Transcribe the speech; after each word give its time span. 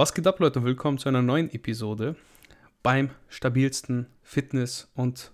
Was 0.00 0.14
geht 0.14 0.26
ab, 0.26 0.40
Leute? 0.40 0.64
Willkommen 0.64 0.96
zu 0.96 1.10
einer 1.10 1.20
neuen 1.20 1.52
Episode 1.52 2.16
beim 2.82 3.10
stabilsten 3.28 4.06
Fitness- 4.22 4.90
und 4.94 5.30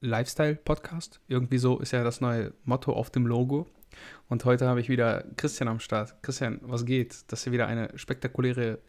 Lifestyle-Podcast. 0.00 1.20
Irgendwie 1.28 1.58
so 1.58 1.78
ist 1.78 1.92
ja 1.92 2.02
das 2.02 2.20
neue 2.20 2.52
Motto 2.64 2.92
auf 2.92 3.10
dem 3.10 3.28
Logo. 3.28 3.68
Und 4.28 4.44
heute 4.44 4.66
habe 4.66 4.80
ich 4.80 4.88
wieder 4.88 5.24
Christian 5.36 5.68
am 5.68 5.78
Start. 5.78 6.20
Christian, 6.20 6.58
was 6.62 6.84
geht? 6.84 7.14
Das 7.28 7.38
ist 7.38 7.46
ja 7.46 7.52
wieder 7.52 7.68
eine 7.68 7.96
spektakuläre 7.96 8.80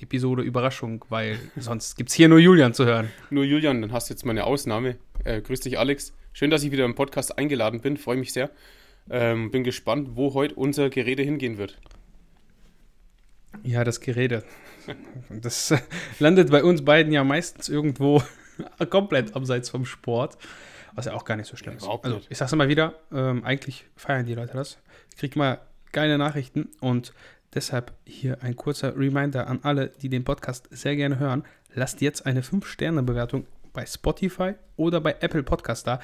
Episode 0.00 0.42
Überraschung, 0.42 1.04
weil 1.10 1.38
sonst 1.56 1.96
gibt 1.96 2.10
es 2.10 2.16
hier 2.16 2.28
nur 2.28 2.40
Julian 2.40 2.74
zu 2.74 2.86
hören. 2.86 3.12
Nur 3.30 3.44
Julian, 3.44 3.80
dann 3.82 3.92
hast 3.92 4.10
du 4.10 4.14
jetzt 4.14 4.26
mal 4.26 4.32
eine 4.32 4.46
Ausnahme. 4.46 4.96
Äh, 5.22 5.42
grüß 5.42 5.60
dich, 5.60 5.78
Alex. 5.78 6.12
Schön, 6.32 6.50
dass 6.50 6.64
ich 6.64 6.72
wieder 6.72 6.86
im 6.86 6.96
Podcast 6.96 7.38
eingeladen 7.38 7.82
bin. 7.82 7.96
Freue 7.96 8.16
mich 8.16 8.32
sehr. 8.32 8.50
Ähm, 9.10 9.52
bin 9.52 9.62
gespannt, 9.62 10.16
wo 10.16 10.34
heute 10.34 10.56
unser 10.56 10.90
Gerede 10.90 11.22
hingehen 11.22 11.56
wird. 11.56 11.78
Ja, 13.62 13.84
das 13.84 14.00
Gerede. 14.00 14.44
Das 15.28 15.74
landet 16.18 16.50
bei 16.50 16.64
uns 16.64 16.84
beiden 16.84 17.12
ja 17.12 17.24
meistens 17.24 17.68
irgendwo 17.68 18.22
komplett 18.90 19.34
abseits 19.34 19.70
vom 19.70 19.84
Sport, 19.84 20.38
was 20.94 21.06
ja 21.06 21.14
auch 21.14 21.24
gar 21.24 21.36
nicht 21.36 21.48
so 21.48 21.56
schlimm 21.56 21.76
ist. 21.76 21.82
Überhaupt 21.82 22.04
Also, 22.04 22.20
ich 22.28 22.38
sag's 22.38 22.52
immer 22.52 22.68
wieder, 22.68 22.94
ähm, 23.12 23.44
eigentlich 23.44 23.84
feiern 23.96 24.26
die 24.26 24.34
Leute 24.34 24.54
das. 24.54 24.78
Ich 25.10 25.16
krieg 25.16 25.36
mal 25.36 25.60
geile 25.92 26.18
Nachrichten 26.18 26.68
und 26.80 27.12
deshalb 27.54 27.92
hier 28.04 28.42
ein 28.42 28.56
kurzer 28.56 28.96
Reminder 28.96 29.46
an 29.46 29.60
alle, 29.62 29.88
die 29.88 30.08
den 30.08 30.24
Podcast 30.24 30.68
sehr 30.70 30.96
gerne 30.96 31.18
hören. 31.18 31.44
Lasst 31.74 32.00
jetzt 32.00 32.26
eine 32.26 32.42
5-Sterne-Bewertung 32.42 33.46
bei 33.72 33.84
Spotify 33.86 34.54
oder 34.76 35.00
bei 35.00 35.16
Apple 35.20 35.42
Podcast 35.42 35.86
da. 35.86 36.00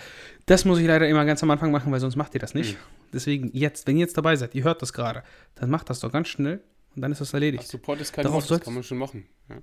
Das 0.46 0.64
muss 0.64 0.78
ich 0.78 0.86
leider 0.86 1.08
immer 1.08 1.24
ganz 1.24 1.42
am 1.42 1.50
Anfang 1.50 1.70
machen, 1.70 1.90
weil 1.90 2.00
sonst 2.00 2.16
macht 2.16 2.34
ihr 2.34 2.40
das 2.40 2.54
nicht. 2.54 2.74
Mhm. 2.74 2.78
Deswegen 3.12 3.50
jetzt, 3.52 3.86
wenn 3.86 3.96
ihr 3.96 4.02
jetzt 4.02 4.16
dabei 4.16 4.36
seid, 4.36 4.54
ihr 4.54 4.64
hört 4.64 4.82
das 4.82 4.92
gerade, 4.92 5.22
dann 5.54 5.70
macht 5.70 5.90
das 5.90 6.00
doch 6.00 6.12
ganz 6.12 6.28
schnell 6.28 6.60
und 6.96 7.02
dann 7.02 7.12
ist 7.12 7.20
das 7.20 7.32
erledigt. 7.34 7.66
Support 7.66 8.00
ist 8.00 8.12
kein 8.12 8.24
Darauf 8.24 8.42
Wort, 8.42 8.50
das 8.50 8.60
kann 8.64 8.74
man 8.74 8.82
schon 8.82 8.98
machen. 8.98 9.26
Ja. 9.48 9.56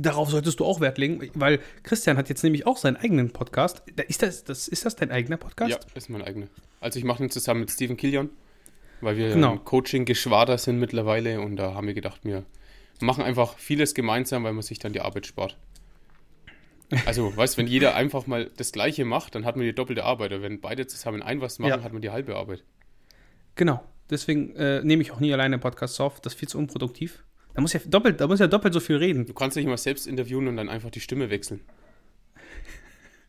Darauf 0.00 0.30
solltest 0.30 0.60
du 0.60 0.64
auch 0.66 0.80
Wert 0.80 0.98
legen, 0.98 1.30
weil 1.34 1.58
Christian 1.82 2.16
hat 2.18 2.28
jetzt 2.28 2.42
nämlich 2.44 2.66
auch 2.66 2.76
seinen 2.76 2.96
eigenen 2.96 3.30
Podcast. 3.30 3.82
Ist 4.08 4.22
das, 4.22 4.44
das, 4.44 4.68
ist 4.68 4.84
das 4.84 4.94
dein 4.96 5.10
eigener 5.10 5.38
Podcast? 5.38 5.70
ja, 5.70 5.78
ist 5.94 6.10
mein 6.10 6.22
eigener. 6.22 6.48
Also 6.80 6.98
ich 6.98 7.04
mache 7.04 7.22
ihn 7.22 7.30
zusammen 7.30 7.60
mit 7.60 7.70
Steven 7.70 7.96
Killian, 7.96 8.28
weil 9.00 9.16
wir 9.16 9.32
Genau. 9.32 9.56
Coaching-Geschwader 9.56 10.58
sind 10.58 10.78
mittlerweile 10.78 11.40
und 11.40 11.56
da 11.56 11.72
haben 11.74 11.86
wir 11.86 11.94
gedacht, 11.94 12.20
wir 12.24 12.44
machen 13.00 13.24
einfach 13.24 13.56
vieles 13.58 13.94
gemeinsam, 13.94 14.44
weil 14.44 14.52
man 14.52 14.62
sich 14.62 14.78
dann 14.78 14.92
die 14.92 15.00
Arbeit 15.00 15.26
spart. 15.26 15.56
Also, 17.06 17.34
weißt 17.36 17.56
wenn 17.56 17.66
jeder 17.66 17.94
einfach 17.94 18.26
mal 18.26 18.50
das 18.58 18.72
Gleiche 18.72 19.06
macht, 19.06 19.34
dann 19.34 19.46
hat 19.46 19.56
man 19.56 19.64
die 19.64 19.74
doppelte 19.74 20.04
Arbeit. 20.04 20.32
Aber 20.32 20.42
wenn 20.42 20.60
beide 20.60 20.86
zusammen 20.86 21.22
ein 21.22 21.40
was 21.40 21.58
machen, 21.58 21.70
Ja. 21.70 21.82
hat 21.82 21.92
man 21.94 22.02
die 22.02 22.10
halbe 22.10 22.36
Arbeit. 22.36 22.62
Genau. 23.54 23.82
Deswegen 24.10 24.54
äh, 24.56 24.82
nehme 24.82 25.02
ich 25.02 25.12
auch 25.12 25.20
nie 25.20 25.32
alleine 25.32 25.58
Podcasts 25.58 26.00
auf. 26.00 26.20
Das 26.20 26.34
ist 26.34 26.38
viel 26.38 26.48
zu 26.48 26.58
unproduktiv. 26.58 27.22
Da 27.54 27.60
muss 27.60 27.72
ja 27.72 27.80
doppelt, 27.84 28.20
da 28.20 28.26
muss 28.26 28.40
ja 28.40 28.46
doppelt 28.46 28.74
so 28.74 28.80
viel 28.80 28.96
reden. 28.96 29.26
Du 29.26 29.34
kannst 29.34 29.56
dich 29.56 29.64
immer 29.64 29.76
selbst 29.76 30.06
interviewen 30.06 30.48
und 30.48 30.56
dann 30.56 30.68
einfach 30.68 30.90
die 30.90 31.00
Stimme 31.00 31.30
wechseln. 31.30 31.60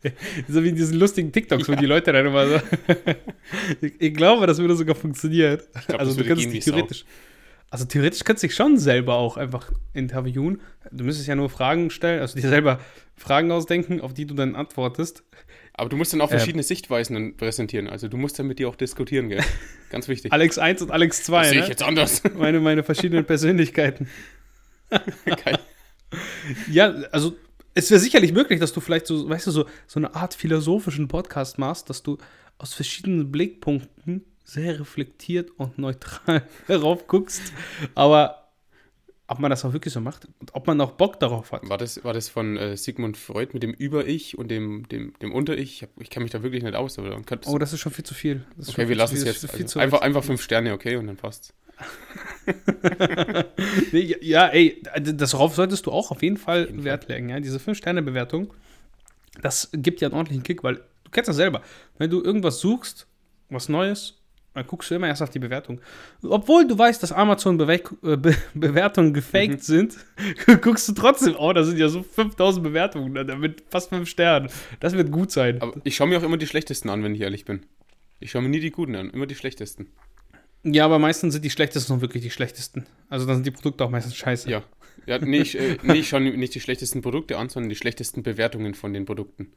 So 0.48 0.64
wie 0.64 0.70
in 0.70 0.76
diesen 0.76 0.98
lustigen 0.98 1.32
TikToks, 1.32 1.70
wo 1.70 1.76
die 1.76 1.86
Leute 1.86 2.12
dann 2.12 2.26
immer 2.26 2.48
so. 2.48 2.56
ich, 3.82 3.94
ich 4.00 4.14
glaube, 4.16 4.48
das 4.48 4.58
würde 4.58 4.76
sogar 4.76 4.96
funktionieren. 4.96 5.60
Ich 5.76 5.86
glaube, 5.86 6.00
also 6.00 6.16
das 6.16 6.24
du 6.24 6.28
kannst 6.28 6.64
Sau. 6.64 6.72
theoretisch. 6.72 7.06
Also 7.72 7.86
theoretisch 7.86 8.26
kannst 8.26 8.44
du 8.44 8.48
dich 8.48 8.56
schon 8.56 8.78
selber 8.78 9.16
auch 9.16 9.38
einfach 9.38 9.72
interviewen. 9.94 10.60
Du 10.92 11.06
müsstest 11.06 11.30
ja 11.30 11.36
nur 11.36 11.50
Fragen 11.50 11.90
stellen, 11.90 12.20
also 12.20 12.38
dir 12.38 12.50
selber 12.50 12.82
Fragen 13.16 13.50
ausdenken, 13.50 14.02
auf 14.02 14.14
die 14.14 14.26
du 14.26 14.34
dann 14.34 14.56
antwortest. 14.56 15.24
Aber 15.74 15.88
du 15.88 15.96
musst 15.96 16.12
dann 16.12 16.20
auch 16.20 16.30
Ähm. 16.30 16.38
verschiedene 16.38 16.64
Sichtweisen 16.64 17.14
dann 17.14 17.38
präsentieren. 17.38 17.88
Also 17.88 18.10
du 18.10 18.18
musst 18.18 18.38
dann 18.38 18.48
mit 18.48 18.60
dir 18.60 18.68
auch 18.68 18.76
diskutieren, 18.76 19.30
gell? 19.30 19.42
Ganz 19.90 20.10
wichtig. 20.10 20.34
Alex 20.34 20.58
1 20.58 20.82
und 20.82 20.92
Alex 20.92 21.24
2, 21.24 21.40
das 21.40 21.50
sehe 21.50 21.60
ich 21.60 21.64
ne? 21.64 21.70
jetzt 21.70 21.84
anders. 21.84 22.24
meine, 22.36 22.60
meine 22.60 22.84
verschiedenen 22.84 23.24
Persönlichkeiten. 23.24 24.10
Geil. 25.26 25.58
Ja, 26.70 26.90
also 27.14 27.38
es 27.74 27.90
wäre 27.90 28.02
sicherlich 28.02 28.34
möglich, 28.34 28.60
dass 28.60 28.74
du 28.74 28.82
vielleicht 28.82 29.08
so, 29.08 29.30
weißt 29.30 29.48
du, 29.48 29.52
so, 29.52 29.66
so 29.88 30.00
eine 30.02 30.14
Art 30.14 30.34
philosophischen 30.34 31.08
Podcast 31.08 31.58
machst, 31.58 31.90
dass 31.90 32.04
du 32.04 32.18
aus 32.58 32.74
verschiedenen 32.74 33.32
Blickpunkten 33.32 34.26
sehr 34.52 34.80
reflektiert 34.80 35.52
und 35.58 35.78
neutral 35.78 36.44
darauf 36.68 37.08
guckst. 37.08 37.42
Aber 37.96 38.50
ob 39.28 39.40
man 39.40 39.50
das 39.50 39.64
auch 39.64 39.72
wirklich 39.72 39.94
so 39.94 40.02
macht 40.02 40.28
und 40.40 40.54
ob 40.54 40.68
man 40.68 40.82
auch 40.82 40.92
Bock 40.92 41.18
darauf 41.22 41.54
hat. 41.54 41.68
War 41.70 41.78
das, 41.78 42.04
war 42.04 42.12
das 42.12 42.28
von 42.28 42.58
äh, 42.58 42.76
Sigmund 42.76 43.16
Freud 43.16 43.52
mit 43.54 43.64
dem 43.64 43.72
Über-Ich 43.72 44.38
und 44.38 44.50
dem, 44.50 44.90
dem, 44.90 45.14
dem 45.20 45.32
Unter-Ich? 45.32 45.88
Ich, 46.00 46.10
kenne 46.10 46.24
mich 46.24 46.32
da 46.32 46.44
wirklich 46.44 46.64
nicht 46.64 46.76
aus. 46.76 47.00
Aber 47.00 47.12
könntest, 47.22 47.50
Oh, 47.50 47.58
das 47.58 47.72
ist 47.72 47.80
schon 47.80 47.94
viel 47.94 48.04
zu 48.04 48.14
viel. 48.14 48.44
Das 48.58 48.68
okay, 48.68 48.90
wir 48.90 48.96
lassen 48.98 49.16
es 49.16 49.24
jetzt. 49.24 49.44
Das 49.46 49.52
Also 49.52 49.66
zu 49.66 49.80
einfach, 49.80 50.02
einfach 50.02 50.24
fünf 50.24 50.42
Sterne, 50.42 50.74
okay, 50.74 50.98
und 50.98 51.08
dann 51.08 51.16
passt's. 51.16 51.54
Nee, 53.92 54.16
ja, 54.22 54.48
ey, 54.48 54.84
darauf 54.96 55.56
solltest 55.56 55.86
du 55.86 55.92
auch 55.92 56.12
auf 56.12 56.22
jeden 56.22 56.38
Fall 56.38 56.66
jeden 56.66 56.84
Wert 56.84 57.08
legen. 57.08 57.30
Ja? 57.30 57.40
Diese 57.40 57.58
5-Sterne-Bewertung, 57.58 58.54
das 59.42 59.70
gibt 59.74 60.02
ja 60.02 60.10
einen 60.10 60.16
ordentlichen 60.16 60.44
Kick, 60.44 60.64
weil 60.64 60.76
du 60.76 61.12
kennst 61.12 61.30
das 61.30 61.38
selber. 61.38 61.62
Wenn 61.98 62.10
du 62.10 62.22
irgendwas 62.22 62.60
suchst, 62.60 63.08
was 63.50 63.70
Neues, 63.70 64.21
dann 64.54 64.68
guckst 64.68 64.92
du 64.92 64.96
immer 64.96 65.08
erst 65.08 65.22
auf 65.22 65.30
die 65.30 65.40
Bewertung. 65.40 65.80
Obwohl 66.24 66.68
du 66.68 66.78
weißt, 66.78 67.02
dass 67.02 67.12
Amazon-Bewertungen 67.12 69.14
gefaked 69.14 69.54
Mhm. 69.54 69.60
sind, 69.60 69.98
guckst 70.62 70.88
du 70.90 70.94
trotzdem, 70.94 71.36
oh, 71.38 71.54
da 71.54 71.64
sind 71.64 71.78
ja 71.78 71.90
so 71.90 72.04
5000 72.04 72.64
Bewertungen, 72.64 73.14
da- 73.14 73.36
mit 73.36 73.64
fast 73.70 73.90
5 73.90 74.08
Sternen. 74.10 74.50
Das 74.80 74.94
wird 74.94 75.12
gut 75.12 75.32
sein. 75.32 75.62
Aber 75.62 75.74
ich 75.84 75.96
schaue 75.96 76.08
mir 76.08 76.18
auch 76.20 76.24
immer 76.24 76.38
die 76.38 76.48
schlechtesten 76.48 76.90
an, 76.90 77.04
wenn 77.04 77.16
ich 77.16 77.22
ehrlich 77.22 77.46
bin. 77.46 77.62
Ich 78.20 78.32
schaue 78.32 78.42
mir 78.42 78.50
nie 78.50 78.60
die 78.60 78.72
guten 78.72 78.96
an, 78.96 79.10
immer 79.10 79.26
die 79.26 79.36
schlechtesten. 79.36 79.88
Ja, 80.64 80.86
aber 80.86 81.00
meistens 81.00 81.34
sind 81.34 81.44
die 81.44 81.50
schlechtesten 81.50 81.94
noch 81.94 82.02
wirklich 82.02 82.22
die 82.22 82.30
schlechtesten. 82.30 82.86
Also 83.10 83.26
dann 83.26 83.36
sind 83.38 83.48
die 83.48 83.52
Produkte 83.52 83.84
auch 83.84 83.90
meistens 83.90 84.16
scheiße. 84.16 84.50
Ja. 84.50 84.64
Ja, 85.08 85.18
nee, 85.18 85.40
ich, 85.40 85.58
äh, 85.58 85.78
nee, 85.82 85.96
ich 86.00 86.10
schaue 86.10 86.22
nicht 86.22 86.54
die 86.54 86.60
schlechtesten 86.60 87.02
Produkte 87.02 87.36
an, 87.40 87.50
sondern 87.50 87.70
die 87.70 87.76
schlechtesten 87.76 88.22
Bewertungen 88.22 88.76
von 88.76 88.94
den 88.94 89.06
Produkten. 89.06 89.52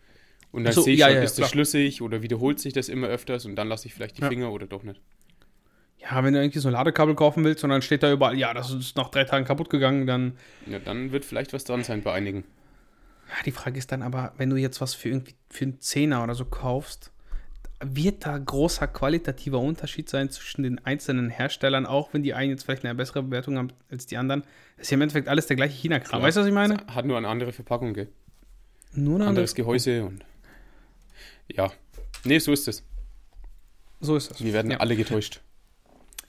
Und 0.55 0.63
dann 0.63 0.73
so, 0.73 0.83
sehe 0.83 0.95
ich 0.95 1.01
ja, 1.01 1.09
schon, 1.09 1.17
ja, 1.17 1.23
ist 1.23 1.35
klar. 1.35 1.47
das 1.47 1.51
schlüssig 1.51 2.01
oder 2.01 2.23
wiederholt 2.23 2.61
sich 2.61 2.73
das 2.73 2.89
immer 2.89 3.09
öfters 3.09 3.45
und 3.45 3.57
dann 3.57 3.67
lasse 3.67 3.89
ich 3.89 3.95
vielleicht 3.95 4.19
die 4.19 4.23
Ja. 4.23 4.29
Finger 4.29 4.53
oder 4.53 4.67
doch 4.67 4.85
nicht. 4.85 5.01
Ja, 5.99 6.23
wenn 6.23 6.33
du 6.33 6.41
irgendwie 6.41 6.61
so 6.61 6.69
ein 6.69 6.73
Ladekabel 6.73 7.17
kaufen 7.17 7.43
willst 7.43 7.65
und 7.65 7.71
dann 7.71 7.83
steht 7.83 8.05
da 8.05 8.13
überall, 8.13 8.39
ja, 8.39 8.55
das 8.55 8.71
ist 8.71 8.97
nach 8.97 9.09
drei 9.11 9.25
Tagen 9.25 9.45
kaputt 9.47 9.69
gegangen, 9.69 10.07
dann 10.07 10.37
Ja, 10.67 10.79
dann 10.79 11.11
wird 11.11 11.25
vielleicht 11.25 11.53
was 11.53 11.65
dran 11.65 11.83
sein 11.83 12.03
bei 12.03 12.13
einigen. 12.13 12.45
Ja, 13.29 13.43
die 13.45 13.51
Frage 13.51 13.79
ist 13.79 13.91
dann 13.91 14.03
aber, 14.03 14.33
wenn 14.37 14.49
du 14.49 14.57
jetzt 14.57 14.81
was 14.81 14.95
für 14.95 15.09
irgendwie 15.09 15.35
für 15.51 15.65
einen 15.65 15.81
Zehner 15.81 16.23
oder 16.23 16.37
so 16.37 16.45
kaufst, 16.45 17.11
wird 17.83 18.25
da 18.25 18.39
großer 18.39 18.87
qualitativer 18.87 19.59
Unterschied 19.59 20.09
sein 20.09 20.31
zwischen 20.31 20.63
den 20.63 20.79
einzelnen 20.87 21.31
Herstellern, 21.31 21.85
auch 21.85 22.15
wenn 22.15 22.23
die 22.23 22.33
einen 22.35 22.51
jetzt 22.51 22.63
vielleicht 22.63 22.85
eine 22.85 22.95
bessere 22.95 23.25
Bewertung 23.25 23.59
haben 23.59 23.73
als 23.91 24.07
die 24.07 24.19
anderen? 24.19 24.43
Das 24.77 24.87
ist 24.87 24.91
ja 24.93 24.95
im 24.95 25.03
Endeffekt 25.03 25.27
alles 25.27 25.49
der 25.49 25.57
gleiche 25.57 25.75
China-Kram. 25.75 26.23
Weißt 26.23 26.37
du, 26.37 26.43
was 26.43 26.47
ich 26.47 26.55
meine? 26.55 26.77
Hat 26.87 27.07
nur 27.07 27.17
eine 27.17 27.27
andere 27.29 27.53
Verpackung, 27.53 27.95
gell? 27.95 28.09
Nur 28.93 29.17
eine 29.17 29.25
andere. 29.25 29.29
Anderes 29.31 29.55
Gehäuse 29.57 30.05
und. 30.05 30.25
Ja. 31.49 31.73
Nee, 32.25 32.39
so 32.39 32.53
ist 32.53 32.69
es. 32.69 32.83
So 34.01 34.17
ist 34.17 34.31
das. 34.31 34.43
Wir 34.43 34.53
werden 34.53 34.71
Ja. 34.71 34.79
alle 34.79 34.97
getäuscht. 34.97 35.41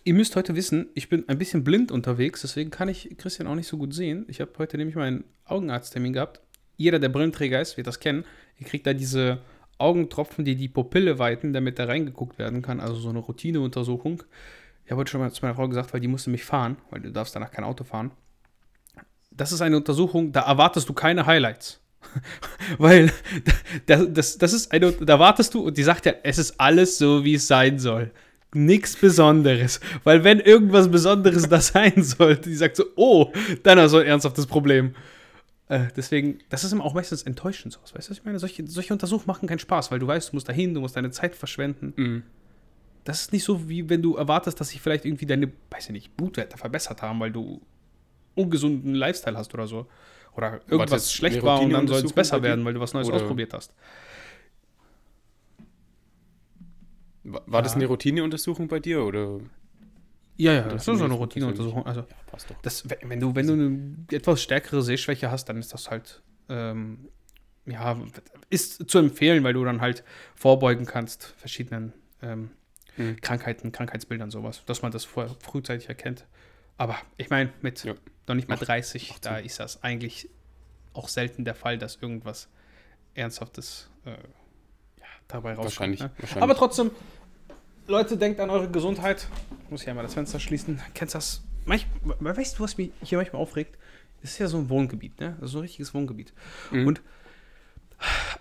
Ihr 0.04 0.14
müsst 0.14 0.36
heute 0.36 0.56
wissen, 0.56 0.90
ich 0.94 1.10
bin 1.10 1.28
ein 1.30 1.38
bisschen 1.38 1.64
blind 1.64 1.92
unterwegs, 1.92 2.42
deswegen 2.42 2.70
kann 2.70 2.90
ich 2.90 3.16
Christian 3.18 3.48
auch 3.48 3.56
nicht 3.56 3.68
so 3.68 3.78
gut 3.78 3.94
sehen. 3.94 4.26
Ich 4.28 4.40
habe 4.40 4.52
heute 4.60 4.78
nämlich 4.78 4.96
meinen 4.96 5.24
Augenarzttermin 5.46 6.14
gehabt. 6.14 6.42
Jeder, 6.78 7.00
der 7.00 7.10
Brillenträger 7.10 7.60
ist, 7.60 7.76
wird 7.78 7.88
das 7.88 8.00
kennen. 8.00 8.24
Ihr 8.60 8.68
kriegt 8.68 8.86
da 8.86 8.94
diese 8.94 9.40
Augentropfen, 9.78 10.46
die 10.46 10.56
die 10.56 10.68
Pupille 10.70 11.18
weiten, 11.20 11.54
damit 11.54 11.80
da 11.80 11.86
reingeguckt 11.86 12.38
werden 12.38 12.62
kann. 12.62 12.80
Also 12.80 12.96
so 12.96 13.10
eine 13.10 13.20
Routineuntersuchung. 13.20 14.24
Ich 14.86 14.92
habe 14.92 15.00
heute 15.00 15.12
schon 15.12 15.22
mal 15.22 15.32
zu 15.32 15.42
meiner 15.44 15.56
Frau 15.56 15.68
gesagt, 15.68 15.92
weil 15.94 16.02
die 16.02 16.08
musste 16.08 16.30
mich 16.30 16.44
fahren, 16.44 16.78
weil 16.92 17.02
du 17.02 17.12
darfst 17.12 17.36
danach 17.36 17.50
kein 17.52 17.64
Auto 17.66 17.84
fahren. 17.84 18.12
Das 19.32 19.52
ist 19.52 19.62
eine 19.62 19.76
Untersuchung, 19.78 20.32
da 20.32 20.42
erwartest 20.42 20.88
du 20.88 20.94
keine 20.94 21.26
Highlights. 21.26 21.82
weil 22.78 23.12
das, 23.86 24.08
das, 24.12 24.38
das 24.38 24.54
ist 24.54 24.72
eine, 24.72 24.92
da 24.92 25.20
wartest 25.20 25.54
du 25.54 25.62
und 25.62 25.78
die 25.78 25.84
sagt 25.84 26.06
ja, 26.06 26.14
es 26.24 26.38
ist 26.38 26.60
alles 26.60 26.98
so, 26.98 27.24
wie 27.24 27.36
es 27.36 27.48
sein 27.48 27.80
soll. 27.80 28.12
Nichts 28.54 28.96
Besonderes. 28.96 29.82
Weil 30.04 30.24
wenn 30.24 30.40
irgendwas 30.40 30.90
Besonderes 30.90 31.50
da 31.50 31.60
sein 31.62 32.02
sollte, 32.04 32.50
die 32.50 32.56
sagt 32.56 32.78
so, 32.78 32.86
oh, 32.96 33.32
dann 33.64 33.80
hast 33.80 33.94
du 33.94 33.98
ein 33.98 34.08
ernsthaftes 34.08 34.46
Problem. 34.46 34.96
Äh, 35.68 35.88
deswegen, 35.96 36.40
das 36.50 36.64
ist 36.64 36.72
immer 36.72 36.86
auch 36.86 36.94
meistens 36.94 37.24
enttäuschend 37.24 37.74
sowas. 37.74 37.94
Weißt 37.96 38.08
du, 38.08 38.12
was 38.12 38.20
ich 38.20 38.26
meine? 38.26 38.40
Solche, 38.40 38.66
solche 38.68 38.94
Untersuchungen 38.94 39.28
machen 39.28 39.48
keinen 39.48 39.60
Spaß, 39.60 39.92
weil 39.92 40.00
du 40.00 40.08
weißt, 40.08 40.32
du 40.32 40.36
musst 40.36 40.48
dahin, 40.48 40.74
du 40.74 40.82
musst 40.82 40.96
deine 40.96 41.12
Zeit 41.12 41.36
verschwenden. 41.36 41.94
Mhm. 41.96 42.24
Das 43.04 43.22
ist 43.22 43.34
nicht 43.34 43.44
so, 43.44 43.68
wie 43.70 43.90
wenn 43.90 44.02
du 44.02 44.16
erwartest, 44.16 44.60
dass 44.60 44.70
sich 44.70 44.82
vielleicht 44.82 45.06
irgendwie 45.06 45.26
deine, 45.26 45.52
weiß 45.70 45.88
ich 45.88 45.92
nicht, 45.92 46.18
Blutwerte 46.18 46.58
verbessert 46.58 47.02
haben, 47.02 47.20
weil 47.20 47.32
du 47.32 47.62
ungesunden 48.36 48.94
Lifestyle 48.96 49.38
hast 49.38 49.54
oder 49.54 49.68
so. 49.68 49.88
Oder 50.36 50.62
irgendwas 50.68 50.92
jetzt 50.92 51.14
schlecht 51.14 51.44
war 51.44 51.62
und 51.62 51.72
dann 51.72 51.88
soll 51.88 52.04
es 52.04 52.14
besser 52.14 52.42
werden, 52.44 52.66
weil 52.66 52.74
du 52.74 52.80
was 52.80 52.94
Neues 52.94 53.10
ausprobiert 53.10 53.54
hast. 53.54 53.74
War, 57.24 57.62
das 57.62 57.76
eine 57.76 57.86
Routineuntersuchung 57.88 58.68
bei 58.68 58.80
dir 58.80 59.04
oder? 59.04 59.40
Ja, 60.38 60.54
ja, 60.54 60.60
Oder 60.66 60.74
das 60.74 60.88
ist 60.88 60.98
so 60.98 61.04
eine? 61.04 61.14
Routineuntersuchung. 61.14 61.86
Also, 61.86 62.02
Ja, 62.02 62.08
passt 62.28 62.50
doch. 62.50 62.62
das, 62.62 62.88
wenn 62.90 63.10
wenn 63.10 63.20
du, 63.20 63.36
wenn 63.36 63.48
du 63.48 63.54
eine 63.54 64.06
etwas 64.12 64.44
stärkere 64.44 64.82
Sehschwäche 64.84 65.32
hast, 65.32 65.46
dann 65.46 65.58
ist 65.58 65.74
das 65.74 65.90
halt, 65.90 66.22
ähm, 66.50 67.08
ja, 67.66 67.98
ist 68.50 68.90
zu 68.90 69.00
empfehlen, 69.00 69.44
weil 69.44 69.54
du 69.54 69.64
dann 69.64 69.82
halt 69.82 70.04
vorbeugen 70.36 70.86
kannst, 70.86 71.34
verschiedenen 71.38 71.94
ähm, 72.22 72.52
Mhm. 72.98 73.20
Krankheiten, 73.20 73.74
Krankheitsbildern, 73.74 74.32
sowas, 74.32 74.64
dass 74.68 74.82
man 74.82 74.92
das 74.92 75.04
vorher 75.04 75.36
frühzeitig 75.42 75.90
erkennt. 75.90 76.26
Aber 76.78 76.96
ich 77.18 77.30
meine, 77.30 77.52
mit 77.62 77.84
Ja. 77.84 77.94
Noch 78.28 78.36
nicht 78.36 78.48
mal 78.48 78.58
30. 78.58 79.16
Da 79.22 79.38
ist 79.38 79.60
das 79.60 79.84
eigentlich 79.84 80.30
auch 80.94 81.08
selten 81.08 81.46
der 81.46 81.56
Fall, 81.56 81.78
dass 81.78 81.98
irgendwas 81.98 82.48
Ernsthaftes 83.14 83.90
äh, 84.06 84.12
ja, 84.12 85.06
dabei 85.28 85.54
rauskommt. 85.54 85.66
Wahrscheinlich, 85.66 86.00
ne? 86.02 86.12
wahrscheinlich. 86.18 86.44
Aber 86.44 86.56
trotzdem, 86.56 86.92
Leute, 87.88 88.18
denkt 88.18 88.40
an 88.40 88.50
eure 88.50 88.70
Gesundheit. 88.70 89.28
Ich 89.64 89.72
muss 89.72 89.82
hier 89.84 89.92
einmal 89.92 90.06
das 90.06 90.14
Fenster 90.14 90.40
schließen. 90.40 90.82
Kennst 90.94 91.16
das? 91.16 91.44
Manch, 91.66 91.88
weißt 92.04 92.60
du, 92.60 92.64
was 92.64 92.78
mich 92.78 92.92
hier 93.04 93.18
manchmal 93.18 93.42
aufregt? 93.42 93.78
Das 94.22 94.32
ist 94.32 94.38
ja 94.38 94.48
so 94.48 94.58
ein 94.58 94.70
Wohngebiet, 94.70 95.20
ne? 95.20 95.36
Das 95.40 95.48
ist 95.48 95.52
so 95.52 95.60
ein 95.60 95.62
richtiges 95.62 95.94
Wohngebiet. 95.94 96.34
Mhm. 96.72 96.88
Und 96.88 97.02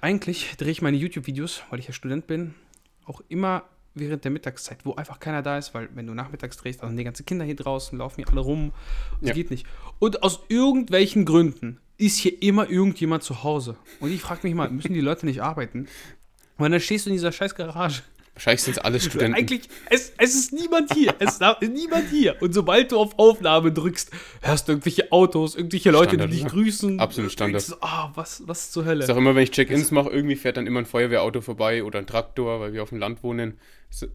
eigentlich 0.01 0.57
drehe 0.57 0.71
ich 0.71 0.83
meine 0.83 0.97
YouTube-Videos, 0.97 1.63
weil 1.71 1.79
ich 1.79 1.87
ja 1.87 1.93
Student 1.93 2.27
bin, 2.27 2.55
auch 3.05 3.23
immer 3.29 3.65
während 3.95 4.25
der 4.25 4.31
Mittagszeit, 4.31 4.79
wo 4.85 4.95
einfach 4.95 5.21
keiner 5.21 5.43
da 5.43 5.57
ist, 5.59 5.73
weil 5.75 5.89
wenn 5.95 6.07
du 6.07 6.15
nachmittags 6.15 6.57
drehst, 6.57 6.83
dann 6.83 6.91
sind 6.91 6.97
die 6.99 7.05
ganzen 7.05 7.25
Kinder 7.27 7.45
hier 7.45 7.57
draußen, 7.57 7.97
laufen 7.99 8.17
hier 8.17 8.29
alle 8.29 8.41
rum. 8.41 8.73
Das 9.21 9.29
Ja. 9.29 9.35
geht 9.35 9.51
nicht. 9.51 9.67
Und 9.99 10.23
aus 10.23 10.41
irgendwelchen 10.49 11.25
Gründen 11.25 11.79
ist 11.97 12.19
hier 12.19 12.43
immer 12.43 12.69
irgendjemand 12.69 13.23
zu 13.23 13.45
Hause. 13.45 13.77
Und 14.01 14.11
ich 14.13 14.21
frage 14.21 14.41
mich 14.47 14.55
mal, 14.55 14.69
müssen 14.71 14.95
die 14.95 15.01
Leute 15.01 15.27
nicht 15.27 15.43
arbeiten? 15.43 15.87
Und 16.59 16.71
dann 16.71 16.81
stehst 16.81 17.07
du 17.07 17.11
in 17.11 17.15
dieser 17.17 17.33
scheiß 17.33 17.55
Garage. 17.55 18.03
Wahrscheinlich 18.35 18.63
sind 18.63 18.73
es 18.77 18.79
alle 18.79 18.99
Studenten. 19.01 19.35
Eigentlich, 19.39 19.69
es, 19.91 20.13
es 20.19 20.35
ist 20.35 20.53
niemand 20.53 20.93
hier. 20.93 21.15
Es 21.21 21.39
ist 21.39 21.43
niemand 21.73 22.11
hier. 22.11 22.41
Und 22.43 22.53
sobald 22.53 22.91
du 22.93 22.99
auf 22.99 23.19
Aufnahme 23.19 23.73
drückst, 23.73 24.11
hörst 24.43 24.67
du 24.69 24.73
irgendwelche 24.73 25.13
Autos, 25.13 25.55
irgendwelche 25.55 25.91
Leute, 25.91 26.11
Standard, 26.11 26.31
die 26.31 26.35
dich 26.37 26.45
oder? 26.45 26.51
grüßen. 26.53 27.01
Absolut 27.01 27.31
Standard. 27.33 27.77
Ah, 27.81 28.11
was, 28.15 28.43
was 28.47 28.71
zur 28.73 28.85
Hölle? 28.85 29.05
ist 29.05 29.11
auch 29.11 29.17
immer, 29.17 29.35
wenn 29.35 29.45
ich 29.45 29.53
Check-ins 29.53 29.91
mache, 29.93 30.11
irgendwie 30.11 30.37
fährt 30.37 30.57
dann 30.57 30.67
immer 30.67 30.81
ein 30.81 30.87
Feuerwehrauto 30.87 31.41
vorbei 31.41 31.85
oder 31.85 31.99
ein 32.01 32.07
Traktor, 32.07 32.61
weil 32.61 32.73
wir 32.73 32.83
auf 32.83 32.89
dem 32.89 32.99
Land 32.99 33.23
wohnen. 33.23 33.59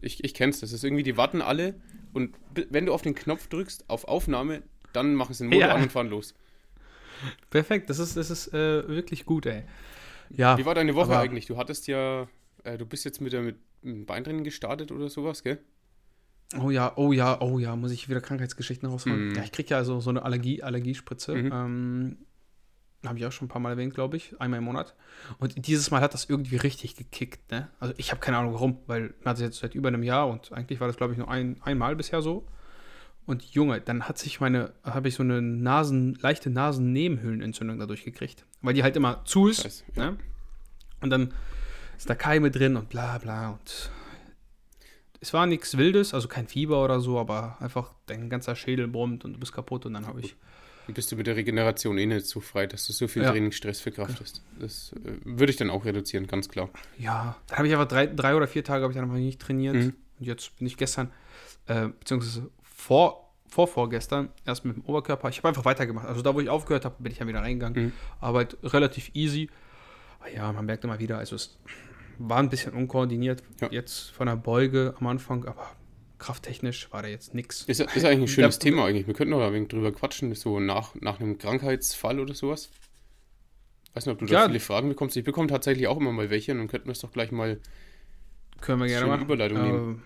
Ich, 0.02 0.22
ich 0.22 0.34
kenn's, 0.34 0.60
das 0.60 0.72
ist 0.72 0.84
irgendwie, 0.84 1.02
die 1.02 1.16
warten 1.16 1.40
alle 1.40 1.74
und 2.12 2.34
wenn 2.68 2.84
du 2.86 2.92
auf 2.92 3.00
den 3.00 3.14
Knopf 3.14 3.46
drückst, 3.46 3.84
auf 3.88 4.04
Aufnahme, 4.04 4.62
dann 4.92 5.14
machen 5.14 5.32
sie 5.32 5.44
den 5.44 5.50
Motor 5.50 5.68
Ja. 5.68 5.74
an 5.74 5.82
und 5.84 5.92
fahren 5.92 6.10
los. 6.10 6.34
Perfekt, 7.50 7.88
das 7.90 7.98
ist, 7.98 8.16
das 8.16 8.30
ist 8.30 8.52
äh, 8.52 8.86
wirklich 8.88 9.24
gut, 9.24 9.46
ey. 9.46 9.62
Ja, 10.30 10.56
Wie 10.58 10.64
war 10.66 10.74
deine 10.74 10.94
Woche 10.94 11.18
eigentlich? 11.18 11.46
Du 11.46 11.56
hattest 11.56 11.86
ja, 11.86 12.28
äh, 12.64 12.78
du 12.78 12.86
bist 12.86 13.04
jetzt 13.04 13.20
mit 13.20 13.32
der 13.32 13.40
mit, 13.42 13.56
Beintraining 13.82 14.44
gestartet 14.44 14.92
oder 14.92 15.08
sowas, 15.08 15.42
gell? 15.42 15.58
Oh 16.58 16.70
ja, 16.70 16.92
oh 16.96 17.12
ja, 17.12 17.40
oh 17.40 17.58
ja, 17.58 17.76
muss 17.76 17.92
ich 17.92 18.08
wieder 18.08 18.20
Krankheitsgeschichten 18.20 18.88
rausholen. 18.88 19.28
Mhm. 19.28 19.34
Ja, 19.36 19.44
ich 19.44 19.52
krieg 19.52 19.70
ja 19.70 19.76
also 19.76 20.00
so 20.00 20.10
eine 20.10 20.24
Allergie, 20.24 20.62
Allergiespritze. 20.62 21.34
Mhm. 21.34 21.52
Ähm, 21.52 22.16
Habe 23.06 23.18
ich 23.18 23.26
auch 23.26 23.32
schon 23.32 23.46
ein 23.46 23.48
paar 23.48 23.60
Mal 23.60 23.70
erwähnt, 23.70 23.94
glaube 23.94 24.16
ich. 24.16 24.38
Einmal 24.40 24.58
im 24.58 24.64
Monat. 24.64 24.96
Und 25.38 25.66
dieses 25.66 25.90
Mal 25.90 26.00
hat 26.00 26.12
das 26.12 26.24
irgendwie 26.24 26.56
richtig 26.56 26.96
gekickt, 26.96 27.52
ne? 27.52 27.68
Also 27.78 27.94
ich 27.98 28.10
habe 28.10 28.20
keine 28.20 28.38
Ahnung 28.38 28.54
warum, 28.54 28.78
weil 28.86 29.14
man 29.20 29.30
hat 29.30 29.36
es 29.36 29.42
jetzt 29.42 29.58
seit 29.58 29.76
über 29.76 29.88
einem 29.88 30.02
Jahr 30.02 30.28
und 30.28 30.52
eigentlich 30.52 30.80
war 30.80 30.88
das, 30.88 30.96
glaube 30.96 31.12
ich, 31.12 31.18
nur 31.18 31.30
ein, 31.30 31.56
einmal 31.62 31.94
bisher 31.94 32.20
so. 32.20 32.46
Und 33.26 33.44
Junge, 33.44 33.80
dann 33.80 34.08
hat 34.08 34.18
sich 34.18 34.40
meine, 34.40 34.72
habe 34.82 35.06
ich 35.06 35.14
so 35.14 35.22
eine 35.22 35.40
Nasen, 35.40 36.18
leichte 36.20 36.50
Nasennebenhöhlenentzündung 36.50 37.78
dadurch 37.78 38.02
gekriegt. 38.02 38.44
Weil 38.60 38.74
die 38.74 38.82
halt 38.82 38.96
immer 38.96 39.24
zu 39.24 39.46
ist. 39.46 39.62
Scheiße, 39.62 39.84
ja. 39.94 40.10
Ne? 40.10 40.18
Und 41.00 41.10
dann 41.10 41.32
ist 42.00 42.08
da 42.08 42.14
Keime 42.14 42.50
drin 42.50 42.76
und 42.76 42.88
bla 42.88 43.18
bla 43.18 43.50
und 43.50 43.90
es 45.20 45.34
war 45.34 45.44
nichts 45.44 45.76
Wildes, 45.76 46.14
also 46.14 46.28
kein 46.28 46.48
Fieber 46.48 46.82
oder 46.82 46.98
so, 47.00 47.18
aber 47.18 47.58
einfach 47.60 47.92
dein 48.06 48.30
ganzer 48.30 48.56
Schädel 48.56 48.88
brummt 48.88 49.26
und 49.26 49.34
du 49.34 49.38
bist 49.38 49.52
kaputt 49.52 49.84
und 49.84 49.92
dann 49.92 50.06
habe 50.06 50.20
ich. 50.20 50.34
Dann 50.86 50.94
bist 50.94 51.12
du 51.12 51.16
mit 51.16 51.26
der 51.26 51.36
Regeneration 51.36 51.98
eh 51.98 52.06
nicht 52.06 52.24
so 52.24 52.40
frei, 52.40 52.66
dass 52.66 52.86
du 52.86 52.94
so 52.94 53.06
viel 53.06 53.22
Ja. 53.22 53.30
Trainingsstress 53.30 53.80
verkraftest. 53.80 54.42
Das 54.58 54.94
äh, 54.94 55.18
würde 55.24 55.50
ich 55.50 55.58
dann 55.58 55.68
auch 55.68 55.84
reduzieren, 55.84 56.26
ganz 56.26 56.48
klar. 56.48 56.70
Ja, 56.96 57.36
dann 57.48 57.58
habe 57.58 57.68
ich 57.68 57.74
einfach 57.74 57.86
drei, 57.86 58.06
drei 58.06 58.34
oder 58.34 58.48
vier 58.48 58.64
Tage 58.64 58.82
habe 58.82 58.92
ich 58.92 58.96
dann 58.96 59.04
einfach 59.04 59.18
nicht 59.18 59.42
trainiert. 59.42 59.74
Mhm. 59.74 59.94
Und 60.18 60.26
jetzt 60.26 60.56
bin 60.56 60.66
ich 60.66 60.78
gestern, 60.78 61.10
äh, 61.66 61.88
beziehungsweise 61.88 62.48
vor, 62.62 63.30
vor 63.46 63.68
vorgestern, 63.68 64.30
erst 64.46 64.64
mit 64.64 64.74
dem 64.74 64.84
Oberkörper. 64.86 65.28
Ich 65.28 65.36
habe 65.36 65.48
einfach 65.48 65.66
weitergemacht. 65.66 66.06
Also 66.06 66.22
da, 66.22 66.34
wo 66.34 66.40
ich 66.40 66.48
aufgehört 66.48 66.86
habe, 66.86 66.94
bin 66.98 67.12
ich 67.12 67.18
ja 67.18 67.26
wieder 67.26 67.42
reingegangen. 67.42 67.84
Mhm. 67.84 67.92
Halt 68.22 68.56
relativ 68.62 69.10
easy. 69.12 69.50
Aber 70.18 70.30
ja, 70.30 70.50
man 70.50 70.64
merkt 70.64 70.82
immer 70.84 70.98
wieder, 70.98 71.18
also 71.18 71.36
es 71.36 71.58
war 72.22 72.38
ein 72.38 72.50
bisschen 72.50 72.74
unkoordiniert 72.74 73.42
Ja. 73.60 73.68
jetzt 73.70 74.10
von 74.10 74.26
der 74.26 74.36
Beuge 74.36 74.94
am 75.00 75.06
Anfang, 75.06 75.44
aber 75.46 75.66
krafttechnisch 76.18 76.92
war 76.92 77.02
da 77.02 77.08
jetzt 77.08 77.34
nichts. 77.34 77.62
Ist, 77.62 77.80
ist 77.80 78.04
eigentlich 78.04 78.20
ein 78.20 78.28
schönes 78.28 78.58
Der- 78.58 78.70
Thema 78.70 78.84
eigentlich. 78.84 79.06
Wir 79.06 79.14
könnten 79.14 79.30
noch 79.30 79.40
ein 79.40 79.52
wenig 79.54 79.68
drüber 79.68 79.90
quatschen, 79.90 80.34
so 80.34 80.60
nach, 80.60 80.94
nach 81.00 81.18
einem 81.18 81.38
Krankheitsfall 81.38 82.20
oder 82.20 82.34
sowas. 82.34 82.70
Weiß 83.94 84.06
nicht, 84.06 84.12
ob 84.12 84.18
du 84.20 84.26
da 84.26 84.32
Ja. 84.42 84.46
viele 84.46 84.60
Fragen 84.60 84.88
bekommst. 84.88 85.16
Ich 85.16 85.24
bekomme 85.24 85.48
tatsächlich 85.48 85.86
auch 85.88 85.96
immer 85.98 86.12
mal 86.12 86.30
welche 86.30 86.52
und 86.52 86.58
dann 86.58 86.68
könnten 86.68 86.86
wir 86.86 86.92
es 86.92 87.00
doch 87.00 87.10
gleich 87.12 87.32
mal. 87.32 87.58
Können 88.60 88.80
wir 88.80 88.86
gerne 88.88 89.06
machen. 89.06 89.22
Überleitung 89.22 89.62
nehmen. 89.62 90.02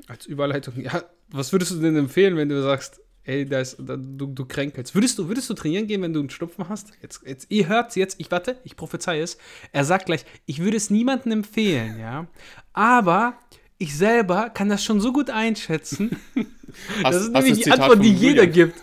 Äh, 0.00 0.10
als 0.10 0.26
Überleitung, 0.26 0.74
ja, 0.80 1.04
was 1.30 1.52
würdest 1.52 1.70
du 1.70 1.76
denn 1.80 1.96
empfehlen, 1.96 2.36
wenn 2.36 2.48
du 2.48 2.60
sagst, 2.62 3.00
ey, 3.24 3.44
da 3.44 3.60
ist, 3.60 3.76
da, 3.78 3.96
du, 3.96 4.26
du 4.26 4.44
kränkelst? 4.44 4.94
Würdest 4.94 5.18
du, 5.18 5.28
würdest 5.28 5.48
du 5.50 5.54
trainieren 5.54 5.86
gehen, 5.86 6.02
wenn 6.02 6.12
du 6.12 6.20
einen 6.20 6.30
Schnupfen 6.30 6.68
hast? 6.68 6.92
Jetzt, 7.02 7.22
jetzt, 7.26 7.46
ihr 7.50 7.68
hört's 7.68 7.94
jetzt, 7.96 8.20
ich 8.20 8.30
warte, 8.30 8.58
ich 8.64 8.76
prophezei 8.76 9.20
es. 9.20 9.38
Er 9.72 9.84
sagt 9.84 10.06
gleich, 10.06 10.24
ich 10.46 10.60
würde 10.60 10.76
es 10.76 10.90
niemandem 10.90 11.32
empfehlen, 11.32 11.98
ja. 11.98 12.26
Aber 12.72 13.34
ich 13.78 13.96
selber 13.96 14.50
kann 14.50 14.68
das 14.68 14.84
schon 14.84 15.00
so 15.00 15.12
gut 15.12 15.30
einschätzen. 15.30 16.16
Das 17.04 17.14
ist 17.14 17.30
nämlich 17.32 17.54
das 17.54 17.64
die 17.64 17.70
Antwort, 17.70 18.02
die 18.04 18.12
jeder 18.12 18.42
Julian? 18.42 18.52
gibt. 18.52 18.82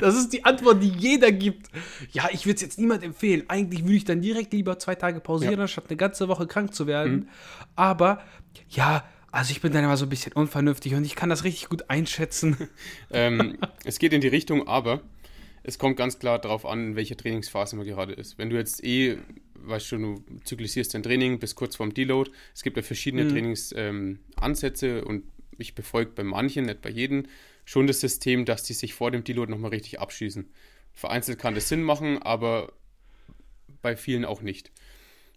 Das 0.00 0.14
ist 0.16 0.32
die 0.32 0.44
Antwort, 0.44 0.80
die 0.80 0.90
jeder 0.90 1.32
gibt. 1.32 1.70
Ja, 2.12 2.28
ich 2.30 2.46
würde 2.46 2.54
es 2.54 2.60
jetzt 2.62 2.78
niemand 2.78 3.02
empfehlen. 3.02 3.42
Eigentlich 3.48 3.82
würde 3.82 3.94
ich 3.96 4.04
dann 4.04 4.20
direkt 4.20 4.52
lieber 4.52 4.78
zwei 4.78 4.94
Tage 4.94 5.18
pausieren, 5.18 5.54
Ja. 5.56 5.62
anstatt 5.62 5.86
eine 5.88 5.96
ganze 5.96 6.28
Woche 6.28 6.46
krank 6.46 6.72
zu 6.72 6.86
werden. 6.86 7.12
Mhm. 7.12 7.28
Aber 7.74 8.22
ja, 8.68 9.02
also 9.32 9.50
ich 9.50 9.60
bin 9.60 9.72
dann 9.72 9.82
immer 9.82 9.96
so 9.96 10.06
ein 10.06 10.08
bisschen 10.08 10.32
unvernünftig 10.34 10.94
und 10.94 11.04
ich 11.04 11.16
kann 11.16 11.28
das 11.30 11.42
richtig 11.44 11.68
gut 11.68 11.90
einschätzen. 11.90 12.56
Ähm, 13.10 13.58
es 13.84 13.98
geht 13.98 14.12
in 14.12 14.20
die 14.20 14.28
Richtung, 14.28 14.68
aber 14.68 15.02
es 15.62 15.78
kommt 15.78 15.96
ganz 15.96 16.18
klar 16.18 16.38
darauf 16.38 16.64
an, 16.64 16.88
in 16.88 16.96
welcher 16.96 17.16
Trainingsphase 17.16 17.76
man 17.76 17.86
gerade 17.86 18.12
ist. 18.14 18.38
Wenn 18.38 18.48
du 18.50 18.56
jetzt 18.56 18.82
eh, 18.84 19.18
weißt 19.54 19.92
du, 19.92 19.98
du 19.98 20.24
zyklisierst 20.44 20.94
dein 20.94 21.02
Training 21.02 21.38
bis 21.38 21.54
kurz 21.54 21.76
vorm 21.76 21.92
Deload, 21.92 22.30
es 22.54 22.62
gibt 22.62 22.76
ja 22.76 22.82
verschiedene 22.82 23.24
Mhm. 23.24 23.28
Trainingsansätze 23.30 24.98
ähm, 24.98 25.06
und 25.06 25.24
ich 25.58 25.74
befolge 25.74 26.12
bei 26.14 26.24
manchen, 26.24 26.66
nicht 26.66 26.80
bei 26.80 26.90
jedem, 26.90 27.26
schon 27.64 27.86
das 27.86 28.00
System, 28.00 28.44
dass 28.44 28.62
die 28.62 28.72
sich 28.72 28.94
vor 28.94 29.10
dem 29.10 29.24
Deload 29.24 29.50
nochmal 29.50 29.70
richtig 29.70 30.00
abschießen. 30.00 30.48
Vereinzelt 30.92 31.38
kann 31.38 31.54
das 31.54 31.68
Sinn 31.68 31.82
machen, 31.82 32.22
aber 32.22 32.72
bei 33.82 33.96
vielen 33.96 34.24
auch 34.24 34.42
nicht. 34.42 34.70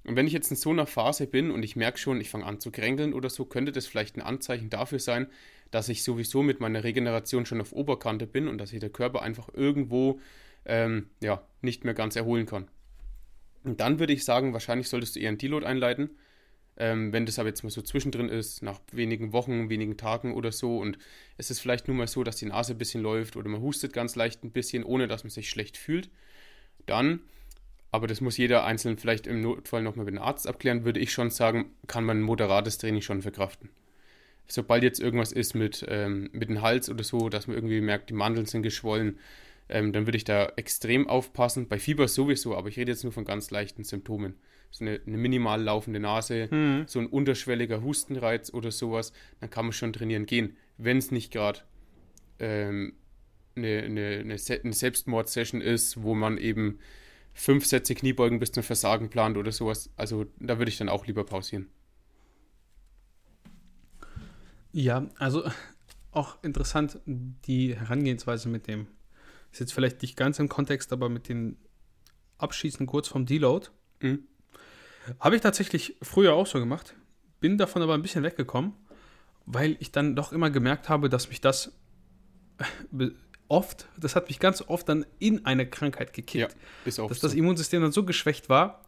Und 0.06 0.16
wenn 0.16 0.28
ich 0.28 0.34
jetzt 0.34 0.52
in 0.52 0.58
so 0.58 0.70
einer 0.70 0.86
Phase 0.86 1.26
bin 1.26 1.52
und 1.52 1.64
ich 1.64 1.76
merke 1.76 1.98
schon, 1.98 2.22
ich 2.22 2.30
fange 2.30 2.46
an 2.46 2.60
zu 2.60 2.72
kränkeln 2.72 3.14
oder 3.14 3.30
so, 3.30 3.46
könnte 3.46 3.72
das 3.72 3.88
vielleicht 3.88 4.18
ein 4.18 4.22
Anzeichen 4.22 4.70
dafür 4.70 5.00
sein, 5.00 5.28
dass 5.72 5.90
ich 5.90 6.04
sowieso 6.04 6.44
mit 6.44 6.60
meiner 6.60 6.84
Regeneration 6.84 7.46
schon 7.46 7.60
auf 7.60 7.74
Oberkante 7.74 8.28
bin 8.28 8.48
und 8.48 8.60
dass 8.60 8.70
sich 8.70 8.80
der 8.80 8.92
Körper 8.92 9.24
einfach 9.24 9.50
irgendwo 9.54 10.20
ähm, 10.66 11.10
ja, 11.22 11.42
nicht 11.62 11.84
mehr 11.86 11.94
ganz 11.94 12.16
erholen 12.16 12.46
kann. 12.46 12.68
Und 13.64 13.82
dann 13.82 14.00
würde 14.00 14.14
ich 14.14 14.24
sagen, 14.24 14.54
wahrscheinlich 14.54 14.90
solltest 14.90 15.16
du 15.16 15.20
eher 15.20 15.30
einen 15.30 15.40
Deload 15.40 15.66
einleiten. 15.66 16.12
Ähm, 16.78 17.14
wenn 17.14 17.26
das 17.26 17.40
aber 17.40 17.50
jetzt 17.50 17.64
mal 17.64 17.70
so 17.70 17.82
zwischendrin 17.82 18.28
ist, 18.28 18.62
nach 18.62 18.82
wenigen 18.92 19.32
Wochen, 19.32 19.70
wenigen 19.70 19.98
Tagen 19.98 20.34
oder 20.34 20.52
so, 20.52 20.78
und 20.78 20.98
es 21.38 21.50
ist 21.50 21.60
vielleicht 21.60 21.88
nur 21.88 21.96
mal 21.96 22.08
so, 22.08 22.24
dass 22.24 22.36
die 22.36 22.46
Nase 22.46 22.74
ein 22.74 22.78
bisschen 22.78 23.02
läuft 23.02 23.38
oder 23.38 23.48
man 23.48 23.62
hustet 23.62 23.94
ganz 23.94 24.16
leicht 24.16 24.44
ein 24.44 24.52
bisschen, 24.52 24.84
ohne 24.84 25.08
dass 25.08 25.24
man 25.24 25.32
sich 25.32 25.50
schlecht 25.50 25.78
fühlt, 25.78 26.10
dann, 26.86 27.22
aber 27.96 28.08
das 28.08 28.22
muss 28.22 28.38
jeder 28.38 28.66
einzeln 28.66 28.98
vielleicht 28.98 29.26
im 29.26 29.42
Notfall 29.42 29.82
nochmal 29.82 30.06
mit 30.06 30.16
dem 30.16 30.22
Arzt 30.22 30.48
abklären, 30.48 30.84
würde 30.86 31.00
ich 31.00 31.12
schon 31.12 31.30
sagen, 31.30 31.72
kann 31.88 32.04
man 32.04 32.20
ein 32.20 32.24
moderates 32.24 32.78
Training 32.78 33.02
schon 33.02 33.22
verkraften. 33.22 33.70
Sobald 34.48 34.84
jetzt 34.84 35.00
irgendwas 35.00 35.32
ist 35.32 35.56
mit, 35.56 35.86
ähm, 35.88 36.30
mit 36.34 36.50
dem 36.50 36.62
Hals 36.62 36.90
oder 36.90 37.04
so, 37.04 37.30
dass 37.30 37.48
man 37.48 37.56
irgendwie 37.56 37.82
merkt, 37.82 38.10
die 38.10 38.14
Mandeln 38.14 38.46
sind 38.46 38.62
geschwollen, 38.62 39.18
ähm, 39.70 39.94
dann 39.94 40.06
würde 40.06 40.18
ich 40.18 40.24
da 40.24 40.52
extrem 40.58 41.08
aufpassen. 41.08 41.68
Bei 41.68 41.80
Fieber 41.80 42.08
sowieso, 42.08 42.56
aber 42.56 42.70
ich 42.70 42.78
rede 42.78 42.92
jetzt 42.92 43.04
nur 43.04 43.14
von 43.14 43.26
ganz 43.26 43.50
leichten 43.50 43.84
Symptomen. 43.84 44.36
So 44.70 44.86
eine, 44.86 45.00
eine 45.08 45.18
minimal 45.18 45.64
laufende 45.64 46.00
Nase, 46.00 46.48
Mhm. 46.52 46.84
so 46.86 47.00
ein 47.00 47.08
unterschwelliger 47.08 47.82
Hustenreiz 47.82 48.54
oder 48.54 48.72
sowas, 48.72 49.14
dann 49.40 49.50
kann 49.50 49.66
man 49.66 49.72
schon 49.72 49.94
trainieren 49.94 50.26
gehen, 50.26 50.58
wenn 50.78 50.98
es 50.98 51.12
nicht 51.12 51.32
gerade 51.32 51.62
ähm, 52.40 52.94
eine, 53.56 53.84
eine, 53.84 54.18
eine, 54.20 54.38
Se 54.38 54.60
eine 54.62 54.74
Selbstmord-Session 54.74 55.62
ist, 55.62 56.04
wo 56.04 56.14
man 56.14 56.38
eben 56.38 56.80
fünf 57.36 57.66
Sätze 57.66 57.94
Kniebeugen 57.94 58.40
bis 58.40 58.54
zum 58.54 58.64
Versagen 58.64 59.10
plant 59.10 59.38
oder 59.38 59.52
sowas. 59.52 59.92
Also 59.98 60.26
da 60.40 60.58
würde 60.58 60.70
ich 60.70 60.78
dann 60.78 60.90
auch 60.90 61.06
lieber 61.06 61.26
pausieren. 61.26 61.68
Ja, 64.72 65.08
also 65.20 65.44
auch 66.12 66.42
interessant, 66.44 67.00
die 67.06 67.76
Herangehensweise 67.76 68.50
mit 68.50 68.68
dem, 68.68 68.88
ist 69.52 69.60
jetzt 69.60 69.74
vielleicht 69.74 70.02
nicht 70.02 70.18
ganz 70.18 70.40
im 70.40 70.50
Kontext, 70.50 70.92
aber 70.94 71.10
mit 71.10 71.30
den 71.30 71.58
Abschießen 72.38 72.88
kurz 72.88 73.10
vom 73.10 73.26
Deload. 73.26 73.68
Mhm. 74.00 74.28
Habe 75.20 75.36
ich 75.36 75.42
tatsächlich 75.42 75.98
früher 76.02 76.34
auch 76.34 76.48
so 76.48 76.60
gemacht, 76.60 76.96
bin 77.42 77.58
davon 77.58 77.82
aber 77.82 77.94
ein 77.94 78.02
bisschen 78.02 78.24
weggekommen, 78.24 78.74
weil 79.46 79.76
ich 79.80 79.92
dann 79.92 80.16
doch 80.16 80.32
immer 80.32 80.50
gemerkt 80.50 80.90
habe, 80.90 81.10
dass 81.10 81.30
mich 81.30 81.42
das 81.42 81.74
oft, 83.48 83.88
das 83.98 84.16
hat 84.16 84.28
mich 84.28 84.40
ganz 84.40 84.62
oft 84.68 84.88
dann 84.90 85.06
in 85.20 85.46
eine 85.46 85.68
Krankheit 85.70 86.14
gekickt. 86.14 86.52
Ja, 86.52 86.58
ist 86.86 87.00
auch 87.00 87.10
dass 87.10 87.20
so. 87.20 87.28
das 87.28 87.36
Immunsystem 87.36 87.82
dann 87.82 87.92
so 87.92 88.04
geschwächt 88.04 88.50
war, 88.50 88.82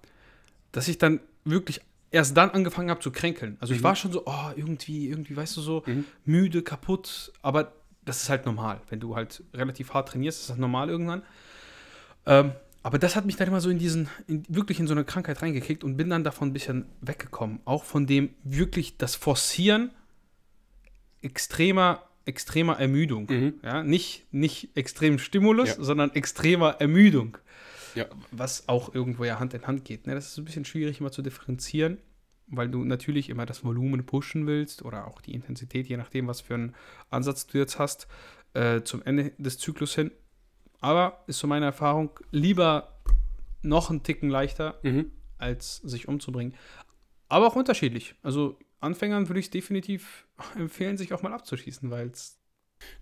dass 0.72 0.88
ich 0.88 0.98
dann 0.98 1.20
wirklich 1.46 1.82
erst 2.12 2.36
dann 2.38 2.52
angefangen 2.52 2.90
habe 2.90 3.00
zu 3.02 3.12
kränkeln. 3.12 3.58
Also 3.60 3.74
ich 3.74 3.80
Mhm. 3.82 3.84
war 3.86 3.96
schon 3.96 4.12
so, 4.12 4.24
oh, 4.26 4.50
irgendwie, 4.56 5.10
irgendwie, 5.10 5.36
weißt 5.36 5.58
du, 5.58 5.62
so 5.62 5.84
Mhm. 5.86 6.06
müde, 6.26 6.62
kaputt, 6.62 7.32
aber 7.42 7.74
das 8.06 8.24
ist 8.24 8.30
halt 8.30 8.46
normal. 8.46 8.82
Wenn 8.90 9.00
du 9.00 9.16
halt 9.16 9.44
relativ 9.54 9.94
hart 9.94 10.10
trainierst, 10.10 10.42
ist 10.42 10.50
das 10.50 10.58
normal 10.58 10.90
irgendwann. 10.90 11.24
Ähm, 12.26 12.54
aber 12.84 13.00
das 13.00 13.18
hat 13.18 13.26
mich 13.26 13.36
dann 13.36 13.50
immer 13.50 13.60
so 13.60 13.70
in 13.70 13.80
diesen, 13.80 14.08
in, 14.28 14.44
wirklich 14.48 14.80
in 14.80 14.88
so 14.88 14.94
eine 14.94 15.04
Krankheit 15.04 15.42
reingekickt 15.42 15.84
und 15.84 15.98
bin 15.98 16.10
dann 16.10 16.24
davon 16.24 16.50
ein 16.50 16.54
bisschen 16.54 16.86
weggekommen. 17.02 17.60
Auch 17.66 17.84
von 17.84 18.08
dem 18.08 18.30
wirklich 18.44 18.98
das 18.98 19.16
Forcieren 19.16 19.92
extremer, 21.22 22.04
extremer 22.28 22.80
Ermüdung. 22.80 23.28
Mhm. 23.30 23.54
Ja, 23.64 23.84
nicht, 23.84 24.26
nicht 24.32 24.76
extrem 24.76 25.18
Stimulus, 25.20 25.70
Ja. 25.70 25.84
sondern 25.84 26.12
extremer 26.14 26.76
Ermüdung. 26.80 27.38
Ja. 27.96 28.06
Was 28.32 28.68
auch 28.70 28.94
irgendwo 28.94 29.24
ja 29.24 29.40
Hand 29.40 29.54
in 29.54 29.66
Hand 29.66 29.86
geht. 29.86 30.06
Ne? 30.08 30.14
Das 30.14 30.28
ist 30.28 30.38
ein 30.38 30.46
bisschen 30.46 30.66
schwierig 30.66 31.00
immer 31.00 31.12
zu 31.12 31.22
differenzieren, 31.24 31.98
weil 32.48 32.70
du 32.70 32.84
natürlich 32.84 33.30
immer 33.30 33.46
das 33.46 33.64
Volumen 33.64 34.06
pushen 34.06 34.46
willst 34.46 34.84
oder 34.84 35.08
auch 35.08 35.22
die 35.22 35.34
Intensität, 35.34 35.88
je 35.88 35.98
nachdem, 35.98 36.28
was 36.28 36.42
für 36.42 36.54
einen 36.54 36.76
Ansatz 37.10 37.48
du 37.48 37.58
jetzt 37.58 37.80
hast, 37.80 38.08
äh, 38.54 38.82
zum 38.84 39.02
Ende 39.04 39.32
des 39.38 39.58
Zyklus 39.58 39.96
hin. 39.96 40.12
Aber 40.80 41.24
ist 41.28 41.40
so 41.40 41.48
meine 41.48 41.66
Erfahrung, 41.66 42.12
lieber 42.32 43.00
noch 43.64 43.90
einen 43.90 44.04
Ticken 44.04 44.30
leichter, 44.30 44.80
Mhm. 44.84 45.12
als 45.40 45.78
sich 45.78 46.08
umzubringen. 46.08 46.54
Aber 47.30 47.48
auch 47.48 47.56
unterschiedlich. 47.56 48.14
Also 48.22 48.60
Anfängern 48.80 49.28
würde 49.30 49.40
ich 49.40 49.48
es 49.48 49.52
definitiv 49.52 50.26
empfehlen, 50.56 50.98
sich 50.98 51.14
auch 51.14 51.22
mal 51.22 51.34
abzuschießen, 51.34 51.90
weil 51.90 52.08
es. 52.08 52.40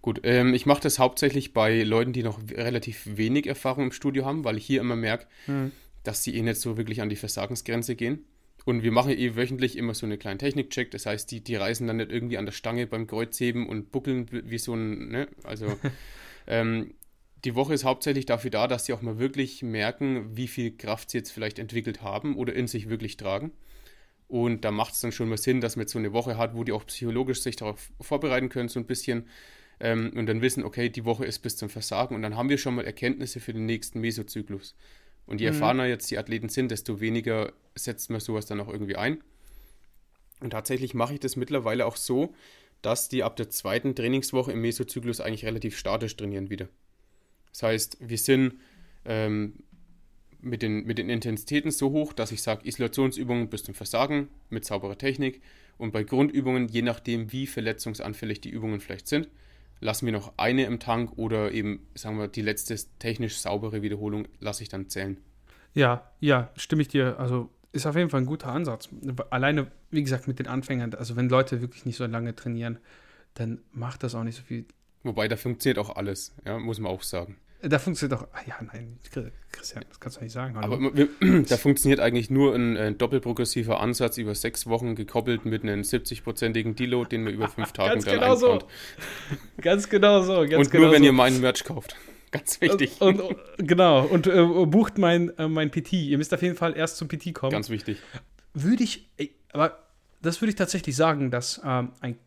Gut, 0.01 0.21
ähm, 0.23 0.53
ich 0.53 0.65
mache 0.65 0.81
das 0.81 0.99
hauptsächlich 0.99 1.51
bei 1.53 1.83
Leuten, 1.83 2.13
die 2.13 2.23
noch 2.23 2.39
relativ 2.49 3.17
wenig 3.17 3.45
Erfahrung 3.45 3.85
im 3.85 3.91
Studio 3.91 4.25
haben, 4.25 4.45
weil 4.45 4.57
ich 4.57 4.65
hier 4.65 4.79
immer 4.79 4.95
merke, 4.95 5.27
dass 6.03 6.23
sie 6.23 6.33
eh 6.33 6.41
nicht 6.41 6.61
so 6.61 6.77
wirklich 6.77 7.01
an 7.01 7.09
die 7.09 7.17
Versagensgrenze 7.17 7.95
gehen. 7.95 8.25
Und 8.63 8.83
wir 8.83 8.91
machen 8.91 9.11
eh 9.11 9.35
wöchentlich 9.35 9.77
immer 9.77 9.93
so 9.93 10.05
einen 10.05 10.17
kleinen 10.17 10.39
Technikcheck. 10.39 10.89
Das 10.91 11.05
heißt, 11.05 11.29
die, 11.29 11.41
die 11.41 11.55
reißen 11.55 11.85
dann 11.85 11.97
nicht 11.97 12.11
irgendwie 12.11 12.37
an 12.37 12.45
der 12.45 12.53
Stange 12.53 12.87
beim 12.87 13.05
Kreuzheben 13.05 13.67
und 13.67 13.91
buckeln 13.91 14.27
wie 14.31 14.57
so 14.57 14.73
ein, 14.73 15.09
ne? 15.09 15.27
Also 15.43 15.77
ähm, 16.47 16.95
die 17.45 17.53
Woche 17.53 17.75
ist 17.75 17.83
hauptsächlich 17.83 18.25
dafür 18.25 18.49
da, 18.49 18.67
dass 18.67 18.85
sie 18.85 18.93
auch 18.93 19.03
mal 19.03 19.19
wirklich 19.19 19.61
merken, 19.61 20.35
wie 20.35 20.47
viel 20.47 20.75
Kraft 20.75 21.11
sie 21.11 21.19
jetzt 21.19 21.31
vielleicht 21.31 21.59
entwickelt 21.59 22.01
haben 22.01 22.35
oder 22.35 22.53
in 22.53 22.67
sich 22.67 22.89
wirklich 22.89 23.17
tragen. 23.17 23.51
Und 24.27 24.65
da 24.65 24.71
macht 24.71 24.93
es 24.93 25.01
dann 25.01 25.11
schon 25.11 25.29
mal 25.29 25.37
Sinn, 25.37 25.61
dass 25.61 25.75
man 25.75 25.83
jetzt 25.83 25.93
so 25.93 25.99
eine 25.99 26.13
Woche 26.13 26.37
hat, 26.37 26.55
wo 26.55 26.63
die 26.63 26.71
auch 26.71 26.85
psychologisch 26.87 27.41
sich 27.41 27.55
darauf 27.55 27.91
vorbereiten 28.01 28.49
können, 28.49 28.69
so 28.69 28.79
ein 28.79 28.85
bisschen. 28.87 29.27
Ähm, 29.79 30.11
und 30.15 30.25
dann 30.25 30.41
wissen, 30.41 30.63
okay, 30.63 30.89
die 30.89 31.05
Woche 31.05 31.25
ist 31.25 31.39
bis 31.39 31.57
zum 31.57 31.69
Versagen. 31.69 32.15
Und 32.15 32.21
dann 32.21 32.35
haben 32.35 32.49
wir 32.49 32.57
schon 32.57 32.75
mal 32.75 32.85
Erkenntnisse 32.85 33.39
für 33.39 33.53
den 33.53 33.65
nächsten 33.65 33.99
Mesozyklus. 33.99 34.75
Und 35.27 35.41
je 35.41 35.47
Mhm. 35.47 35.53
erfahrener 35.53 35.85
jetzt 35.85 36.09
die 36.11 36.17
Athleten 36.17 36.49
sind, 36.49 36.71
desto 36.71 36.99
weniger 37.01 37.53
setzt 37.75 38.09
man 38.09 38.19
sowas 38.19 38.45
dann 38.45 38.59
auch 38.61 38.69
irgendwie 38.69 38.95
ein. 38.95 39.21
Und 40.39 40.51
tatsächlich 40.51 40.93
mache 40.93 41.13
ich 41.13 41.19
das 41.19 41.35
mittlerweile 41.35 41.85
auch 41.85 41.95
so, 41.97 42.33
dass 42.81 43.09
die 43.09 43.23
ab 43.23 43.35
der 43.35 43.49
zweiten 43.49 43.95
Trainingswoche 43.95 44.51
im 44.51 44.61
Mesozyklus 44.61 45.19
eigentlich 45.19 45.45
relativ 45.45 45.77
statisch 45.77 46.15
trainieren 46.15 46.49
wieder. 46.49 46.67
Das 47.51 47.63
heißt, 47.63 47.97
wir 48.01 48.17
sind 48.17 48.55
ähm, 49.05 49.53
mit, 50.41 50.61
den, 50.61 50.85
mit 50.85 50.97
den 50.97 51.09
Intensitäten 51.09 51.71
so 51.71 51.91
hoch, 51.91 52.13
dass 52.13 52.31
ich 52.31 52.41
sage, 52.41 52.67
Isolationsübungen 52.67 53.49
bis 53.49 53.63
zum 53.63 53.73
Versagen 53.73 54.29
mit 54.49 54.65
sauberer 54.65 54.97
Technik 54.97 55.41
und 55.77 55.91
bei 55.91 56.03
Grundübungen, 56.03 56.67
je 56.67 56.81
nachdem, 56.81 57.31
wie 57.31 57.47
verletzungsanfällig 57.47 58.41
die 58.41 58.49
Übungen 58.49 58.79
vielleicht 58.79 59.07
sind, 59.07 59.29
lassen 59.81 60.05
wir 60.05 60.13
noch 60.13 60.33
eine 60.37 60.65
im 60.65 60.79
Tank 60.79 61.17
oder 61.17 61.51
eben, 61.51 61.85
sagen 61.95 62.17
wir, 62.17 62.27
die 62.27 62.41
letzte 62.41 62.75
technisch 62.99 63.37
saubere 63.37 63.81
Wiederholung 63.81 64.27
lasse 64.39 64.63
ich 64.63 64.69
dann 64.69 64.89
zählen. 64.89 65.17
Ja, 65.73 66.09
ja, 66.19 66.49
stimme 66.55 66.81
ich 66.81 66.87
dir. 66.87 67.19
Also 67.19 67.49
ist 67.73 67.85
auf 67.85 67.95
jeden 67.95 68.09
Fall 68.09 68.21
ein 68.21 68.25
guter 68.25 68.47
Ansatz. 68.47 68.89
Alleine, 69.29 69.67
wie 69.91 70.01
gesagt, 70.01 70.27
mit 70.27 70.39
den 70.39 70.47
Anfängern, 70.47 70.93
also 70.93 71.17
wenn 71.17 71.27
Leute 71.27 71.61
wirklich 71.61 71.85
nicht 71.85 71.97
so 71.97 72.05
lange 72.05 72.35
trainieren, 72.35 72.79
dann 73.33 73.59
macht 73.73 74.03
das 74.03 74.15
auch 74.15 74.23
nicht 74.23 74.37
so 74.37 74.43
viel. 74.43 74.65
Wobei, 75.03 75.27
da 75.27 75.35
funktioniert 75.35 75.77
auch 75.77 75.95
alles, 75.95 76.33
ja, 76.45 76.57
muss 76.57 76.79
man 76.79 76.91
auch 76.91 77.03
sagen. 77.03 77.37
Da 77.67 77.79
funktioniert 77.79 78.21
doch. 78.21 78.27
Ah, 78.31 78.41
ja, 78.45 78.55
nein, 78.61 78.99
Christian, 79.51 79.83
das 79.89 79.99
kannst 79.99 80.17
du 80.17 80.23
nicht 80.23 80.33
sagen. 80.33 80.55
hallo. 80.55 80.75
Aber 80.75 80.95
wir, 80.95 81.09
da 81.49 81.57
funktioniert 81.57 81.99
eigentlich 81.99 82.29
nur 82.29 82.53
ein, 82.53 82.77
ein 82.77 82.97
doppelprogressiver 82.97 83.79
Ansatz 83.79 84.19
über 84.19 84.35
sechs 84.35 84.67
Wochen 84.67 84.95
gekoppelt 84.95 85.45
mit 85.45 85.63
einem 85.63 85.81
70-prozentigen 85.81 86.75
Deload, 86.75 87.09
den 87.09 87.23
man 87.23 87.33
über 87.33 87.47
fünf 87.47 87.71
Tage 87.73 87.93
Ganz 87.93 88.05
dann 88.05 88.13
genau 88.15 88.35
so. 88.35 88.59
ganz 89.61 89.89
genau 89.89 90.21
so. 90.21 90.41
Ganz 90.41 90.67
Und 90.67 90.71
genau 90.71 90.83
nur, 90.85 90.93
wenn 90.93 91.01
so. 91.01 91.05
ihr 91.05 91.13
meinen 91.13 91.41
Merch 91.41 91.63
kauft. 91.63 91.95
Ganz 92.31 92.59
wichtig. 92.59 92.99
Und, 92.99 93.21
und, 93.21 93.37
genau, 93.57 94.03
und 94.03 94.27
äh, 94.27 94.43
bucht 94.65 94.97
mein, 94.97 95.29
äh, 95.37 95.47
mein 95.47 95.71
PT. 95.71 95.93
Ihr 95.93 96.17
müsst 96.17 96.33
auf 96.33 96.41
jeden 96.41 96.57
Fall 96.57 96.75
erst 96.75 96.97
zum 96.97 97.07
PT 97.07 97.33
kommen. 97.33 97.53
Ganz 97.53 97.69
wichtig. 97.69 97.97
würde 98.53 98.83
ich, 98.83 99.09
aber 99.53 99.79
das 100.21 100.41
würde 100.41 100.49
ich 100.49 100.55
tatsächlich 100.55 100.97
sagen, 100.97 101.31
dass 101.31 101.61
ähm, 101.63 101.93
ein 102.01 102.17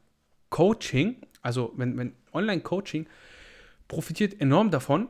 Coaching, 0.49 1.16
also 1.42 1.75
wenn, 1.76 1.99
wenn 1.99 2.14
Online-Coaching, 2.33 3.07
profitiert 3.87 4.40
enorm 4.40 4.71
davon, 4.71 5.09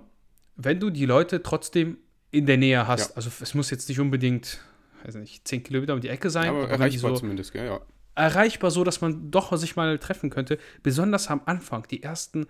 wenn 0.59 0.79
du 0.81 0.91
die 0.91 1.07
Leute 1.07 1.43
trotzdem 1.43 1.97
in 2.31 2.45
der 2.45 2.59
Nähe 2.59 2.87
hast. 2.87 3.11
Ja. 3.11 3.17
Also 3.17 3.31
es 3.41 3.55
muss 3.55 3.71
jetzt 3.71 3.88
nicht 3.88 4.00
unbedingt, 4.00 4.59
weiß 5.05 5.15
nicht, 5.15 5.49
10 5.49 5.62
Kilometer 5.62 5.95
um 5.95 6.00
die 6.03 6.09
Ecke 6.09 6.29
sein, 6.29 6.49
Aber 6.50 6.59
aber 6.65 6.67
die 6.67 6.73
erreichbar 6.75 7.11
so 7.12 7.17
zumindest, 7.21 7.53
gell? 7.53 7.65
Ja. 7.67 7.81
erreichbar, 8.15 8.71
so 8.71 8.85
dass 8.85 9.00
man 9.00 9.31
doch 9.31 9.57
sich 9.57 9.77
mal 9.77 9.99
treffen 9.99 10.29
könnte. 10.29 10.59
Besonders 10.83 11.29
am 11.29 11.41
Anfang, 11.47 11.87
die 11.91 12.03
ersten. 12.03 12.47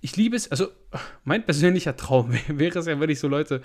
Ich 0.00 0.16
liebe 0.16 0.36
es, 0.36 0.50
also 0.50 0.68
mein 1.24 1.44
persönlicher 1.44 1.96
Traum 1.96 2.30
wär- 2.32 2.40
wäre 2.58 2.78
es 2.78 2.86
ja, 2.86 3.00
wenn 3.00 3.10
ich 3.10 3.18
so 3.18 3.26
Leute 3.26 3.62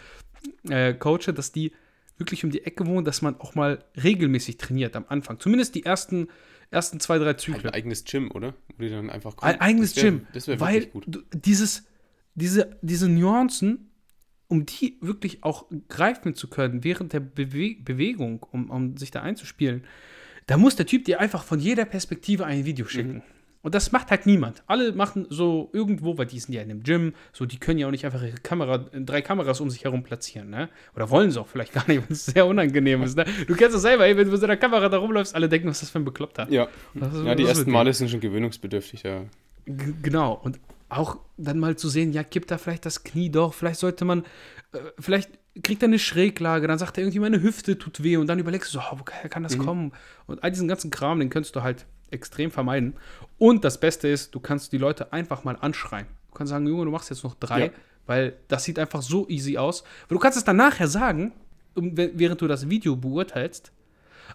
äh, 0.70 0.94
coache, 0.94 1.34
dass 1.34 1.52
die 1.52 1.74
wirklich 2.18 2.44
um 2.44 2.50
die 2.50 2.66
Ecke 2.66 2.86
wohnen, 2.88 3.06
dass 3.06 3.22
man 3.22 3.40
auch 3.40 3.56
mal 3.56 3.84
regelmäßig 4.02 4.58
trainiert 4.58 4.96
am 4.96 5.06
Anfang. 5.10 5.40
Zumindest 5.40 5.76
die 5.76 5.84
ersten, 5.86 6.28
ersten 6.72 7.00
zwei, 7.00 7.18
drei 7.18 7.34
Zyklen. 7.34 7.66
ein 7.68 7.74
eigenes 7.74 8.04
Gym, 8.06 8.32
oder? 8.32 8.54
Wo 8.78 8.84
die 8.84 8.90
dann 8.90 9.10
einfach 9.10 9.36
kommen. 9.36 9.54
Ein 9.54 9.62
eigenes 9.62 9.94
das 9.94 10.04
wär, 10.04 10.12
Gym. 10.12 10.28
Das 10.34 10.48
wäre 10.48 10.60
weil 10.60 10.74
wirklich 10.76 10.92
gut. 10.94 11.04
du, 11.08 11.22
dieses, 11.34 11.84
diese, 12.40 12.78
diese 12.82 13.08
Nuancen, 13.10 13.92
um 14.48 14.66
die 14.66 14.98
wirklich 15.02 15.44
auch 15.44 15.66
greifen 15.90 16.34
zu 16.34 16.48
können 16.50 16.84
während 16.84 17.14
der 17.14 17.20
Bewe 17.20 17.76
Bewegung, 17.84 18.44
um, 18.52 18.70
um 18.72 18.98
sich 18.98 19.12
da 19.12 19.22
einzuspielen, 19.22 19.84
da 20.48 20.58
muss 20.58 20.76
der 20.76 20.88
Typ 20.88 21.06
dir 21.06 21.20
einfach 21.20 21.44
von 21.44 21.60
jeder 21.60 21.86
Perspektive 21.86 22.46
ein 22.46 22.66
Video 22.66 22.86
Mhm. 22.86 22.90
schicken. 22.90 23.24
Und 23.62 23.76
das 23.76 23.92
macht 23.92 24.10
halt 24.10 24.26
niemand. 24.26 24.64
Alle 24.68 24.94
machen 24.94 25.28
so 25.30 25.70
irgendwo, 25.74 26.18
weil 26.18 26.26
die 26.28 26.40
sind 26.40 26.54
ja 26.54 26.62
in 26.62 26.72
einem 26.72 26.82
Gym, 26.82 27.14
so 27.34 27.46
die 27.46 27.58
können 27.60 27.78
ja 27.78 27.88
auch 27.88 27.92
nicht 27.92 28.06
einfach 28.06 28.24
ihre 28.24 28.38
Kamera, 28.38 28.78
drei 28.78 29.22
Kameras 29.22 29.60
um 29.60 29.70
sich 29.70 29.84
herum 29.84 30.02
platzieren, 30.02 30.50
ne? 30.50 30.70
Oder 30.96 31.10
wollen 31.10 31.30
sie 31.30 31.42
auch 31.42 31.48
vielleicht 31.48 31.74
gar 31.74 31.86
nicht, 31.88 32.02
wenn 32.08 32.14
es 32.14 32.26
sehr 32.26 32.46
unangenehm 32.48 33.04
ist, 33.04 33.18
ne? 33.18 33.26
Du 33.48 33.56
kennst 33.56 33.76
es 33.76 33.82
selber, 33.82 34.06
ey, 34.08 34.16
wenn 34.16 34.26
du 34.26 34.32
mit 34.32 34.40
so 34.40 34.46
einer 34.46 34.56
Kamera 34.56 34.88
da 34.88 34.98
rumläufst, 34.98 35.36
alle 35.36 35.50
denken, 35.50 35.68
was 35.68 35.76
ist 35.78 35.82
das 35.84 35.90
für 35.90 36.00
ein 36.00 36.06
Bekloppter. 36.06 36.48
Ja, 36.50 36.70
ist- 36.96 37.26
ja 37.26 37.36
die 37.36 37.44
ersten 37.44 37.70
Male 37.70 37.94
sind 37.94 38.10
schon 38.10 38.22
gewöhnungsbedürftig, 38.22 39.04
ja. 39.04 39.26
G 39.66 39.94
genau. 40.02 40.40
Und 40.42 40.58
auch 40.90 41.18
dann 41.38 41.60
mal 41.60 41.76
zu 41.76 41.88
sehen, 41.90 42.12
ja, 42.14 42.24
gibt 42.24 42.52
da 42.52 42.58
vielleicht 42.58 42.86
das 42.86 43.04
Knie 43.04 43.30
doch, 43.30 43.54
vielleicht 43.54 43.80
sollte 43.80 44.06
man, 44.06 44.24
äh, 44.74 44.80
vielleicht 45.00 45.30
kriegt 45.64 45.84
er 45.84 45.88
eine 45.88 46.00
Schräglage, 46.00 46.68
dann 46.68 46.80
sagt 46.80 46.98
er 46.98 47.04
irgendwie, 47.04 47.20
meine 47.20 47.42
Hüfte 47.42 47.78
tut 47.78 48.04
weh 48.04 48.18
und 48.18 48.28
dann 48.28 48.40
überlegst 48.40 48.74
du 48.74 48.80
so, 48.80 48.84
oh, 48.92 48.98
woher 49.00 49.30
kann 49.30 49.44
das 49.44 49.58
kommen? 49.58 49.92
Und 50.26 50.44
all 50.44 50.52
diesen 50.52 50.68
ganzen 50.68 50.90
Kram, 50.92 51.20
den 51.20 51.30
könntest 51.30 51.56
du 51.56 51.64
halt 51.64 51.86
extrem 52.12 52.50
vermeiden. 52.52 52.96
Und 53.38 53.64
das 53.64 53.80
Beste 53.80 54.08
ist, 54.08 54.34
du 54.34 54.40
kannst 54.40 54.72
die 54.72 54.78
Leute 54.78 55.14
einfach 55.14 55.44
mal 55.44 55.58
anschreien. 55.60 56.08
Du 56.32 56.36
kannst 56.36 56.52
sagen, 56.52 56.66
Junge, 56.68 56.86
du 56.86 56.92
machst 56.92 57.10
jetzt 57.10 57.24
noch 57.24 57.36
drei, 57.36 57.66
Ja. 57.66 57.72
weil 58.08 58.36
das 58.48 58.64
sieht 58.64 58.80
einfach 58.80 59.02
so 59.02 59.28
easy 59.28 59.58
aus. 59.58 59.84
Aber 60.06 60.16
du 60.16 60.20
kannst 60.20 60.38
es 60.38 60.44
dann 60.44 60.56
nachher 60.58 60.88
sagen, 60.88 61.34
während 61.76 62.42
du 62.42 62.48
das 62.48 62.70
Video 62.70 62.96
beurteilst. 62.96 63.72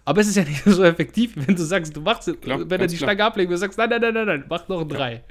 Aber 0.05 0.21
es 0.21 0.29
ist 0.29 0.37
ja 0.37 0.45
nicht 0.45 0.63
so 0.67 0.85
effektiv, 0.85 1.33
wenn 1.37 1.55
du 1.57 1.63
sagst, 1.65 1.97
du 1.97 2.01
machst, 2.01 2.31
Klar, 2.43 2.69
wenn 2.69 2.81
er 2.81 2.87
die 2.87 2.97
klar. 2.97 3.09
Stange 3.11 3.25
ablegt, 3.25 3.51
du 3.51 3.57
sagst, 3.57 3.79
nein, 3.79 3.89
nein, 3.91 4.01
nein, 4.01 4.15
nein, 4.15 4.27
nein, 4.27 4.45
mach 4.49 4.69
noch 4.69 4.85
drei. 4.85 5.25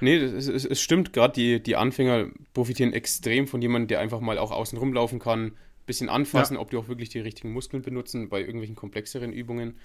Nee, 0.00 0.16
ist, 0.16 0.48
es, 0.48 0.64
es 0.64 0.80
stimmt, 0.80 1.12
gerade 1.12 1.32
die, 1.34 1.62
die 1.62 1.76
Anfänger 1.76 2.28
profitieren 2.54 2.92
extrem 2.92 3.46
von 3.46 3.60
jemandem, 3.62 3.88
der 3.88 4.00
einfach 4.00 4.20
mal 4.20 4.38
auch 4.38 4.50
außen 4.52 4.78
rumlaufen 4.78 5.18
kann, 5.18 5.52
bisschen 5.86 6.08
anfassen, 6.08 6.56
ob 6.56 6.70
die 6.70 6.76
auch 6.76 6.88
wirklich 6.88 7.08
die 7.08 7.20
richtigen 7.20 7.52
Muskeln 7.52 7.82
benutzen 7.82 8.28
bei 8.28 8.40
irgendwelchen 8.40 8.76
komplexeren 8.76 9.32
Übungen. 9.32 9.78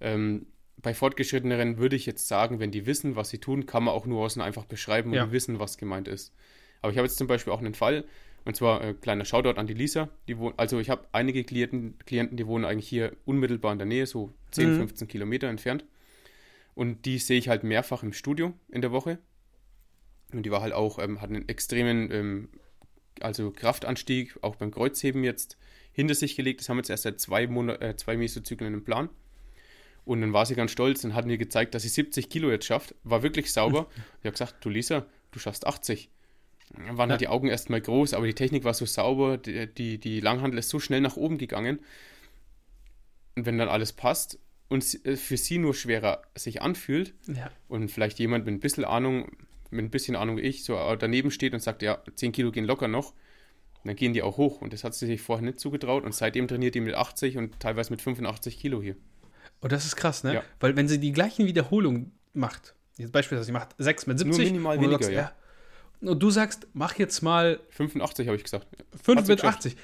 Ähm, 0.00 0.46
bei 0.82 0.92
Fortgeschritteneren 0.92 1.78
würde 1.78 1.96
ich 1.96 2.04
jetzt 2.04 2.28
sagen, 2.28 2.60
wenn 2.60 2.70
die 2.70 2.84
wissen, 2.84 3.16
was 3.16 3.30
sie 3.30 3.38
tun, 3.38 3.64
kann 3.64 3.82
man 3.84 3.94
auch 3.94 4.04
Nuancen 4.06 4.42
einfach 4.42 4.66
beschreiben 4.66 5.10
und 5.10 5.16
Ja. 5.16 5.24
die 5.26 5.32
wissen, 5.32 5.58
was 5.58 5.78
gemeint 5.78 6.06
ist. 6.08 6.34
Aber 6.82 6.92
ich 6.92 6.98
habe 6.98 7.06
jetzt 7.06 7.16
zum 7.16 7.26
Beispiel 7.26 7.52
auch 7.52 7.60
einen 7.60 7.72
Fall, 7.74 8.04
und 8.44 8.54
zwar 8.54 8.84
äh, 8.84 8.92
kleiner 8.94 9.24
Shoutout 9.24 9.58
an 9.58 9.66
die 9.66 9.72
Lisa. 9.74 10.10
Die 10.28 10.36
wohnt, 10.38 10.58
also 10.58 10.78
ich 10.78 10.90
habe 10.90 11.06
einige 11.12 11.42
Klienten, 11.42 11.98
Klienten, 12.04 12.36
die 12.36 12.46
wohnen 12.46 12.64
eigentlich 12.66 12.86
hier 12.88 13.16
unmittelbar 13.24 13.72
in 13.72 13.78
der 13.78 13.86
Nähe, 13.86 14.06
so 14.06 14.32
10, 14.50 14.74
Mhm. 14.74 14.76
15 14.76 15.08
Kilometer 15.08 15.48
entfernt. 15.48 15.84
Und 16.74 17.06
die 17.06 17.18
sehe 17.18 17.38
ich 17.38 17.48
halt 17.48 17.64
mehrfach 17.64 18.02
im 18.02 18.12
Studio 18.12 18.52
in 18.68 18.82
der 18.82 18.92
Woche. 18.92 19.18
Und 20.32 20.42
die 20.44 20.50
war 20.50 20.60
halt 20.60 20.72
auch, 20.72 20.98
ähm, 20.98 21.20
hat 21.20 21.30
einen 21.30 21.48
extremen, 21.48 22.10
ähm, 22.10 22.48
also 23.20 23.50
Kraftanstieg, 23.50 24.36
auch 24.42 24.56
beim 24.56 24.70
Kreuzheben 24.70 25.24
jetzt 25.24 25.56
hinter 25.92 26.14
sich 26.14 26.36
gelegt. 26.36 26.60
Das 26.60 26.68
haben 26.68 26.76
wir 26.76 26.80
jetzt 26.82 26.90
erst 26.90 27.04
seit 27.04 27.20
zwei, 27.20 27.46
Monat, 27.46 27.80
äh, 27.82 27.96
zwei 27.96 28.16
Mesozyklen 28.16 28.74
im 28.74 28.84
Plan. 28.84 29.08
Und 30.04 30.20
dann 30.20 30.32
war 30.32 30.46
sie 30.46 30.54
ganz 30.54 30.70
stolz 30.70 31.02
und 31.04 31.14
hat 31.14 31.26
mir 31.26 31.38
gezeigt, 31.38 31.74
dass 31.74 31.82
sie 31.82 31.88
70 31.88 32.28
Kilo 32.28 32.50
jetzt 32.50 32.66
schafft. 32.66 32.94
War 33.02 33.22
wirklich 33.22 33.52
sauber. 33.52 33.88
Ich 34.20 34.24
habe 34.26 34.32
gesagt, 34.32 34.56
du 34.64 34.68
Lisa, 34.68 35.06
du 35.32 35.38
schaffst 35.38 35.66
80. 35.66 36.10
Dann 36.74 36.98
waren 36.98 37.08
Ja. 37.08 37.12
halt 37.14 37.20
die 37.20 37.28
Augen 37.28 37.48
erstmal 37.48 37.80
groß, 37.80 38.12
aber 38.14 38.26
die 38.26 38.34
Technik 38.34 38.64
war 38.64 38.74
so 38.74 38.86
sauber, 38.86 39.38
die, 39.38 39.66
die, 39.72 39.98
die 39.98 40.20
Langhandel 40.20 40.58
ist 40.58 40.68
so 40.68 40.80
schnell 40.80 41.00
nach 41.00 41.16
oben 41.16 41.38
gegangen. 41.38 41.78
Und 43.36 43.46
wenn 43.46 43.58
dann 43.58 43.68
alles 43.68 43.92
passt 43.92 44.38
und 44.68 44.84
äh, 45.06 45.16
für 45.16 45.36
sie 45.36 45.58
nur 45.58 45.74
schwerer 45.74 46.22
sich 46.34 46.62
anfühlt, 46.62 47.14
Ja. 47.28 47.50
und 47.68 47.90
vielleicht 47.90 48.18
jemand 48.18 48.44
mit 48.46 48.54
ein 48.54 48.60
bisschen 48.60 48.84
Ahnung 48.84 49.30
mit 49.70 49.84
ein 49.84 49.90
bisschen 49.90 50.16
Ahnung 50.16 50.36
wie 50.36 50.42
ich, 50.42 50.64
so 50.64 50.76
daneben 50.96 51.30
steht 51.30 51.54
und 51.54 51.60
sagt, 51.60 51.82
ja, 51.82 51.98
10 52.14 52.32
Kilo 52.32 52.50
gehen 52.50 52.64
locker 52.64 52.88
noch, 52.88 53.14
dann 53.84 53.96
gehen 53.96 54.12
die 54.12 54.22
auch 54.22 54.36
hoch. 54.36 54.60
Und 54.60 54.72
das 54.72 54.84
hat 54.84 54.94
sie 54.94 55.06
sich 55.06 55.20
vorher 55.20 55.44
nicht 55.44 55.60
zugetraut. 55.60 56.04
Und 56.04 56.14
seitdem 56.14 56.48
trainiert 56.48 56.74
die 56.74 56.80
mit 56.80 56.94
80 56.94 57.38
und 57.38 57.60
teilweise 57.60 57.90
mit 57.92 58.02
85 58.02 58.58
Kilo 58.58 58.82
hier. 58.82 58.96
Und 59.60 59.72
das 59.72 59.84
ist 59.84 59.96
krass, 59.96 60.24
ne? 60.24 60.34
Ja. 60.34 60.42
Weil 60.60 60.76
wenn 60.76 60.88
sie 60.88 60.98
die 60.98 61.12
gleichen 61.12 61.46
Wiederholungen 61.46 62.12
macht, 62.32 62.74
jetzt 62.96 63.12
beispielsweise, 63.12 63.46
sie 63.46 63.52
macht 63.52 63.74
6 63.78 64.06
mit 64.06 64.18
70. 64.18 64.38
Nur 64.38 64.46
minimal 64.46 64.76
und 64.76 64.82
du 64.82 64.90
weniger, 64.90 65.04
sagst, 65.04 65.16
ja. 66.02 66.10
Und 66.10 66.22
du 66.22 66.30
sagst, 66.30 66.66
mach 66.72 66.96
jetzt 66.96 67.22
mal 67.22 67.60
85 67.70 68.26
habe 68.26 68.36
ich 68.36 68.44
gesagt. 68.44 68.66
5 69.02 69.18
Hat 69.18 69.26
sie 69.26 69.32
mit 69.32 69.40
geschafft. 69.40 69.58
80. 69.58 69.76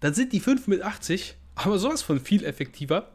Dann 0.00 0.14
sind 0.14 0.32
die 0.32 0.40
5 0.40 0.66
mit 0.66 0.82
80 0.82 1.36
aber 1.54 1.78
sowas 1.78 2.02
von 2.02 2.20
viel 2.20 2.44
effektiver. 2.44 3.12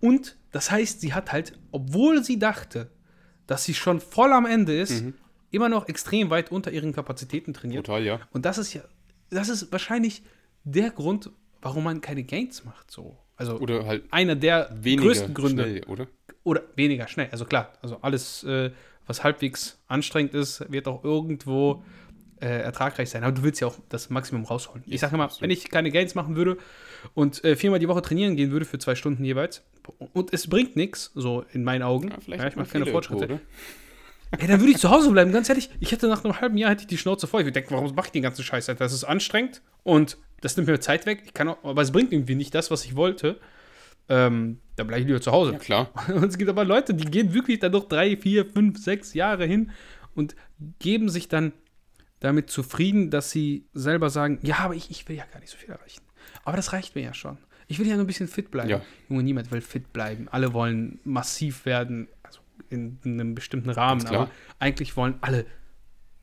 Und 0.00 0.36
das 0.52 0.70
heißt, 0.70 1.00
sie 1.00 1.14
hat 1.14 1.32
halt, 1.32 1.52
obwohl 1.70 2.24
sie 2.24 2.38
dachte, 2.38 2.90
dass 3.46 3.64
sie 3.64 3.74
schon 3.74 4.00
voll 4.00 4.32
am 4.32 4.46
Ende 4.46 4.78
ist, 4.78 5.02
Mhm. 5.02 5.14
Immer 5.54 5.68
noch 5.68 5.88
extrem 5.88 6.30
weit 6.30 6.50
unter 6.50 6.70
ihren 6.70 6.92
Kapazitäten 6.92 7.54
trainiert. 7.54 7.86
Total, 7.86 8.02
ja. 8.04 8.20
Und 8.32 8.44
das 8.44 8.58
ist 8.58 8.74
ja, 8.74 8.82
das 9.30 9.48
ist 9.48 9.72
wahrscheinlich 9.72 10.22
der 10.64 10.90
Grund, 10.90 11.30
warum 11.62 11.84
man 11.84 12.00
keine 12.00 12.24
Gains 12.24 12.64
macht. 12.64 12.90
So. 12.90 13.16
Also 13.36 13.58
Oder 13.58 13.86
halt 13.86 14.04
einer 14.10 14.36
der 14.36 14.70
größten 14.82 15.34
Gründe. 15.34 15.62
schnell, 15.64 15.84
oder? 15.84 16.06
Oder 16.44 16.62
weniger 16.76 17.08
schnell. 17.08 17.28
Also 17.32 17.44
klar, 17.44 17.72
also 17.82 17.98
alles, 18.02 18.44
äh, 18.44 18.70
was 19.06 19.24
halbwegs 19.24 19.82
anstrengend 19.88 20.34
ist, 20.34 20.70
wird 20.70 20.86
auch 20.86 21.02
irgendwo 21.04 21.82
äh, 22.40 22.46
ertragreich 22.46 23.10
sein. 23.10 23.24
Aber 23.24 23.32
du 23.32 23.42
willst 23.42 23.60
ja 23.60 23.68
auch 23.68 23.76
das 23.88 24.10
Maximum 24.10 24.44
rausholen. 24.44 24.84
ich 24.86 25.00
sage 25.00 25.14
immer, 25.14 25.24
absolut. 25.24 25.42
wenn 25.42 25.50
ich 25.50 25.68
keine 25.70 25.90
Gains 25.90 26.14
machen 26.14 26.36
würde 26.36 26.58
und 27.14 27.42
äh, 27.44 27.56
viermal 27.56 27.78
die 27.78 27.88
Woche 27.88 28.02
trainieren 28.02 28.36
gehen 28.36 28.50
würde 28.50 28.66
für 28.66 28.78
zwei 28.78 28.94
Stunden 28.94 29.24
jeweils 29.24 29.62
und 30.12 30.32
es 30.32 30.48
bringt 30.48 30.76
nichts, 30.76 31.10
so 31.14 31.44
in 31.52 31.64
meinen 31.64 31.82
Augen, 31.82 32.08
Ja, 32.10 32.16
vielleicht 32.20 32.42
ja, 32.42 32.48
ich 32.50 32.56
mache 32.56 32.68
keine 32.68 32.86
Fortschritte, 32.86 33.24
irgendwo? 33.24 33.44
Ey, 34.38 34.46
dann 34.46 34.60
würde 34.60 34.72
ich 34.72 34.78
zu 34.78 34.90
Hause 34.90 35.10
bleiben, 35.10 35.32
ganz 35.32 35.48
ehrlich. 35.48 35.70
Ich 35.80 35.92
hätte 35.92 36.08
nach 36.08 36.24
einem 36.24 36.40
halben 36.40 36.56
Jahr 36.56 36.70
hätte 36.70 36.82
ich 36.82 36.86
die 36.86 36.98
Schnauze 36.98 37.26
voll. 37.26 37.42
Ich 37.42 37.46
würde 37.46 37.60
denken, 37.60 37.74
warum 37.74 37.94
mache 37.94 38.06
ich 38.06 38.12
den 38.12 38.22
ganzen 38.22 38.42
Scheiß? 38.42 38.66
Das 38.66 38.92
ist 38.92 39.04
anstrengend 39.04 39.62
und 39.82 40.18
das 40.40 40.56
nimmt 40.56 40.68
mir 40.68 40.80
Zeit 40.80 41.06
weg. 41.06 41.22
Ich 41.24 41.34
kann 41.34 41.48
auch, 41.48 41.62
aber 41.64 41.82
es 41.82 41.92
bringt 41.92 42.12
irgendwie 42.12 42.34
nicht 42.34 42.54
das, 42.54 42.70
was 42.70 42.84
ich 42.84 42.96
wollte. 42.96 43.40
Ähm, 44.08 44.58
dann 44.76 44.86
bleibe 44.86 45.00
ich 45.00 45.06
lieber 45.06 45.20
zu 45.20 45.32
Hause. 45.32 45.52
Ja, 45.52 45.58
klar. 45.58 45.90
Und 46.08 46.24
es 46.24 46.36
gibt 46.36 46.50
aber 46.50 46.64
Leute, 46.64 46.92
die 46.92 47.06
gehen 47.06 47.32
wirklich 47.32 47.60
dann 47.60 47.72
noch 47.72 47.88
drei, 47.88 48.18
vier, 48.18 48.44
fünf, 48.44 48.78
sechs 48.78 49.14
Jahre 49.14 49.46
hin 49.46 49.70
und 50.14 50.36
geben 50.78 51.08
sich 51.08 51.28
dann 51.28 51.52
damit 52.20 52.50
zufrieden, 52.50 53.10
dass 53.10 53.30
sie 53.30 53.66
selber 53.72 54.10
sagen, 54.10 54.40
ja, 54.42 54.58
aber 54.58 54.74
ich, 54.74 54.90
ich 54.90 55.08
will 55.08 55.16
ja 55.16 55.24
gar 55.32 55.40
nicht 55.40 55.50
so 55.50 55.56
viel 55.56 55.70
erreichen. 55.70 56.02
Aber 56.44 56.56
das 56.56 56.74
reicht 56.74 56.94
mir 56.94 57.02
ja 57.02 57.14
schon. 57.14 57.38
Ich 57.66 57.78
will 57.78 57.86
ja 57.86 57.94
nur 57.94 58.04
ein 58.04 58.06
bisschen 58.06 58.28
fit 58.28 58.50
bleiben. 58.50 58.68
Ja. 58.68 58.82
Junge, 59.08 59.22
niemand 59.22 59.50
will 59.50 59.62
fit 59.62 59.92
bleiben. 59.92 60.28
Alle 60.30 60.52
wollen 60.52 61.00
massiv 61.04 61.64
werden, 61.64 62.08
also 62.58 62.70
in, 62.70 62.98
einem 63.04 63.34
bestimmten 63.34 63.70
Rahmen, 63.70 64.06
aber 64.06 64.30
eigentlich 64.58 64.96
wollen 64.96 65.16
alle 65.20 65.46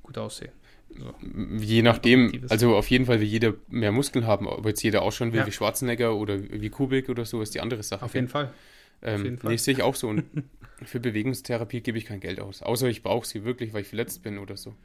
gut 0.04 0.18
aussehen. 0.18 0.52
So. 0.98 1.14
Je 1.58 1.82
nachdem, 1.82 2.46
also 2.50 2.76
auf 2.76 2.90
jeden 2.90 3.06
Fall 3.06 3.22
will 3.22 3.28
jeder 3.28 3.54
mehr 3.70 3.92
Muskeln 3.92 4.28
haben. 4.28 4.48
Ob 4.48 4.66
jetzt 4.66 4.84
jeder 4.84 5.02
ausschauen 5.04 5.32
will 5.32 5.40
Ja. 5.40 5.48
wie 5.48 5.52
Schwarzenegger 5.52 6.16
oder 6.16 6.38
wie 6.42 6.70
Kubik 6.70 7.08
oder 7.10 7.24
so, 7.26 7.42
ist 7.42 7.56
die 7.56 7.62
andere 7.62 7.84
Sache. 7.84 8.04
Auf 8.04 8.14
jeden 8.14 8.28
Fall. 8.28 8.54
Ähm, 9.02 9.24
jeden 9.24 9.38
Fall. 9.38 9.52
Nee, 9.52 9.58
sehe 9.58 9.74
ich 9.74 9.82
auch 9.84 9.96
so. 9.96 10.10
Und 10.10 10.26
für 10.84 11.00
Bewegungstherapie 11.00 11.82
gebe 11.82 11.98
ich 11.98 12.06
kein 12.06 12.20
Geld 12.20 12.40
aus. 12.40 12.62
Außer 12.62 12.88
ich 12.88 13.04
brauche 13.04 13.26
sie 13.26 13.44
wirklich, 13.46 13.74
weil 13.74 13.82
ich 13.82 13.88
verletzt 13.88 14.22
bin 14.24 14.38
oder 14.38 14.58
so. 14.58 14.76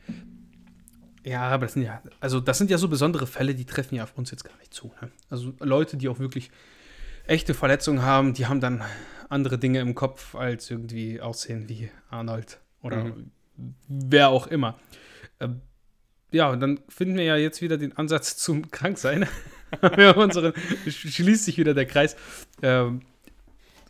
Ja, 1.25 1.43
aber 1.43 1.67
das 1.67 1.73
sind 1.73 1.83
ja, 1.83 2.01
also 2.21 2.39
das 2.39 2.57
sind 2.59 2.71
ja 2.71 2.79
so 2.79 2.89
besondere 2.89 3.27
Fälle, 3.27 3.55
die 3.55 3.65
treffen 3.65 3.97
ja 3.97 4.05
auf 4.05 4.17
uns 4.17 4.31
jetzt 4.31 4.45
gar 4.45 4.57
nicht 4.59 4.73
zu. 4.73 4.93
Ne? 5.03 5.11
Also 5.29 5.53
Leute, 5.59 5.97
die 5.97 6.09
auch 6.09 6.21
wirklich 6.21 6.51
echte 7.27 7.53
Verletzungen 7.53 8.03
haben, 8.03 8.33
die 8.33 8.47
haben 8.47 8.61
dann 8.61 8.85
andere 9.29 9.59
Dinge 9.59 9.81
im 9.81 9.95
Kopf, 9.95 10.35
als 10.35 10.71
irgendwie 10.71 11.21
aussehen 11.21 11.69
wie 11.69 11.91
Arnold 12.11 12.61
oder 12.83 13.05
Mhm. 13.05 13.31
wer 13.89 14.29
auch 14.29 14.47
immer. 14.47 14.79
Ähm, 15.41 15.61
ja, 16.33 16.51
und 16.51 16.61
dann 16.61 16.81
finden 16.89 17.17
wir 17.17 17.25
ja 17.25 17.37
jetzt 17.37 17.63
wieder 17.63 17.79
den 17.79 17.97
Ansatz 17.97 18.37
zum 18.37 18.71
Kranksein. 18.71 19.27
unseren, 20.17 20.53
sch- 20.87 21.11
schließt 21.11 21.45
sich 21.45 21.59
wieder 21.59 21.75
der 21.75 21.87
Kreis. 21.87 22.17
Ähm, 22.63 23.03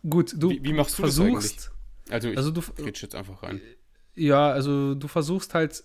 gut, 0.07 0.33
du 0.37 0.49
Wie, 0.49 0.63
wie 0.63 0.73
machst 0.73 0.97
du 0.97 1.03
das 1.03 1.15
versuchst, 1.15 1.71
Also 2.09 2.29
ich 2.29 2.37
also 2.37 2.51
du, 2.51 2.61
rede 2.79 2.99
jetzt 2.99 3.15
einfach 3.15 3.43
rein. 3.43 3.61
ja, 4.15 4.49
also 4.49 4.95
du 4.95 5.07
versuchst 5.07 5.53
halt 5.53 5.83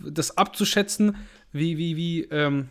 das 0.00 0.36
abzuschätzen, 0.36 1.16
wie, 1.52 1.78
wie, 1.78 1.96
wie, 1.96 2.22
ähm, 2.24 2.68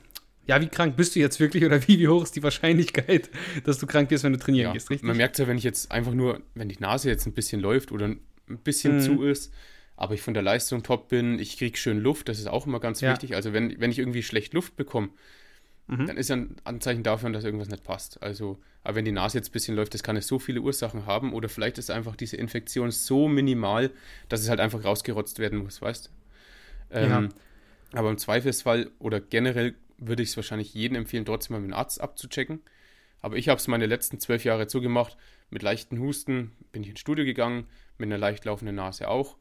ja, 0.48 0.62
wie 0.62 0.68
krank 0.68 0.96
bist 0.96 1.16
du 1.16 1.20
jetzt 1.20 1.40
wirklich 1.40 1.64
oder 1.66 1.82
wie, 1.88 2.00
wie 2.00 2.08
hoch 2.08 2.24
ist 2.24 2.36
die 2.36 2.44
Wahrscheinlichkeit, 2.44 3.30
dass 3.64 3.80
du 3.80 3.88
krank 3.88 4.10
wirst, 4.12 4.24
wenn 4.24 4.34
du 4.34 4.40
trainieren 4.40 4.68
Ja, 4.68 4.74
gehst, 4.74 4.90
richtig? 4.90 5.08
man 5.08 5.18
merkt 5.18 5.38
ja, 5.40 5.48
wenn 5.48 5.58
ich 5.58 5.64
jetzt 5.64 5.92
einfach 5.92 6.14
nur, 6.14 6.42
wenn 6.54 6.70
die 6.70 6.78
Nase 6.80 7.10
jetzt 7.10 7.26
ein 7.26 7.34
bisschen 7.34 7.62
läuft 7.62 7.92
oder 7.92 8.06
ein 8.08 8.20
bisschen 8.64 8.96
Mhm. 8.96 9.00
zu 9.02 9.24
ist, 9.24 9.54
aber 9.98 10.14
ich 10.14 10.22
von 10.22 10.34
der 10.34 10.44
Leistung 10.44 10.84
top 10.84 11.08
bin, 11.10 11.40
ich 11.40 11.58
kriege 11.58 11.78
schön 11.78 12.00
Luft, 12.00 12.30
das 12.30 12.40
ist 12.40 12.48
auch 12.48 12.68
immer 12.68 12.80
ganz 12.80 13.02
Ja. 13.02 13.12
wichtig. 13.14 13.36
Also 13.36 13.54
wenn, 13.54 13.80
wenn 13.80 13.92
ich 13.92 14.00
irgendwie 14.00 14.24
schlecht 14.24 14.54
Luft 14.54 14.76
bekomme, 14.76 15.10
Mhm. 15.88 16.08
dann 16.08 16.18
ist 16.18 16.30
ja 16.30 16.36
ein 16.38 16.56
Anzeichen 16.64 17.04
dafür, 17.04 17.30
dass 17.30 17.44
irgendwas 17.44 17.70
nicht 17.70 17.84
passt. 17.84 18.22
Also, 18.24 18.58
aber 18.84 18.96
wenn 18.96 19.06
die 19.06 19.12
Nase 19.12 19.38
jetzt 19.38 19.50
ein 19.50 19.52
bisschen 19.52 19.76
läuft, 19.76 19.94
das 19.94 20.02
kann 20.02 20.18
es 20.18 20.26
so 20.28 20.40
viele 20.40 20.62
Ursachen 20.62 21.06
haben 21.06 21.32
oder 21.32 21.48
vielleicht 21.48 21.78
ist 21.78 21.92
einfach 21.92 22.16
diese 22.16 22.38
Infektion 22.38 22.90
so 22.92 23.28
minimal, 23.28 23.92
dass 24.28 24.42
es 24.42 24.50
halt 24.50 24.60
einfach 24.60 24.84
rausgerotzt 24.84 25.38
werden 25.40 25.60
muss, 25.60 25.82
weißt 25.82 26.12
ähm, 26.92 27.10
Ja. 27.10 27.30
Aber 27.94 28.10
im 28.10 28.18
Zweifelsfall 28.18 28.90
oder 29.00 29.22
generell 29.22 29.76
würde 29.98 30.24
ich 30.24 30.30
es 30.30 30.38
wahrscheinlich 30.38 30.74
jedem 30.74 30.98
empfehlen, 30.98 31.26
trotzdem 31.26 31.56
mal 31.56 31.62
mit 31.62 31.72
dem 31.72 31.78
Arzt 31.78 32.02
abzuchecken. 32.02 32.62
Aber 33.22 33.38
ich 33.38 33.50
habe 33.50 33.60
es 33.60 33.68
meine 33.68 33.86
letzten 33.86 34.20
zwölf 34.20 34.44
Jahre 34.44 34.68
zugemacht. 34.68 35.18
Mit 35.50 35.64
leichten 35.64 36.00
Husten 36.00 36.52
bin 36.72 36.84
ich 36.84 36.90
ins 36.90 37.00
Studio 37.00 37.26
gegangen, 37.26 37.68
mit 37.98 38.08
einer 38.08 38.18
leicht 38.18 38.46
laufenden 38.46 38.76
Nase 38.76 39.08
auch, 39.08 39.38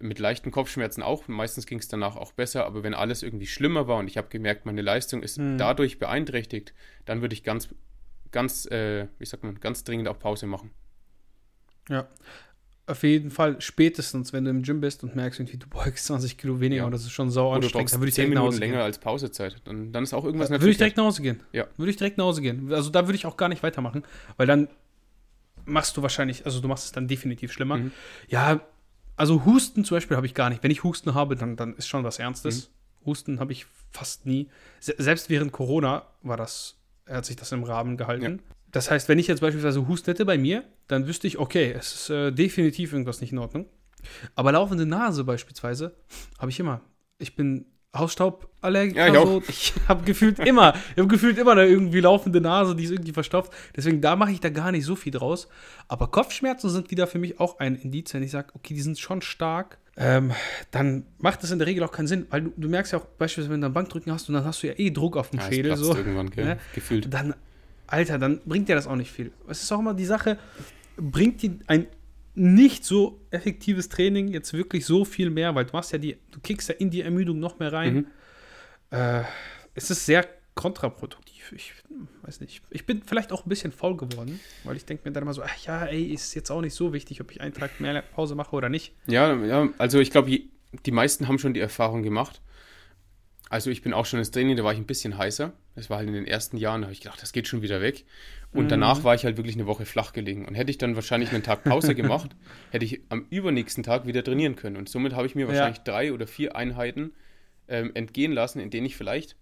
mit 0.00 0.18
leichten 0.18 0.50
Kopfschmerzen 0.50 1.02
auch. 1.02 1.28
Meistens 1.28 1.66
ging 1.66 1.78
es 1.78 1.88
danach 1.88 2.16
auch 2.16 2.32
besser, 2.32 2.66
aber 2.66 2.82
wenn 2.82 2.94
alles 2.94 3.22
irgendwie 3.22 3.46
schlimmer 3.46 3.86
war 3.86 3.98
und 3.98 4.08
ich 4.08 4.16
habe 4.16 4.28
gemerkt, 4.28 4.66
meine 4.66 4.82
Leistung 4.82 5.22
ist 5.22 5.38
Hm. 5.38 5.56
dadurch 5.58 5.98
beeinträchtigt, 5.98 6.74
dann 7.04 7.20
würde 7.22 7.34
ich 7.34 7.44
ganz, 7.44 7.68
ganz, 8.32 8.66
äh, 8.66 9.06
wie 9.18 9.26
sagt 9.26 9.44
man, 9.44 9.60
ganz 9.60 9.84
dringend 9.84 10.08
auch 10.08 10.18
Pause 10.18 10.46
machen. 10.46 10.70
Ja. 11.88 12.08
Auf 12.86 13.04
jeden 13.04 13.30
Fall 13.30 13.60
spätestens, 13.60 14.32
wenn 14.32 14.44
du 14.44 14.50
im 14.50 14.62
Gym 14.62 14.80
bist 14.80 15.04
und 15.04 15.14
merkst, 15.14 15.38
irgendwie, 15.38 15.56
du 15.56 15.68
beugst 15.68 16.06
20 16.06 16.36
Kilo 16.36 16.58
weniger 16.60 16.80
Ja. 16.82 16.86
und 16.86 16.92
das 16.92 17.02
ist 17.02 17.12
schon 17.12 17.30
sau 17.30 17.50
Oder 17.50 17.60
du 17.60 17.66
anstrengend, 17.66 17.92
dann 17.92 18.00
würde 18.00 18.08
ich 18.08 18.14
direkt 18.16 18.30
nach 18.34 18.40
Minuten 18.40 18.54
Hause 18.54 18.60
länger 18.60 18.72
gehen. 18.78 18.82
als 18.82 18.98
Pausezeit. 18.98 19.56
Dann, 19.64 19.92
dann 19.92 20.02
ist 20.02 20.12
auch 20.14 20.24
irgendwas 20.24 20.50
nicht 20.50 20.60
Würde 20.60 20.70
ich 20.72 20.78
direkt 20.78 20.96
nach 20.96 21.04
Hause 21.04 21.22
gehen. 21.22 21.40
Ja. 21.52 21.66
Würde 21.76 21.90
ich 21.90 21.96
direkt 21.96 22.18
nach 22.18 22.24
Hause 22.24 22.42
gehen. 22.42 22.72
Also 22.72 22.90
da 22.90 23.06
würde 23.06 23.14
ich 23.14 23.24
auch 23.26 23.36
gar 23.36 23.48
nicht 23.48 23.62
weitermachen, 23.62 24.02
weil 24.36 24.48
dann 24.48 24.68
machst 25.64 25.96
du 25.96 26.02
wahrscheinlich, 26.02 26.44
also 26.44 26.60
du 26.60 26.66
machst 26.66 26.84
es 26.86 26.92
dann 26.92 27.06
definitiv 27.06 27.52
schlimmer. 27.52 27.76
Mhm. 27.76 27.92
Ja, 28.28 28.60
also 29.16 29.44
Husten 29.44 29.84
zum 29.84 29.96
Beispiel 29.96 30.16
habe 30.16 30.26
ich 30.26 30.34
gar 30.34 30.50
nicht. 30.50 30.62
Wenn 30.64 30.72
ich 30.72 30.82
Husten 30.82 31.14
habe, 31.14 31.36
dann, 31.36 31.54
dann 31.56 31.74
ist 31.76 31.86
schon 31.86 32.02
was 32.02 32.18
Ernstes. 32.18 32.68
Mhm. 33.00 33.06
Husten 33.06 33.40
habe 33.40 33.52
ich 33.52 33.66
fast 33.92 34.26
nie. 34.26 34.48
Se 34.80 34.94
selbst 34.98 35.30
während 35.30 35.52
Corona 35.52 36.06
war 36.22 36.36
das, 36.36 36.78
hat 37.08 37.26
sich 37.26 37.36
das 37.36 37.52
im 37.52 37.62
Rahmen 37.62 37.96
gehalten. 37.96 38.40
Das 38.72 38.90
heißt, 38.90 39.08
wenn 39.08 39.18
ich 39.18 39.26
jetzt 39.26 39.40
beispielsweise 39.40 39.86
Husten 39.86 40.10
hätte 40.10 40.24
bei 40.24 40.38
mir, 40.38 40.64
dann 40.88 41.06
wüsste 41.06 41.26
ich, 41.26 41.38
okay, 41.38 41.72
es 41.78 41.94
ist 41.94 42.10
äh, 42.10 42.32
definitiv 42.32 42.92
irgendwas 42.92 43.20
nicht 43.20 43.32
in 43.32 43.38
Ordnung. 43.38 43.66
Aber 44.34 44.52
laufende 44.52 44.86
Nase 44.86 45.24
beispielsweise 45.24 45.94
habe 46.38 46.50
ich 46.50 46.58
immer. 46.58 46.80
Ich 47.18 47.36
bin 47.36 47.66
Hausstauballergiker. 47.94 49.08
Ja, 49.08 49.14
ich 49.14 49.28
so. 49.28 49.42
ich 49.48 49.74
habe 49.86 50.04
gefühlt 50.04 50.38
immer, 50.38 50.74
ich 50.92 50.98
habe 50.98 51.08
gefühlt 51.08 51.36
immer 51.38 51.52
eine 51.52 51.66
irgendwie 51.66 52.00
laufende 52.00 52.40
Nase, 52.40 52.74
die 52.74 52.84
ist 52.84 52.90
irgendwie 52.90 53.12
verstopft. 53.12 53.52
Deswegen 53.76 54.00
da 54.00 54.16
mache 54.16 54.32
ich 54.32 54.40
da 54.40 54.48
gar 54.48 54.72
nicht 54.72 54.86
so 54.86 54.96
viel 54.96 55.12
draus. 55.12 55.48
Aber 55.88 56.10
Kopfschmerzen 56.10 56.70
sind 56.70 56.90
wieder 56.90 57.06
für 57.06 57.18
mich 57.18 57.38
auch 57.38 57.58
ein 57.58 57.76
Indiz, 57.76 58.14
wenn 58.14 58.22
ich 58.22 58.30
sage, 58.30 58.48
okay, 58.54 58.74
die 58.74 58.80
sind 58.80 58.98
schon 58.98 59.20
stark. 59.20 59.78
Ähm, 59.98 60.32
dann 60.70 61.04
macht 61.18 61.42
das 61.42 61.50
in 61.50 61.58
der 61.58 61.68
Regel 61.68 61.84
auch 61.84 61.92
keinen 61.92 62.06
Sinn, 62.06 62.26
weil 62.30 62.40
du, 62.40 62.52
du 62.56 62.68
merkst 62.70 62.94
ja 62.94 62.98
auch 62.98 63.04
beispielsweise, 63.04 63.52
wenn 63.52 63.60
du 63.60 63.66
einen 63.66 63.74
Bankdrücken 63.74 64.10
hast 64.10 64.26
und 64.30 64.34
dann 64.34 64.46
hast 64.46 64.62
du 64.62 64.68
ja 64.68 64.72
eh 64.78 64.90
Druck 64.90 65.18
auf 65.18 65.28
dem 65.28 65.40
Ja, 65.40 65.48
Schädel. 65.48 65.76
So. 65.76 65.94
irgendwann, 65.94 66.30
gell? 66.30 66.46
Ja. 66.46 66.56
gefühlt. 66.74 67.12
Dann, 67.12 67.34
Alter, 67.92 68.18
dann 68.18 68.40
bringt 68.46 68.68
dir 68.68 68.74
das 68.74 68.86
auch 68.86 68.96
nicht 68.96 69.10
viel. 69.10 69.32
Es 69.48 69.62
ist 69.62 69.70
auch 69.70 69.78
immer 69.78 69.94
die 69.94 70.04
Sache, 70.04 70.38
bringt 70.96 71.42
dir 71.42 71.58
ein 71.66 71.86
nicht 72.34 72.84
so 72.84 73.20
effektives 73.30 73.90
Training 73.90 74.28
jetzt 74.28 74.54
wirklich 74.54 74.86
so 74.86 75.04
viel 75.04 75.28
mehr, 75.28 75.54
weil 75.54 75.66
du 75.66 75.72
machst 75.72 75.92
ja 75.92 75.98
die, 75.98 76.16
du 76.30 76.40
kickst 76.40 76.70
ja 76.70 76.74
in 76.76 76.90
die 76.90 77.02
Ermüdung 77.02 77.38
noch 77.38 77.58
mehr 77.58 77.72
rein. 77.72 77.94
Mhm. 77.94 78.06
Äh, 78.90 79.22
es 79.74 79.90
ist 79.90 80.06
sehr 80.06 80.26
kontraproduktiv. 80.54 81.52
Ich 81.52 81.74
weiß 82.22 82.40
nicht. 82.40 82.62
Ich 82.70 82.86
bin 82.86 83.02
vielleicht 83.02 83.32
auch 83.32 83.44
ein 83.44 83.48
bisschen 83.48 83.72
faul 83.72 83.96
geworden, 83.96 84.40
weil 84.64 84.76
ich 84.76 84.86
denke 84.86 85.06
mir 85.06 85.12
dann 85.12 85.24
immer 85.24 85.34
so, 85.34 85.42
ach 85.42 85.56
ja, 85.66 85.84
ey, 85.84 86.04
ist 86.04 86.34
jetzt 86.34 86.50
auch 86.50 86.62
nicht 86.62 86.74
so 86.74 86.92
wichtig, 86.94 87.20
ob 87.20 87.30
ich 87.30 87.40
einen 87.42 87.52
Tag 87.52 87.80
mehr 87.80 88.00
Pause 88.00 88.34
mache 88.34 88.56
oder 88.56 88.70
nicht. 88.70 88.94
Ja, 89.06 89.34
ja, 89.44 89.68
also 89.76 90.00
ich 90.00 90.10
glaube, 90.10 90.30
die 90.30 90.90
meisten 90.90 91.28
haben 91.28 91.38
schon 91.38 91.52
die 91.52 91.60
Erfahrung 91.60 92.02
gemacht. 92.02 92.40
Also 93.52 93.70
ich 93.70 93.82
bin 93.82 93.92
auch 93.92 94.06
schon 94.06 94.18
ins 94.18 94.30
Training, 94.30 94.56
da 94.56 94.64
war 94.64 94.72
ich 94.72 94.78
ein 94.78 94.86
bisschen 94.86 95.18
heißer. 95.18 95.52
Das 95.74 95.90
war 95.90 95.98
halt 95.98 96.08
in 96.08 96.14
den 96.14 96.26
ersten 96.26 96.56
Jahren, 96.56 96.80
da 96.80 96.86
habe 96.86 96.94
ich 96.94 97.02
gedacht, 97.02 97.20
das 97.20 97.32
geht 97.32 97.46
schon 97.46 97.60
wieder 97.60 97.82
weg. 97.82 98.06
Und 98.54 98.64
Mhm. 98.64 98.68
danach 98.70 99.04
war 99.04 99.14
ich 99.14 99.26
halt 99.26 99.36
wirklich 99.36 99.56
eine 99.56 99.66
Woche 99.66 99.84
flach 99.84 100.14
gelegen. 100.14 100.46
Und 100.46 100.54
hätte 100.54 100.70
ich 100.70 100.78
dann 100.78 100.94
wahrscheinlich 100.94 101.30
einen 101.32 101.42
Tag 101.42 101.62
Pause 101.62 101.94
gemacht, 101.94 102.34
hätte 102.70 102.86
ich 102.86 103.02
am 103.10 103.26
übernächsten 103.28 103.82
Tag 103.82 104.06
wieder 104.06 104.24
trainieren 104.24 104.56
können. 104.56 104.76
Und 104.78 104.88
somit 104.88 105.12
habe 105.14 105.26
ich 105.26 105.34
mir 105.34 105.42
Ja. 105.42 105.48
wahrscheinlich 105.48 105.80
drei 105.80 106.14
oder 106.14 106.26
vier 106.26 106.56
Einheiten 106.56 107.12
ähm, 107.68 107.90
entgehen 107.94 108.32
lassen, 108.32 108.58
in 108.58 108.70
denen 108.70 108.86
ich 108.86 108.96
vielleicht 108.96 109.36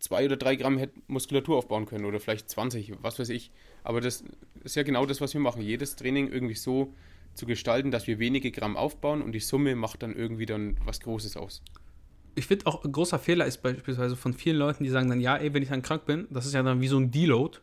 zwei 0.00 0.24
oder 0.24 0.36
drei 0.36 0.56
Gramm 0.56 0.76
hätte 0.76 0.94
Muskulatur 1.06 1.56
aufbauen 1.56 1.86
können 1.86 2.06
oder 2.06 2.18
vielleicht 2.18 2.50
20, 2.50 2.92
was 3.02 3.20
weiß 3.20 3.28
ich. 3.28 3.52
Aber 3.84 4.00
das 4.00 4.24
ist 4.64 4.74
ja 4.74 4.82
genau 4.82 5.06
das, 5.06 5.20
was 5.20 5.32
wir 5.32 5.40
machen. 5.40 5.62
Jedes 5.62 5.94
Training 5.94 6.28
irgendwie 6.28 6.54
so, 6.56 6.92
zu 7.34 7.46
gestalten, 7.46 7.90
dass 7.92 8.06
wir 8.08 8.18
wenige 8.18 8.50
Gramm 8.50 8.76
aufbauen 8.76 9.22
und 9.22 9.30
die 9.32 9.40
Summe 9.40 9.76
macht 9.76 10.02
dann 10.02 10.14
irgendwie 10.14 10.46
dann 10.46 10.76
was 10.84 11.00
Großes 11.00 11.36
aus. 11.36 11.62
Ich 12.34 12.46
finde 12.46 12.66
auch 12.66 12.84
ein 12.84 12.92
großer 12.92 13.18
Fehler 13.18 13.46
ist 13.46 13.62
beispielsweise 13.62 14.16
von 14.16 14.34
vielen 14.34 14.56
Leuten, 14.56 14.84
die 14.84 14.90
sagen 14.90 15.08
dann, 15.08 15.20
ja, 15.20 15.36
ey, 15.36 15.54
wenn 15.54 15.62
ich 15.62 15.68
dann 15.68 15.82
krank 15.82 16.04
bin, 16.06 16.26
das 16.30 16.46
ist 16.46 16.54
ja 16.54 16.62
dann 16.62 16.80
wie 16.80 16.88
so 16.88 16.98
ein 16.98 17.10
Deload. 17.10 17.58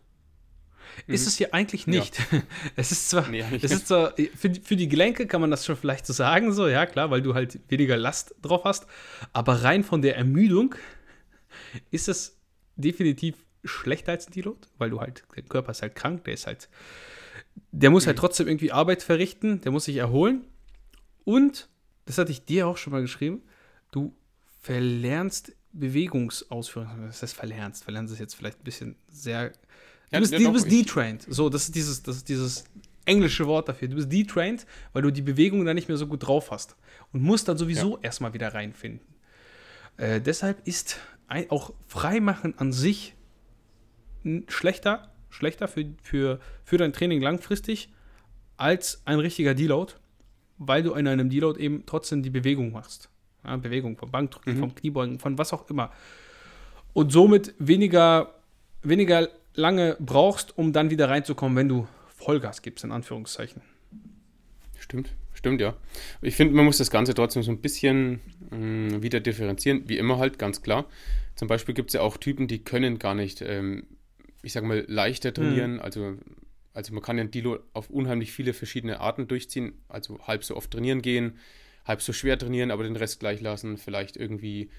Mhm. 1.07 1.13
Ist 1.13 1.27
es 1.27 1.37
hier 1.37 1.53
eigentlich 1.53 1.87
nicht. 1.87 2.19
Ja. 2.31 2.41
Es 2.75 2.91
ist 2.91 3.09
zwar, 3.09 3.27
nee, 3.27 3.43
es 3.61 3.71
ist 3.71 3.87
zwar 3.87 4.13
für, 4.35 4.53
für 4.55 4.75
die 4.75 4.87
Gelenke 4.87 5.27
kann 5.27 5.41
man 5.41 5.51
das 5.51 5.65
schon 5.65 5.75
vielleicht 5.75 6.05
so 6.05 6.13
sagen, 6.13 6.53
so, 6.53 6.67
ja 6.67 6.85
klar, 6.85 7.11
weil 7.11 7.21
du 7.21 7.33
halt 7.33 7.59
weniger 7.69 7.97
Last 7.97 8.35
drauf 8.41 8.63
hast, 8.63 8.87
aber 9.33 9.63
rein 9.63 9.83
von 9.83 10.01
der 10.01 10.17
Ermüdung 10.17 10.75
ist 11.91 12.07
es 12.07 12.37
definitiv 12.75 13.35
schlechter 13.63 14.13
als 14.13 14.27
ein 14.27 14.31
Deload, 14.31 14.59
weil 14.77 14.89
du 14.89 14.99
halt, 14.99 15.23
der 15.35 15.43
Körper 15.43 15.71
ist 15.71 15.81
halt 15.81 15.95
krank, 15.95 16.23
der 16.23 16.33
ist 16.33 16.47
halt, 16.47 16.69
der 17.71 17.89
muss 17.89 18.07
halt 18.07 18.17
mhm. 18.17 18.21
halt 18.21 18.29
trotzdem 18.29 18.47
irgendwie 18.47 18.71
Arbeit 18.71 19.03
verrichten, 19.03 19.61
der 19.61 19.71
muss 19.71 19.85
sich 19.85 19.97
erholen 19.97 20.45
und, 21.23 21.69
das 22.05 22.17
hatte 22.17 22.31
ich 22.31 22.45
dir 22.45 22.67
auch 22.67 22.77
schon 22.77 22.91
mal 22.91 23.01
geschrieben, 23.01 23.43
du 23.91 24.15
verlernst 24.61 25.53
Bewegungsausführungen. 25.73 27.07
Das 27.07 27.21
heißt, 27.21 27.35
verlernst. 27.35 27.83
Verlernst 27.83 28.13
ist 28.13 28.19
jetzt 28.19 28.35
vielleicht 28.35 28.59
ein 28.59 28.63
bisschen 28.63 28.95
sehr 29.09 29.51
Du 30.11 30.19
bist, 30.19 30.33
ja, 30.33 30.49
bist 30.49 30.69
detrained. 30.69 31.25
So, 31.29 31.49
das 31.49 31.63
ist 31.63 31.75
dieses, 31.75 32.03
das 32.03 32.17
ist 32.17 32.29
dieses 32.29 32.65
englische 33.05 33.47
Wort 33.47 33.69
dafür. 33.69 33.87
Du 33.87 33.95
bist 33.95 34.11
detrained, 34.11 34.65
weil 34.91 35.01
du 35.01 35.11
die 35.11 35.21
Bewegung 35.21 35.63
dann 35.65 35.75
nicht 35.75 35.87
mehr 35.87 35.97
so 35.97 36.05
gut 36.05 36.27
drauf 36.27 36.51
hast. 36.51 36.75
Und 37.13 37.23
musst 37.23 37.47
dann 37.47 37.57
sowieso 37.57 37.95
ja. 37.97 38.03
erstmal 38.03 38.33
wieder 38.33 38.53
reinfinden. 38.53 39.07
Äh, 39.97 40.19
deshalb 40.19 40.67
ist 40.67 40.97
ein, 41.27 41.49
auch 41.49 41.73
Freimachen 41.87 42.57
an 42.57 42.73
sich 42.73 43.15
schlechter, 44.47 45.11
schlechter 45.29 45.67
für, 45.67 45.85
für, 46.03 46.39
für 46.65 46.77
dein 46.77 46.91
Training 46.91 47.21
langfristig 47.21 47.89
als 48.57 49.01
ein 49.05 49.19
richtiger 49.19 49.55
Deload, 49.55 49.93
weil 50.57 50.83
du 50.83 50.93
in 50.93 51.07
einem 51.07 51.29
Deload 51.29 51.59
eben 51.59 51.85
trotzdem 51.85 52.21
die 52.21 52.29
Bewegung 52.29 52.73
machst. 52.73 53.09
Ja, 53.43 53.55
Bewegung 53.57 53.97
vom 53.97 54.11
Bankdrücken, 54.11 54.55
mhm. 54.55 54.59
vom 54.59 54.75
Kniebeugen, 54.75 55.19
von 55.19 55.37
was 55.37 55.53
auch 55.53 55.69
immer. 55.69 55.91
Und 56.93 57.11
somit 57.11 57.53
weniger, 57.57 58.33
weniger 58.83 59.29
lange 59.53 59.97
brauchst, 59.99 60.57
um 60.57 60.73
dann 60.73 60.89
wieder 60.89 61.09
reinzukommen, 61.09 61.57
wenn 61.57 61.69
du 61.69 61.87
Vollgas 62.07 62.61
gibst, 62.61 62.83
in 62.83 62.91
Anführungszeichen. 62.91 63.61
Stimmt, 64.77 65.13
stimmt, 65.33 65.61
ja. 65.61 65.75
Ich 66.21 66.35
finde, 66.35 66.53
man 66.53 66.65
muss 66.65 66.77
das 66.77 66.91
Ganze 66.91 67.13
trotzdem 67.13 67.43
so 67.43 67.51
ein 67.51 67.61
bisschen 67.61 68.19
mh, 68.51 68.57
mm, 68.57 69.03
wieder 69.03 69.19
differenzieren, 69.19 69.83
wie 69.87 69.97
immer 69.97 70.17
halt, 70.17 70.37
ganz 70.37 70.61
klar. 70.61 70.85
Zum 71.35 71.47
Beispiel 71.47 71.73
gibt 71.73 71.89
es 71.89 71.93
ja 71.93 72.01
auch 72.01 72.17
Typen, 72.17 72.47
die 72.47 72.63
können 72.63 72.99
gar 72.99 73.15
nicht, 73.15 73.41
ähm, 73.41 73.85
ich 74.43 74.53
sag 74.53 74.63
mal, 74.63 74.85
leichter 74.87 75.33
trainieren. 75.33 75.75
Mhm. 75.75 75.79
Also, 75.81 76.17
also 76.73 76.93
man 76.93 77.01
kann 77.01 77.17
ja 77.17 77.23
ein 77.23 77.31
Dilo 77.31 77.59
auf 77.73 77.89
unheimlich 77.89 78.31
viele 78.31 78.53
verschiedene 78.53 78.99
Arten 78.99 79.27
durchziehen. 79.27 79.73
Also 79.87 80.19
halb 80.27 80.43
so 80.43 80.55
oft 80.55 80.71
trainieren 80.71 81.01
gehen, 81.01 81.37
halb 81.85 82.01
so 82.01 82.13
schwer 82.13 82.37
trainieren, 82.37 82.71
aber 82.71 82.83
den 82.83 82.95
Rest 82.95 83.19
gleich 83.19 83.41
lassen. 83.41 83.77
Vielleicht 83.77 84.17
irgendwie, 84.17 84.69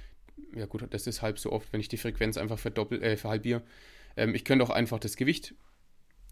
ja 0.54 0.66
gut, 0.66 0.84
das 0.90 1.06
ist 1.06 1.22
halb 1.22 1.38
so 1.38 1.52
oft, 1.52 1.72
wenn 1.72 1.80
ich 1.80 1.88
die 1.88 1.96
Frequenz 1.96 2.36
einfach 2.36 2.58
verdoppel, 2.58 3.02
äh, 3.02 3.16
verhalbiere. 3.16 3.62
Ähm, 4.16 4.34
ich 4.34 4.44
könnte 4.44 4.64
auch 4.64 4.70
einfach 4.70 4.98
das 4.98 5.16
Gewicht, 5.16 5.54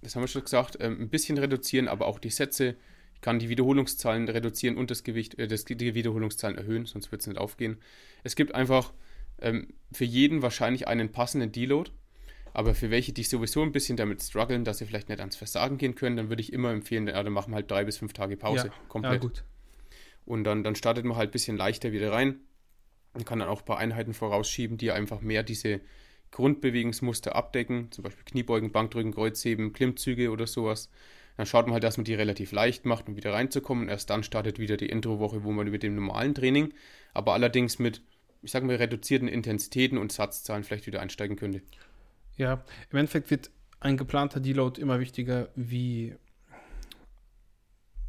das 0.02 0.16
haben 0.16 0.22
wir 0.22 0.28
schon 0.28 0.44
gesagt, 0.44 0.78
ähm, 0.80 1.00
ein 1.00 1.08
bisschen 1.08 1.38
reduzieren, 1.38 1.88
aber 1.88 2.06
auch 2.06 2.18
die 2.18 2.30
Sätze. 2.30 2.76
Ich 3.14 3.20
kann 3.20 3.38
die 3.38 3.50
Wiederholungszahlen 3.50 4.28
reduzieren 4.28 4.76
und 4.76 4.90
das 4.90 5.04
Gewicht, 5.04 5.38
äh, 5.38 5.46
das, 5.46 5.64
die 5.64 5.94
Wiederholungszahlen 5.94 6.56
erhöhen, 6.56 6.86
sonst 6.86 7.12
wird 7.12 7.20
es 7.20 7.26
nicht 7.26 7.38
aufgehen. 7.38 7.78
Es 8.24 8.34
gibt 8.34 8.54
einfach 8.54 8.92
ähm, 9.40 9.68
für 9.92 10.04
jeden 10.04 10.42
wahrscheinlich 10.42 10.88
einen 10.88 11.12
passenden 11.12 11.52
Deload. 11.52 11.90
Aber 12.52 12.74
für 12.74 12.90
welche, 12.90 13.12
die 13.12 13.22
sowieso 13.22 13.62
ein 13.62 13.70
bisschen 13.70 13.96
damit 13.96 14.22
strugglen, 14.22 14.64
dass 14.64 14.78
sie 14.78 14.86
vielleicht 14.86 15.08
nicht 15.08 15.20
ans 15.20 15.36
Versagen 15.36 15.78
gehen 15.78 15.94
können, 15.94 16.16
dann 16.16 16.30
würde 16.30 16.42
ich 16.42 16.52
immer 16.52 16.72
empfehlen, 16.72 17.06
ja, 17.06 17.22
dann 17.22 17.32
machen 17.32 17.52
wir 17.52 17.56
halt 17.56 17.70
drei 17.70 17.84
bis 17.84 17.98
fünf 17.98 18.12
Tage 18.12 18.36
Pause 18.36 18.68
ja, 18.68 18.74
komplett. 18.88 19.12
Ja, 19.12 19.18
gut. 19.18 19.44
Und 20.30 20.44
dann, 20.44 20.62
dann 20.62 20.76
startet 20.76 21.04
man 21.04 21.16
halt 21.16 21.30
ein 21.30 21.32
bisschen 21.32 21.56
leichter 21.56 21.90
wieder 21.90 22.12
rein 22.12 22.38
und 23.14 23.26
kann 23.26 23.40
dann 23.40 23.48
auch 23.48 23.62
ein 23.62 23.64
paar 23.64 23.78
Einheiten 23.78 24.14
vorausschieben, 24.14 24.78
die 24.78 24.92
einfach 24.92 25.20
mehr 25.20 25.42
diese 25.42 25.80
Grundbewegungsmuster 26.30 27.34
abdecken, 27.34 27.90
zum 27.90 28.04
Beispiel 28.04 28.24
Kniebeugen, 28.24 28.70
Bankdrücken, 28.70 29.12
Kreuzheben, 29.12 29.72
Klimmzüge 29.72 30.30
oder 30.30 30.46
sowas. 30.46 30.88
Dann 31.36 31.46
schaut 31.46 31.66
man 31.66 31.72
halt, 31.72 31.82
dass 31.82 31.96
man 31.96 32.04
die 32.04 32.14
relativ 32.14 32.52
leicht 32.52 32.86
macht, 32.86 33.08
um 33.08 33.16
wieder 33.16 33.32
reinzukommen. 33.32 33.88
Erst 33.88 34.08
dann 34.10 34.22
startet 34.22 34.60
wieder 34.60 34.76
die 34.76 34.88
Introwoche, 34.88 35.42
wo 35.42 35.50
man 35.50 35.68
mit 35.68 35.82
dem 35.82 35.96
normalen 35.96 36.32
Training, 36.32 36.74
aber 37.12 37.32
allerdings 37.32 37.80
mit, 37.80 38.00
ich 38.40 38.52
sage 38.52 38.66
mal, 38.66 38.76
reduzierten 38.76 39.26
Intensitäten 39.26 39.98
und 39.98 40.12
Satzzahlen 40.12 40.62
vielleicht 40.62 40.86
wieder 40.86 41.00
einsteigen 41.00 41.34
könnte. 41.34 41.60
Ja, 42.36 42.62
im 42.90 42.98
Endeffekt 42.98 43.32
wird 43.32 43.50
ein 43.80 43.96
geplanter 43.96 44.38
Deload 44.38 44.80
immer 44.80 45.00
wichtiger, 45.00 45.48
wie, 45.56 46.14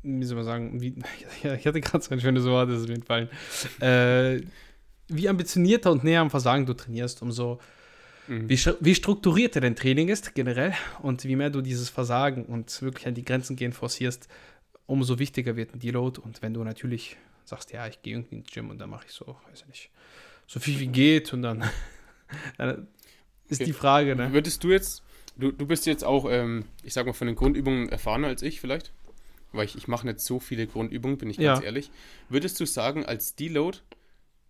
wie 0.04 0.24
soll 0.24 0.38
man 0.38 0.46
sagen, 0.46 0.82
wie, 0.82 0.96
ja, 1.44 1.56
ich 1.56 1.66
hatte 1.66 1.82
gerade 1.82 2.04
so 2.04 2.12
ein 2.12 2.22
schönes 2.22 2.46
Wort, 2.46 2.70
das 2.70 2.82
ist 2.82 2.88
mir 2.88 2.96
entfallen, 2.96 3.30
äh, 3.80 4.42
wie 5.08 5.28
ambitionierter 5.28 5.92
und 5.92 6.04
näher 6.04 6.22
am 6.22 6.30
Versagen 6.30 6.66
du 6.66 6.74
trainierst, 6.74 7.22
umso 7.22 7.60
Mhm. 8.32 8.50
Wie, 8.50 8.58
wie 8.80 8.96
strukturiert 8.96 9.56
dein 9.56 9.76
Training 9.76 10.08
ist 10.08 10.34
generell 10.36 10.74
und 11.02 11.26
wie 11.26 11.36
mehr 11.36 11.50
du 11.50 11.62
dieses 11.62 11.90
Versagen 11.90 12.46
und 12.46 12.82
wirklich 12.82 13.08
an 13.08 13.14
die 13.14 13.26
Grenzen 13.26 13.56
gehen 13.56 13.74
forcierst, 13.74 14.28
umso 14.86 15.20
wichtiger 15.20 15.56
wird 15.56 15.74
ein 15.74 15.80
Deload. 15.80 16.22
Und 16.22 16.42
wenn 16.42 16.54
du 16.54 16.64
natürlich 16.64 17.18
sagst, 17.44 17.74
ja, 17.74 17.88
ich 17.88 18.02
gehe 18.02 18.14
irgendwie 18.14 18.36
ins 18.36 18.52
Gym 18.52 18.70
und 18.70 18.80
dann 18.80 18.90
mache 18.90 19.06
ich 19.08 19.14
so, 19.14 19.26
weiß 19.26 19.62
ich 19.62 19.68
nicht, 19.68 19.90
so 20.48 20.60
viel 20.60 20.80
wie 20.80 20.88
geht 20.88 21.34
und 21.34 21.42
dann, 21.42 21.64
dann 22.58 22.88
ist 23.50 23.62
okay. 23.62 23.66
die 23.66 23.74
Frage, 23.74 24.16
ne? 24.16 24.32
Würdest 24.32 24.64
du 24.64 24.70
jetzt, 24.70 25.04
du, 25.36 25.52
du 25.52 25.66
bist 25.66 25.86
jetzt 25.86 26.06
auch, 26.06 26.30
ähm, 26.30 26.66
ich 26.84 26.94
sag 26.94 27.06
mal, 27.06 27.14
von 27.14 27.28
den 27.28 27.36
Grundübungen 27.36 27.90
erfahrener 27.90 28.28
als 28.28 28.44
ich 28.44 28.62
vielleicht? 28.62 28.94
Weil 29.52 29.66
ich, 29.66 29.76
ich 29.76 29.88
mache 29.88 30.06
nicht 30.08 30.20
so 30.20 30.40
viele 30.40 30.68
Grundübungen, 30.68 31.18
bin 31.18 31.30
ich 31.30 31.38
ganz 31.38 31.60
ja. 31.60 31.66
ehrlich. 31.66 31.92
Würdest 32.30 32.60
du 32.60 32.66
sagen, 32.66 33.06
als 33.06 33.36
Deload 33.36 33.80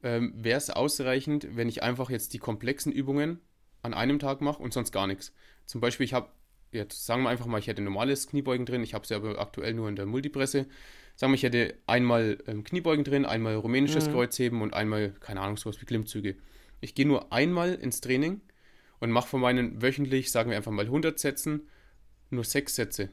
ähm, 0.03 0.33
wäre 0.35 0.57
es 0.57 0.69
ausreichend, 0.69 1.47
wenn 1.55 1.69
ich 1.69 1.83
einfach 1.83 2.09
jetzt 2.09 2.33
die 2.33 2.39
komplexen 2.39 2.91
Übungen 2.91 3.39
an 3.81 3.93
einem 3.93 4.19
Tag 4.19 4.41
mache 4.41 4.61
und 4.61 4.73
sonst 4.73 4.91
gar 4.91 5.07
nichts. 5.07 5.33
Zum 5.65 5.81
Beispiel, 5.81 6.05
ich 6.05 6.13
habe, 6.13 6.29
jetzt 6.71 7.05
sagen 7.05 7.23
wir 7.23 7.29
einfach 7.29 7.45
mal, 7.45 7.59
ich 7.59 7.67
hätte 7.67 7.81
normales 7.81 8.27
Kniebeugen 8.27 8.65
drin, 8.65 8.83
ich 8.83 8.93
habe 8.93 9.03
es 9.03 9.11
aber 9.11 9.39
aktuell 9.39 9.73
nur 9.73 9.89
in 9.89 9.95
der 9.95 10.05
Multipresse. 10.05 10.67
Sagen 11.15 11.33
wir, 11.33 11.35
ich 11.35 11.43
hätte 11.43 11.75
einmal 11.87 12.37
ähm, 12.47 12.63
Kniebeugen 12.63 13.03
drin, 13.03 13.25
einmal 13.25 13.55
rumänisches 13.55 14.07
mhm. 14.07 14.13
Kreuzheben 14.13 14.61
und 14.61 14.73
einmal, 14.73 15.11
keine 15.19 15.41
Ahnung, 15.41 15.57
sowas 15.57 15.81
wie 15.81 15.85
Klimmzüge. 15.85 16.35
Ich 16.79 16.95
gehe 16.95 17.07
nur 17.07 17.31
einmal 17.31 17.75
ins 17.75 18.01
Training 18.01 18.41
und 18.99 19.11
mache 19.11 19.27
von 19.27 19.41
meinen 19.41 19.81
wöchentlich, 19.81 20.31
sagen 20.31 20.49
wir 20.49 20.57
einfach 20.57 20.71
mal 20.71 20.85
100 20.85 21.19
Sätzen, 21.19 21.67
nur 22.29 22.43
sechs 22.43 22.75
Sätze. 22.75 23.09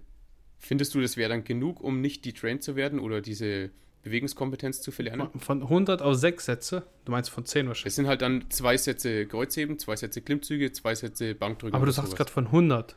Findest 0.58 0.94
du, 0.94 1.00
das 1.00 1.16
wäre 1.16 1.28
dann 1.28 1.44
genug, 1.44 1.80
um 1.80 2.00
nicht 2.00 2.24
detrained 2.24 2.62
zu 2.62 2.76
werden 2.76 2.98
oder 2.98 3.20
diese 3.20 3.70
Bewegungskompetenz 4.02 4.80
zu 4.80 4.90
verlernen. 4.90 5.28
Von 5.38 5.62
100 5.62 6.02
auf 6.02 6.14
6 6.14 6.44
Sätze? 6.44 6.82
Du 7.04 7.12
meinst 7.12 7.30
von 7.30 7.44
10 7.44 7.68
wahrscheinlich? 7.68 7.86
Es 7.86 7.96
sind 7.96 8.06
halt 8.06 8.22
dann 8.22 8.50
zwei 8.50 8.76
Sätze 8.76 9.26
Kreuzheben, 9.26 9.78
zwei 9.78 9.96
Sätze 9.96 10.22
Klimmzüge, 10.22 10.72
zwei 10.72 10.94
Sätze 10.94 11.34
Bankdrücken. 11.34 11.74
Aber 11.74 11.86
du 11.86 11.92
sagst 11.92 12.16
gerade 12.16 12.30
von 12.30 12.46
100. 12.46 12.96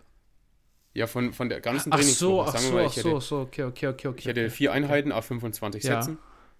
Ja, 0.94 1.08
von, 1.08 1.34
von 1.34 1.50
der 1.50 1.62
ganzen 1.62 1.94
Ach 1.94 2.02
so, 2.02 2.44
ach 2.44 2.58
so, 2.58 2.74
mal, 2.74 2.86
ach 2.86 2.92
so, 2.92 3.20
so, 3.20 3.40
okay, 3.40 3.64
okay, 3.64 3.88
okay, 3.88 4.08
okay. 4.10 4.20
Ich 4.20 4.26
hätte 4.26 4.50
vier 4.50 4.74
Einheiten 4.74 5.12
auf 5.12 5.26
25 5.26 5.84
ja. 5.84 6.02
Sätzen. 6.02 6.18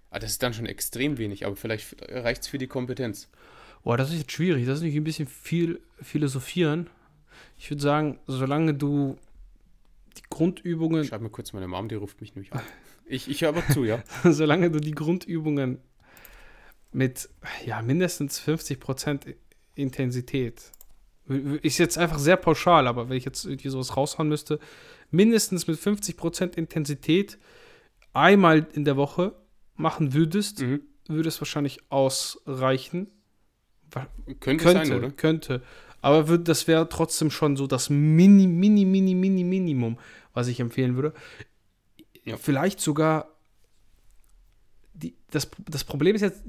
Ah, 0.10 0.20
das 0.20 0.32
ist 0.32 0.44
dann 0.44 0.54
schon 0.54 0.66
extrem 0.66 1.18
wenig, 1.18 1.46
aber 1.46 1.56
vielleicht 1.56 1.96
reicht 2.10 2.44
es 2.44 2.48
für 2.48 2.58
die 2.58 2.68
Kompetenz. 2.68 3.30
Boah, 3.84 3.98
das 3.98 4.12
ist 4.12 4.20
jetzt 4.20 4.32
schwierig. 4.32 4.66
Das 4.66 4.78
ist 4.78 4.84
nicht 4.84 4.96
ein 4.96 5.04
bisschen 5.04 5.28
viel 5.28 5.82
philosophieren. 6.02 6.90
Ich 7.58 7.70
würde 7.70 7.82
sagen, 7.82 8.20
solange 8.28 8.74
du 8.74 9.18
Grundübungen. 10.32 11.06
Schreib 11.06 11.22
mir 11.22 11.30
kurz 11.30 11.54
meine 11.54 11.68
Mom, 11.68 11.88
die 11.88 11.96
ruft 11.96 12.20
mich 12.22 12.34
nämlich 12.34 12.52
an. 12.54 12.62
Ich, 13.06 13.30
ich 13.30 13.42
höre 13.42 13.50
aber 13.50 13.68
zu, 13.68 13.84
ja. 13.84 14.02
Solange 14.24 14.72
du 14.72 14.80
die 14.80 14.94
Grundübungen 14.94 15.78
mit 16.92 17.30
ja, 17.66 17.84
mindestens 17.84 18.42
50% 18.42 19.36
Intensität, 19.76 20.72
ist 21.62 21.78
jetzt 21.78 21.98
einfach 21.98 22.20
sehr 22.20 22.38
pauschal, 22.38 22.88
aber 22.88 23.10
wenn 23.10 23.18
ich 23.18 23.26
jetzt 23.26 23.46
irgendwie 23.46 23.70
sowas 23.70 23.96
raushauen 23.96 24.28
müsste, 24.28 24.60
mindestens 25.12 25.68
mit 25.68 25.80
50% 25.80 26.58
Intensität 26.58 27.38
einmal 28.14 28.68
in 28.74 28.86
der 28.86 28.98
Woche 28.98 29.36
machen 29.76 30.14
würdest, 30.14 30.62
mhm. 30.62 30.82
würde 31.08 31.30
es 31.30 31.40
wahrscheinlich 31.40 31.80
ausreichen. 31.90 33.12
Könnte, 34.40 34.40
könnte 34.40 34.86
sein, 34.86 34.94
oder? 34.94 35.12
Könnte. 35.12 35.62
Aber 36.02 36.28
würd, 36.28 36.48
das 36.48 36.68
wäre 36.68 36.90
trotzdem 36.90 37.32
schon 37.32 37.56
so 37.56 37.68
das 37.68 37.90
Mini, 37.90 38.48
Mini, 38.48 38.86
Mini, 38.86 39.16
Mini, 39.16 39.44
Minimum, 39.44 39.98
was 40.34 40.48
ich 40.48 40.60
empfehlen 40.60 40.96
würde 40.96 41.14
ja. 42.26 42.38
vielleicht 42.38 42.80
sogar 42.80 43.36
die, 44.94 45.16
das, 45.32 45.50
das 45.70 45.84
Problem 45.84 46.16
ist 46.16 46.22
jetzt, 46.22 46.44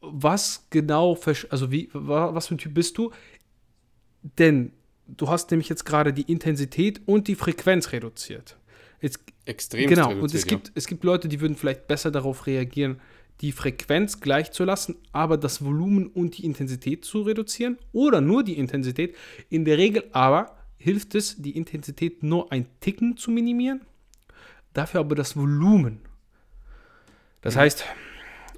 was 0.00 0.66
genau, 0.70 1.18
also 1.50 1.70
wie, 1.70 1.88
was 1.92 2.48
für 2.48 2.54
ein 2.54 2.58
Typ 2.58 2.74
bist 2.74 2.98
du? 2.98 3.12
Denn 4.38 4.72
du 5.06 5.28
hast 5.28 5.50
nämlich 5.50 5.68
jetzt 5.68 5.84
gerade 5.84 6.12
die 6.12 6.30
Intensität 6.30 7.00
und 7.06 7.28
die 7.28 7.34
Frequenz 7.34 7.92
reduziert. 7.92 8.56
Jetzt, 9.00 9.20
Extrem 9.44 9.88
Genau, 9.88 10.12
und 10.12 10.32
es, 10.32 10.44
ja. 10.44 10.48
gibt, 10.48 10.72
es 10.76 10.86
gibt 10.86 11.02
Leute, 11.02 11.28
die 11.28 11.40
würden 11.40 11.56
vielleicht 11.56 11.88
besser 11.88 12.12
darauf 12.12 12.46
reagieren, 12.46 13.00
die 13.40 13.52
Frequenz 13.52 14.20
gleich 14.20 14.52
zu 14.52 14.64
lassen, 14.64 14.96
aber 15.12 15.36
das 15.36 15.64
Volumen 15.64 16.06
und 16.06 16.38
die 16.38 16.44
Intensität 16.44 17.04
zu 17.04 17.22
reduzieren 17.22 17.78
oder 17.92 18.20
nur 18.20 18.44
die 18.44 18.58
Intensität. 18.58 19.16
In 19.48 19.64
der 19.64 19.78
Regel 19.78 20.04
aber 20.12 20.56
hilft 20.76 21.14
es, 21.14 21.40
die 21.40 21.56
Intensität 21.56 22.22
nur 22.22 22.52
ein 22.52 22.66
Ticken 22.80 23.16
zu 23.16 23.30
minimieren 23.30 23.80
dafür 24.72 25.00
aber 25.00 25.14
das 25.14 25.36
Volumen. 25.36 26.00
Das 27.40 27.56
heißt, 27.56 27.84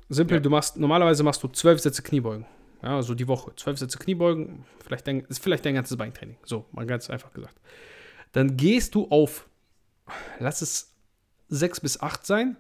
simpel, 0.08 0.36
Ja. 0.38 0.40
du 0.42 0.50
machst, 0.50 0.76
normalerweise 0.76 1.22
machst 1.22 1.42
du 1.42 1.48
zwölf 1.48 1.80
Sätze 1.80 2.02
Kniebeugen. 2.02 2.46
Ja, 2.82 2.96
also 2.96 3.14
die 3.14 3.26
Woche. 3.26 3.52
Zwölf 3.56 3.78
Sätze 3.78 3.98
Kniebeugen, 3.98 4.64
vielleicht 4.84 5.06
dein, 5.06 5.20
ist 5.20 5.42
vielleicht 5.42 5.64
dein 5.64 5.74
ganzes 5.74 5.96
Beintraining. 5.96 6.36
So, 6.44 6.66
mal 6.72 6.86
ganz 6.86 7.08
einfach 7.08 7.32
gesagt. 7.32 7.58
Dann 8.32 8.56
gehst 8.56 8.94
du 8.94 9.08
auf, 9.08 9.48
lass 10.38 10.60
es 10.60 10.92
sechs 11.48 11.80
bis 11.80 12.00
acht 12.00 12.26
sein 12.26 12.56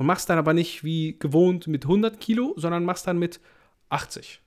und 0.00 0.06
machst 0.06 0.30
dann 0.30 0.38
aber 0.38 0.54
nicht 0.54 0.82
wie 0.82 1.18
gewohnt 1.18 1.66
mit 1.66 1.84
100 1.84 2.18
Kilo, 2.18 2.54
sondern 2.56 2.86
machst 2.86 3.06
dann 3.06 3.18
mit 3.18 3.38
80. 3.90 4.40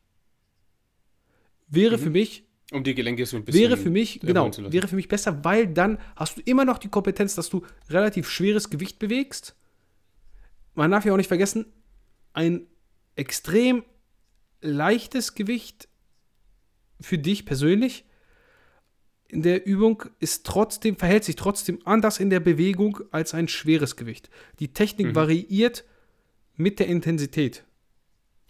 Wäre 1.67 1.99
für 1.99 2.09
mich 2.09 2.43
Um 2.71 2.83
die 2.83 2.95
Gelenke 2.95 3.23
so 3.27 3.37
ein 3.37 3.45
bisschen. 3.45 3.61
wäre 3.61 3.77
für 3.77 3.91
mich, 3.91 4.19
genau, 4.19 4.49
wäre 4.57 4.87
für 4.87 4.95
mich 4.95 5.07
besser, 5.09 5.45
weil 5.45 5.67
dann 5.67 5.99
hast 6.15 6.37
du 6.37 6.41
immer 6.41 6.65
noch 6.65 6.79
die 6.79 6.87
Kompetenz, 6.87 7.35
dass 7.35 7.51
du 7.51 7.63
relativ 7.87 8.27
schweres 8.27 8.71
Gewicht 8.71 8.97
bewegst. 8.97 9.55
Man 10.73 10.89
darf 10.89 11.05
ja 11.05 11.13
auch 11.13 11.17
nicht 11.17 11.27
vergessen, 11.27 11.67
ein 12.33 12.65
extrem 13.15 13.83
leichtes 14.61 15.35
Gewicht 15.35 15.87
für 16.99 17.19
dich 17.19 17.45
persönlich 17.45 18.05
in 19.33 19.41
der 19.41 19.65
Übung 19.65 20.03
ist 20.19 20.45
trotzdem, 20.45 20.95
verhält 20.95 21.23
sich 21.23 21.35
trotzdem 21.35 21.79
anders 21.85 22.19
in 22.19 22.29
der 22.29 22.39
Bewegung 22.39 22.99
als 23.11 23.33
ein 23.33 23.47
schweres 23.47 23.95
Gewicht. 23.95 24.29
Die 24.59 24.69
Technik 24.69 25.07
Mhm. 25.07 25.15
variiert 25.15 25.83
mit 26.55 26.79
der 26.79 26.87
Intensität. 26.87 27.63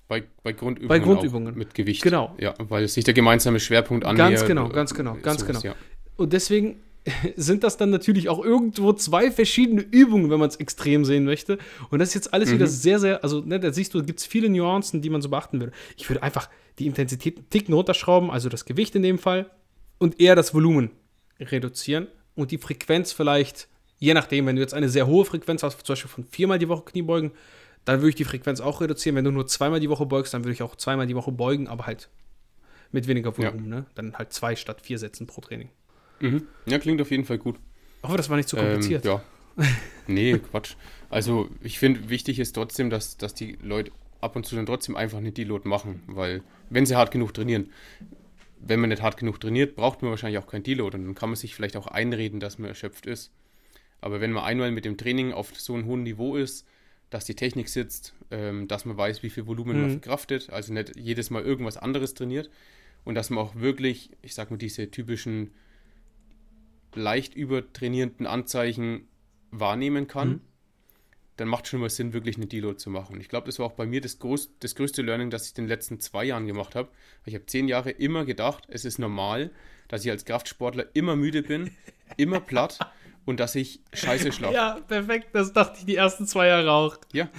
Bei, 0.07 0.23
bei 0.43 0.51
Grundübungen. 0.51 0.89
Bei 0.89 0.99
Grundübungen. 0.99 1.55
Mit 1.55 1.73
Gewicht. 1.73 2.03
Genau. 2.03 2.35
Ja, 2.39 2.53
weil 2.59 2.87
sich 2.87 3.03
der 3.05 3.13
gemeinsame 3.13 3.59
Schwerpunkt 3.59 4.05
annähert. 4.05 4.31
Ganz 4.31 4.45
genau, 4.45 4.69
äh, 4.69 4.73
ganz 4.73 4.93
genau, 4.93 5.13
ganz 5.21 5.41
sowas, 5.41 5.61
genau. 5.61 5.73
Ja. 5.73 5.79
Und 6.17 6.33
deswegen 6.33 6.81
sind 7.35 7.63
das 7.63 7.77
dann 7.77 7.89
natürlich 7.89 8.29
auch 8.29 8.43
irgendwo 8.43 8.93
zwei 8.93 9.31
verschiedene 9.31 9.81
Übungen, 9.81 10.29
wenn 10.29 10.39
man 10.39 10.49
es 10.49 10.57
extrem 10.57 11.05
sehen 11.05 11.23
möchte. 11.25 11.57
Und 11.89 11.99
das 11.99 12.09
ist 12.09 12.15
jetzt 12.15 12.33
alles 12.33 12.51
wieder 12.51 12.67
sehr, 12.67 12.99
sehr, 12.99 13.23
also 13.23 13.41
ne, 13.41 13.59
da 13.59 13.71
siehst 13.73 13.93
du, 13.93 14.03
gibt 14.03 14.19
es 14.19 14.25
viele 14.25 14.49
Nuancen, 14.49 15.01
die 15.01 15.09
man 15.09 15.21
so 15.21 15.29
beachten 15.29 15.59
würde. 15.59 15.73
Ich 15.97 16.09
würde 16.09 16.21
einfach 16.23 16.49
die 16.79 16.85
Intensität 16.85 17.37
einen 17.37 17.49
Ticken 17.49 17.73
runterschrauben, 17.73 18.29
also 18.29 18.49
das 18.49 18.65
Gewicht 18.65 18.95
in 18.95 19.03
dem 19.03 19.17
Fall, 19.17 19.49
und 19.97 20.19
eher 20.19 20.35
das 20.35 20.53
Volumen 20.53 20.91
reduzieren 21.39 22.07
und 22.35 22.51
die 22.51 22.57
Frequenz 22.57 23.11
vielleicht, 23.11 23.67
je 23.99 24.13
nachdem, 24.13 24.45
wenn 24.45 24.55
du 24.55 24.61
jetzt 24.61 24.73
eine 24.73 24.89
sehr 24.89 25.07
hohe 25.07 25.25
Frequenz 25.25 25.63
hast, 25.63 25.85
zum 25.85 25.93
Beispiel 25.93 26.09
von 26.09 26.23
viermal 26.25 26.59
die 26.59 26.69
Woche 26.69 26.83
Kniebeugen, 26.83 27.31
dann 27.85 27.99
würde 27.99 28.09
ich 28.09 28.15
die 28.15 28.23
Frequenz 28.23 28.61
auch 28.61 28.81
reduzieren. 28.81 29.15
Wenn 29.15 29.25
du 29.25 29.31
nur 29.31 29.47
zweimal 29.47 29.79
die 29.79 29.89
Woche 29.89 30.05
beugst, 30.05 30.33
dann 30.33 30.43
würde 30.43 30.53
ich 30.53 30.63
auch 30.63 30.75
zweimal 30.75 31.07
die 31.07 31.15
Woche 31.15 31.31
beugen, 31.31 31.67
aber 31.67 31.85
halt 31.85 32.09
mit 32.91 33.07
weniger 33.07 33.37
Volumen, 33.37 33.67
ne? 33.67 33.85
Dann 33.95 34.13
halt 34.17 34.31
zwei 34.31 34.55
statt 34.55 34.81
vier 34.81 34.99
Sätzen 34.99 35.27
pro 35.27 35.41
Training. 35.41 35.69
Mhm. 36.19 36.47
ja, 36.65 36.79
klingt 36.79 37.01
auf 37.01 37.11
jeden 37.11 37.25
Fall 37.25 37.37
gut. 37.37 37.57
Hoffe, 38.03 38.17
das 38.17 38.29
war 38.29 38.37
nicht 38.37 38.47
zu 38.47 38.55
kompliziert. 38.55 39.05
Ähm, 39.05 39.11
ja. 39.11 39.23
Nee, 40.07 40.37
Quatsch. 40.39 40.75
Also 41.09 41.49
ich 41.61 41.79
finde, 41.79 42.09
wichtig 42.09 42.39
ist 42.39 42.53
trotzdem, 42.53 42.89
dass, 42.89 43.17
dass 43.17 43.33
die 43.33 43.57
Leute 43.61 43.91
ab 44.19 44.35
und 44.35 44.45
zu 44.45 44.55
dann 44.55 44.65
trotzdem 44.65 44.95
einfach 44.95 45.17
eine 45.17 45.31
Deload 45.31 45.67
machen, 45.67 46.03
weil 46.07 46.41
wenn 46.69 46.85
sie 46.85 46.95
hart 46.95 47.11
genug 47.11 47.33
trainieren, 47.33 47.69
wenn 48.65 48.79
man 48.79 48.89
nicht 48.89 49.01
hart 49.01 49.17
genug 49.17 49.39
trainiert, 49.39 49.75
braucht 49.75 50.01
man 50.01 50.11
wahrscheinlich 50.11 50.39
auch 50.41 50.47
kein 50.47 50.63
Deload 50.63 50.97
und 50.97 51.05
dann 51.05 51.15
kann 51.15 51.29
man 51.29 51.35
sich 51.35 51.53
vielleicht 51.55 51.75
auch 51.75 51.87
einreden, 51.87 52.39
dass 52.39 52.57
man 52.57 52.69
erschöpft 52.69 53.05
ist. 53.05 53.31
Aber 53.99 54.21
wenn 54.21 54.31
man 54.31 54.43
einmal 54.43 54.71
mit 54.71 54.85
dem 54.85 54.97
Training 54.97 55.33
auf 55.33 55.55
so 55.59 55.73
einem 55.73 55.85
hohen 55.85 56.03
Niveau 56.03 56.35
ist, 56.35 56.65
dass 57.09 57.25
die 57.25 57.35
Technik 57.35 57.69
sitzt, 57.69 58.13
ähm, 58.31 58.67
dass 58.67 58.85
man 58.85 58.97
weiß, 58.97 59.21
wie 59.21 59.29
viel 59.29 59.45
Volumen 59.47 59.79
man 59.79 59.89
Mhm. 59.89 59.91
verkraftet, 59.91 60.49
also 60.49 60.73
nicht 60.73 60.95
jedes 60.97 61.29
Mal 61.29 61.43
irgendwas 61.43 61.77
anderes 61.77 62.13
trainiert 62.13 62.49
und 63.03 63.15
dass 63.15 63.29
man 63.29 63.43
auch 63.43 63.55
wirklich, 63.55 64.11
ich 64.21 64.33
sag 64.33 64.49
mal, 64.49 64.57
diese 64.57 64.89
typischen 64.89 65.51
leicht 66.95 67.35
übertrainierenden 67.35 68.27
Anzeichen 68.27 69.07
wahrnehmen 69.51 70.07
kann, 70.07 70.29
Mhm. 70.29 70.41
Dann 71.37 71.47
macht 71.47 71.67
schon 71.67 71.79
mal 71.79 71.89
Sinn, 71.89 72.13
wirklich 72.13 72.37
eine 72.37 72.45
Deload 72.45 72.77
zu 72.77 72.89
machen. 72.89 73.15
Und 73.15 73.21
ich 73.21 73.29
glaube, 73.29 73.47
das 73.47 73.59
war 73.59 73.65
auch 73.65 73.73
bei 73.73 73.85
mir 73.85 74.01
das, 74.01 74.19
groß, 74.19 74.59
das 74.59 74.75
größte 74.75 75.01
Learning, 75.01 75.29
das 75.29 75.45
ich 75.49 75.57
in 75.57 75.63
den 75.63 75.69
letzten 75.69 75.99
zwei 75.99 76.25
Jahren 76.25 76.45
gemacht 76.45 76.75
habe. 76.75 76.89
Ich 77.25 77.33
habe 77.33 77.45
zehn 77.45 77.67
Jahre 77.67 77.91
immer 77.91 78.25
gedacht, 78.25 78.65
es 78.67 78.85
ist 78.85 78.99
normal, 78.99 79.51
dass 79.87 80.05
ich 80.05 80.11
als 80.11 80.25
Kraftsportler 80.25 80.87
immer 80.93 81.15
müde 81.15 81.41
bin, 81.41 81.71
immer 82.17 82.39
platt 82.39 82.79
und 83.25 83.39
dass 83.39 83.55
ich 83.55 83.81
scheiße 83.93 84.31
schlafe. 84.31 84.53
Ja, 84.53 84.79
perfekt. 84.87 85.29
Das 85.33 85.53
dachte 85.53 85.79
ich 85.79 85.85
die 85.85 85.95
ersten 85.95 86.27
zwei 86.27 86.47
Jahre 86.47 86.71
auch. 86.71 86.97
Ja. 87.13 87.29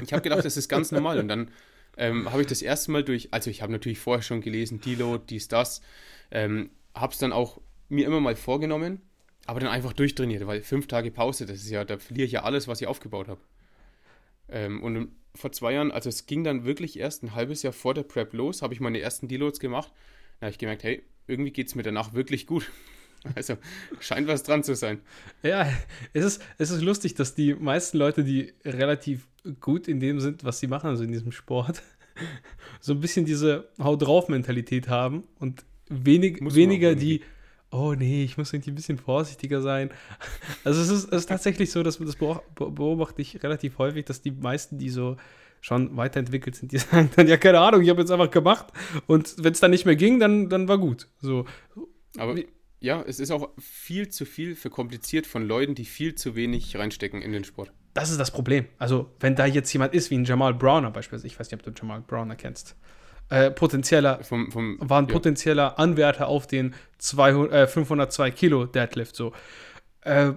Ich 0.00 0.12
habe 0.12 0.22
gedacht, 0.22 0.44
das 0.44 0.56
ist 0.56 0.68
ganz 0.68 0.90
normal. 0.90 1.18
Und 1.18 1.28
dann 1.28 1.50
ähm, 1.98 2.30
habe 2.32 2.40
ich 2.40 2.48
das 2.48 2.62
erste 2.62 2.90
Mal 2.90 3.04
durch, 3.04 3.28
also 3.32 3.50
ich 3.50 3.60
habe 3.60 3.72
natürlich 3.72 3.98
vorher 3.98 4.22
schon 4.22 4.40
gelesen, 4.40 4.80
Deload, 4.80 5.24
dies, 5.28 5.48
das, 5.48 5.82
ähm, 6.30 6.70
habe 6.94 7.12
es 7.12 7.18
dann 7.18 7.32
auch 7.32 7.60
mir 7.90 8.06
immer 8.06 8.20
mal 8.20 8.36
vorgenommen, 8.36 9.02
aber 9.46 9.60
dann 9.60 9.70
einfach 9.70 9.92
durchtrainiert, 9.92 10.46
weil 10.46 10.62
fünf 10.62 10.86
Tage 10.86 11.10
Pause, 11.10 11.46
das 11.46 11.58
ist 11.58 11.70
ja, 11.70 11.84
da 11.84 11.98
verliere 11.98 12.26
ich 12.26 12.32
ja 12.32 12.42
alles, 12.44 12.68
was 12.68 12.80
ich 12.80 12.86
aufgebaut 12.86 13.28
habe. 13.28 13.40
Ähm, 14.48 14.82
und 14.82 15.12
vor 15.34 15.52
zwei 15.52 15.72
Jahren, 15.72 15.90
also 15.90 16.08
es 16.08 16.26
ging 16.26 16.44
dann 16.44 16.64
wirklich 16.64 16.98
erst 16.98 17.22
ein 17.22 17.34
halbes 17.34 17.62
Jahr 17.62 17.72
vor 17.72 17.94
der 17.94 18.02
Prep 18.02 18.34
los, 18.34 18.62
habe 18.62 18.74
ich 18.74 18.80
meine 18.80 19.00
ersten 19.00 19.28
Deloads 19.28 19.60
gemacht. 19.60 19.90
Da 20.40 20.46
habe 20.46 20.52
ich 20.52 20.58
gemerkt, 20.58 20.84
hey, 20.84 21.02
irgendwie 21.26 21.52
geht 21.52 21.68
es 21.68 21.74
mir 21.74 21.82
danach 21.82 22.12
wirklich 22.14 22.46
gut. 22.46 22.70
Also 23.36 23.56
scheint 24.00 24.26
was 24.26 24.42
dran 24.42 24.64
zu 24.64 24.74
sein. 24.74 25.00
Ja, 25.44 25.72
es 26.12 26.24
ist, 26.24 26.42
es 26.58 26.72
ist 26.72 26.82
lustig, 26.82 27.14
dass 27.14 27.36
die 27.36 27.54
meisten 27.54 27.96
Leute, 27.96 28.24
die 28.24 28.52
relativ 28.64 29.28
gut 29.60 29.86
in 29.86 30.00
dem 30.00 30.18
sind, 30.18 30.42
was 30.42 30.58
sie 30.58 30.66
machen, 30.66 30.88
also 30.88 31.04
in 31.04 31.12
diesem 31.12 31.30
Sport, 31.30 31.84
so 32.80 32.94
ein 32.94 33.00
bisschen 33.00 33.24
diese 33.24 33.68
Hau 33.78 33.94
drauf-Mentalität 33.94 34.88
haben 34.88 35.22
und 35.38 35.64
wenig, 35.88 36.38
weniger 36.40 36.88
auch 36.88 36.92
irgendwie. 36.94 37.22
Oh 37.72 37.94
nee, 37.94 38.22
ich 38.22 38.38
muss 38.38 38.52
irgendwie 38.52 38.70
ein 38.70 38.76
bisschen 38.76 38.98
vorsichtiger 38.98 39.60
sein. 39.62 39.90
Also 40.64 40.80
es 40.80 40.88
ist, 40.90 41.04
es 41.12 41.22
ist 41.22 41.28
tatsächlich 41.28 41.72
so, 41.72 41.82
dass 41.82 41.98
das 41.98 42.18
beob- 42.18 42.42
beobachte 42.54 43.20
ich 43.22 43.42
relativ 43.42 43.78
häufig, 43.78 44.04
dass 44.04 44.22
die 44.22 44.30
meisten, 44.30 44.78
die 44.78 44.90
so 44.90 45.16
schon 45.60 45.96
weiterentwickelt 45.96 46.54
sind, 46.54 46.72
die 46.72 46.78
sagen 46.78 47.10
dann, 47.16 47.26
ja, 47.26 47.36
keine 47.36 47.60
Ahnung, 47.60 47.82
ich 47.82 47.88
habe 47.88 48.00
jetzt 48.00 48.10
einfach 48.10 48.30
gemacht 48.30 48.66
und 49.06 49.34
wenn 49.38 49.52
es 49.52 49.60
dann 49.60 49.70
nicht 49.72 49.86
mehr 49.86 49.96
ging, 49.96 50.20
dann, 50.20 50.48
dann 50.48 50.68
war 50.68 50.78
gut. 50.78 51.08
So, 51.20 51.46
Aber 52.18 52.36
ja, 52.80 53.02
es 53.06 53.20
ist 53.20 53.30
auch 53.30 53.50
viel 53.58 54.08
zu 54.08 54.24
viel 54.24 54.54
verkompliziert 54.56 55.26
von 55.26 55.46
Leuten, 55.46 55.74
die 55.74 55.84
viel 55.84 56.14
zu 56.14 56.34
wenig 56.34 56.76
reinstecken 56.76 57.22
in 57.22 57.32
den 57.32 57.44
Sport. 57.44 57.72
Das 57.94 58.10
ist 58.10 58.18
das 58.18 58.30
Problem. 58.30 58.66
Also, 58.78 59.10
wenn 59.20 59.36
da 59.36 59.46
jetzt 59.46 59.72
jemand 59.72 59.94
ist, 59.94 60.10
wie 60.10 60.16
ein 60.16 60.24
Jamal 60.24 60.54
Browner 60.54 60.90
beispielsweise, 60.90 61.26
ich 61.26 61.38
weiß 61.38 61.50
nicht, 61.50 61.60
ob 61.60 61.74
du 61.74 61.80
Jamal 61.80 62.00
Browner 62.00 62.36
kennst, 62.36 62.74
äh, 63.32 63.50
potenzieller, 63.50 64.22
Vom, 64.22 64.52
vom, 64.52 64.76
war 64.80 65.00
ein 65.00 65.06
ja. 65.06 65.12
potenzieller 65.12 65.78
Anwärter 65.78 66.28
auf 66.28 66.46
den 66.46 66.74
200, 66.98 67.52
äh, 67.52 67.66
502 67.66 68.30
Kilo 68.30 68.66
Deadlift, 68.66 69.16
so. 69.16 69.32
Äh, 70.02 70.32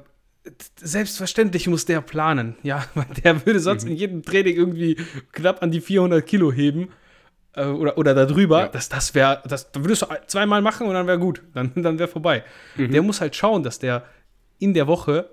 selbstverständlich 0.79 1.67
muss 1.67 1.85
der 1.85 1.99
planen, 2.01 2.55
ja, 2.63 2.85
weil 2.95 3.07
der 3.23 3.45
würde 3.45 3.59
sonst 3.59 3.83
Mhm. 3.83 3.91
in 3.91 3.97
jedem 3.97 4.23
Training 4.23 4.55
irgendwie 4.55 4.97
knapp 5.33 5.61
an 5.61 5.71
die 5.71 5.81
400 5.81 6.25
Kilo 6.25 6.53
heben 6.53 6.89
äh, 7.53 7.65
oder, 7.65 7.97
oder 7.97 8.13
darüber. 8.13 8.61
Ja. 8.61 8.67
Das, 8.69 8.87
das 8.87 9.13
wäre, 9.13 9.41
das 9.45 9.71
da 9.73 9.83
würdest 9.83 10.03
du 10.03 10.07
zweimal 10.27 10.61
machen 10.61 10.87
und 10.87 10.93
dann 10.93 11.05
wäre 11.07 11.19
gut, 11.19 11.41
dann, 11.53 11.73
dann 11.75 11.99
wäre 11.99 12.07
vorbei. 12.07 12.43
Mhm. 12.77 12.91
Der 12.91 13.01
muss 13.01 13.19
halt 13.19 13.35
schauen, 13.35 13.63
dass 13.63 13.77
der 13.79 14.05
in 14.59 14.73
der 14.73 14.87
Woche 14.87 15.29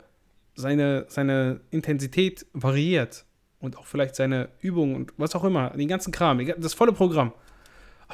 seine, 0.54 1.04
seine 1.08 1.60
Intensität 1.70 2.44
variiert 2.54 3.24
und 3.60 3.78
auch 3.78 3.86
vielleicht 3.86 4.16
seine 4.16 4.48
Übungen 4.60 4.96
und 4.96 5.12
was 5.16 5.36
auch 5.36 5.44
immer, 5.44 5.70
den 5.70 5.86
ganzen 5.86 6.12
Kram, 6.12 6.44
das 6.58 6.74
volle 6.74 6.92
Programm. 6.92 7.32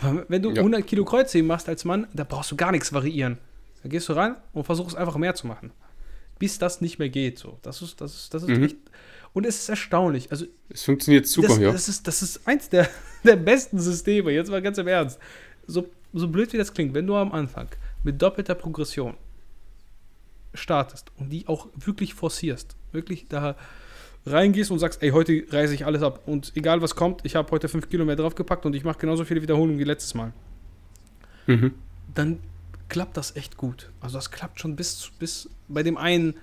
Aber 0.01 0.25
wenn 0.29 0.43
du 0.43 0.51
Ja. 0.51 0.63
100 0.63 0.87
Kilo 0.87 1.05
Kreuzheben 1.05 1.47
machst 1.47 1.69
als 1.69 1.85
Mann, 1.85 2.07
da 2.13 2.25
brauchst 2.25 2.51
du 2.51 2.57
gar 2.57 2.73
nichts 2.73 2.93
variieren. 2.93 3.39
Da 3.83 3.89
gehst 3.89 4.09
du 4.09 4.13
ran 4.15 4.37
und 4.53 4.65
versuchst 4.65 4.97
einfach 4.97 5.17
mehr 5.17 5.35
zu 5.35 5.47
machen. 5.47 5.71
Bis 6.39 6.59
das 6.59 6.81
nicht 6.81 6.99
mehr 6.99 7.09
geht. 7.09 7.39
So. 7.39 7.59
Das 7.63 7.83
ist, 7.83 8.01
das 8.01 8.15
ist, 8.15 8.35
das 8.35 8.43
ist 8.45 8.49
Mhm. 8.49 8.63
echt. 8.65 8.77
Und 9.35 9.45
es 9.45 9.59
ist 9.59 9.69
erstaunlich. 9.69 10.31
Also, 10.31 10.47
Es 10.69 10.85
funktioniert 10.85 11.27
super, 11.27 11.49
das, 11.49 11.59
ja. 11.59 11.73
das, 11.73 11.89
ist, 11.89 12.07
das 12.07 12.23
ist 12.23 12.47
eins 12.47 12.69
der, 12.69 12.89
der 13.25 13.37
besten 13.37 13.79
Systeme. 13.79 14.31
Jetzt 14.33 14.51
mal 14.51 14.63
ganz 14.63 14.79
im 14.79 14.87
Ernst. 14.89 15.19
So, 15.67 15.89
so 16.13 16.29
blöd 16.29 16.53
wie 16.53 16.57
das 16.59 16.73
klingt, 16.73 16.95
wenn 16.95 17.07
du 17.07 17.15
am 17.17 17.33
Anfang 17.33 17.69
mit 18.05 18.21
doppelter 18.23 18.55
Progression 18.55 19.15
startest 20.55 21.13
und 21.19 21.31
die 21.31 21.47
auch 21.47 21.69
wirklich 21.77 22.15
forcierst, 22.15 22.75
wirklich 22.93 23.29
da 23.29 23.55
reingehst 24.26 24.70
und 24.70 24.78
sagst, 24.78 25.02
ey, 25.02 25.11
heute 25.11 25.44
reiße 25.50 25.74
ich 25.74 25.87
alles 25.87 26.02
ab 26.02 26.22
und 26.26 26.52
egal 26.54 26.83
was 26.83 26.94
kommt, 26.94 27.24
ich 27.24 27.35
habe 27.37 27.50
heute 27.50 27.68
fünf 27.68 27.88
Kilo 27.88 28.04
mehr 28.04 28.16
draufgepackt 28.16 28.66
und 28.66 28.74
ich 28.74 28.85
mache 28.85 28.98
genauso 28.98 29.24
viele 29.24 29.40
Wiederholungen 29.42 29.78
wie 29.78 29.85
letztes 29.85 30.14
Mal, 30.14 30.33
Mhm. 31.46 31.74
dann 32.14 32.38
klappt 32.88 33.16
das 33.16 33.37
echt 33.37 33.57
gut. 33.57 33.90
Also 34.00 34.18
das 34.18 34.31
klappt 34.31 34.61
schon 34.61 34.76
bis, 34.76 34.98
zu- 34.98 35.11
bis 35.18 35.48
bei 35.68 35.83
dem 35.83 35.96
einen 35.96 36.35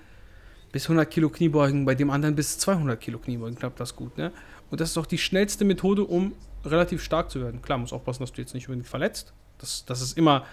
bis 0.72 0.88
100 0.90 1.10
Kilo 1.10 1.30
Kniebeugen, 1.30 1.86
bei 1.86 1.96
dem 1.96 2.10
anderen 2.10 2.36
bis 2.36 2.58
200 2.58 3.00
Kilo 3.00 3.20
Kniebeugen 3.20 3.56
klappt 3.56 3.80
das 3.80 3.96
gut. 3.96 4.18
Ne? 4.18 4.32
Und 4.72 4.82
das 4.82 4.90
ist 4.92 4.98
auch 4.98 5.06
die 5.06 5.18
schnellste 5.18 5.64
Methode, 5.64 6.04
um 6.04 6.34
relativ 6.66 7.04
stark 7.04 7.30
zu 7.32 7.40
werden. 7.42 7.62
Klar, 7.62 7.78
muss 7.78 7.94
aufpassen, 7.94 8.24
dass 8.24 8.34
du 8.34 8.42
jetzt 8.42 8.54
nicht 8.54 8.68
unbedingt 8.68 8.88
verletzt. 8.88 9.32
Das, 9.60 9.86
das 9.86 10.02
ist 10.02 10.18
immer 10.18 10.46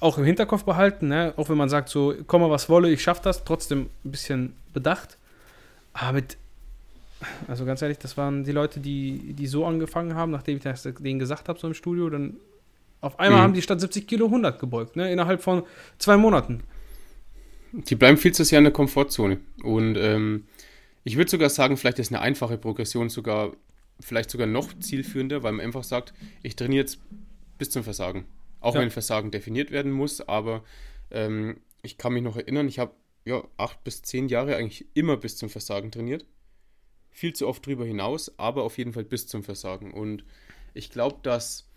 auch 0.00 0.18
im 0.18 0.24
Hinterkopf 0.24 0.64
behalten, 0.64 1.08
ne? 1.08 1.34
auch 1.36 1.48
wenn 1.48 1.56
man 1.56 1.68
sagt, 1.68 1.88
so, 1.88 2.14
komme 2.26 2.48
was 2.50 2.68
wolle, 2.68 2.90
ich 2.90 3.02
schaffe 3.02 3.22
das, 3.24 3.44
trotzdem 3.44 3.88
ein 4.04 4.10
bisschen 4.10 4.54
bedacht. 4.72 5.18
Aber 5.98 6.12
mit, 6.12 6.36
also 7.48 7.64
ganz 7.64 7.80
ehrlich, 7.82 7.98
das 7.98 8.16
waren 8.16 8.44
die 8.44 8.52
Leute, 8.52 8.80
die, 8.80 9.32
die 9.32 9.46
so 9.46 9.64
angefangen 9.64 10.14
haben, 10.14 10.30
nachdem 10.30 10.58
ich 10.58 10.62
das 10.62 10.82
denen 10.82 11.18
gesagt 11.18 11.48
habe, 11.48 11.58
so 11.58 11.66
im 11.66 11.74
Studio, 11.74 12.10
dann 12.10 12.36
auf 13.00 13.18
einmal 13.18 13.38
Mhm. 13.40 13.42
haben 13.44 13.54
die 13.54 13.62
statt 13.62 13.80
70 13.80 14.06
Kilo 14.06 14.26
100 14.26 14.58
gebeugt, 14.58 14.96
ne? 14.96 15.10
innerhalb 15.10 15.42
von 15.42 15.62
zwei 15.98 16.16
Monaten. 16.16 16.62
Die 17.72 17.94
bleiben 17.94 18.16
viel 18.16 18.32
zu 18.32 18.44
sehr 18.44 18.58
in 18.58 18.64
der 18.64 18.72
Komfortzone. 18.72 19.38
Und 19.62 19.96
ähm, 19.96 20.46
ich 21.04 21.16
würde 21.16 21.30
sogar 21.30 21.50
sagen, 21.50 21.76
vielleicht 21.76 21.98
ist 21.98 22.10
eine 22.12 22.20
einfache 22.20 22.58
Progression 22.58 23.08
sogar, 23.10 23.52
vielleicht 24.00 24.30
sogar 24.30 24.46
noch 24.46 24.72
zielführender, 24.78 25.42
weil 25.42 25.52
man 25.52 25.64
einfach 25.64 25.84
sagt, 25.84 26.12
ich 26.42 26.56
trainiere 26.56 26.82
jetzt 26.82 26.98
bis 27.58 27.70
zum 27.70 27.84
Versagen. 27.84 28.24
Auch 28.60 28.74
Ja. 28.74 28.80
wenn 28.80 28.90
Versagen 28.90 29.30
definiert 29.30 29.70
werden 29.70 29.92
muss, 29.92 30.26
aber 30.26 30.62
ähm, 31.10 31.58
ich 31.82 31.98
kann 31.98 32.12
mich 32.14 32.22
noch 32.22 32.36
erinnern, 32.36 32.66
ich 32.68 32.78
habe 32.78 32.92
ja 33.26 33.44
acht 33.58 33.84
bis 33.84 34.02
zehn 34.02 34.28
Jahre 34.28 34.56
eigentlich 34.56 34.86
immer 34.94 35.16
bis 35.16 35.36
zum 35.36 35.50
Versagen 35.50 35.90
trainiert. 35.90 36.24
Viel 37.10 37.34
zu 37.34 37.46
oft 37.46 37.66
drüber 37.66 37.84
hinaus, 37.84 38.38
aber 38.38 38.62
auf 38.62 38.78
jeden 38.78 38.92
Fall 38.92 39.04
bis 39.04 39.26
zum 39.26 39.42
Versagen. 39.42 39.92
Und 39.92 40.24
ich 40.74 40.90
glaube, 40.90 41.18
dass, 41.22 41.68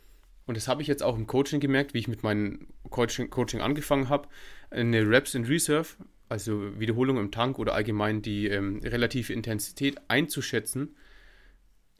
und 0.46 0.56
das 0.56 0.68
habe 0.68 0.82
ich 0.82 0.88
jetzt 0.88 1.02
auch 1.04 1.18
im 1.18 1.28
Coaching 1.28 1.60
gemerkt, 1.60 1.94
wie 1.94 2.00
ich 2.00 2.08
mit 2.08 2.24
meinem 2.24 2.68
Coaching, 2.90 3.30
Coaching 3.30 3.62
angefangen 3.62 4.10
habe, 4.10 4.30
eine 4.70 5.10
Reps 5.10 5.34
in 5.34 5.46
Reserve, 5.46 5.88
also 6.28 6.80
Wiederholung 6.80 7.18
im 7.18 7.32
Tank 7.32 7.58
oder 7.58 7.74
allgemein 7.74 8.22
die 8.22 8.48
ähm, 8.48 8.80
relative 8.84 9.34
Intensität 9.34 9.98
einzuschätzen, 10.08 10.96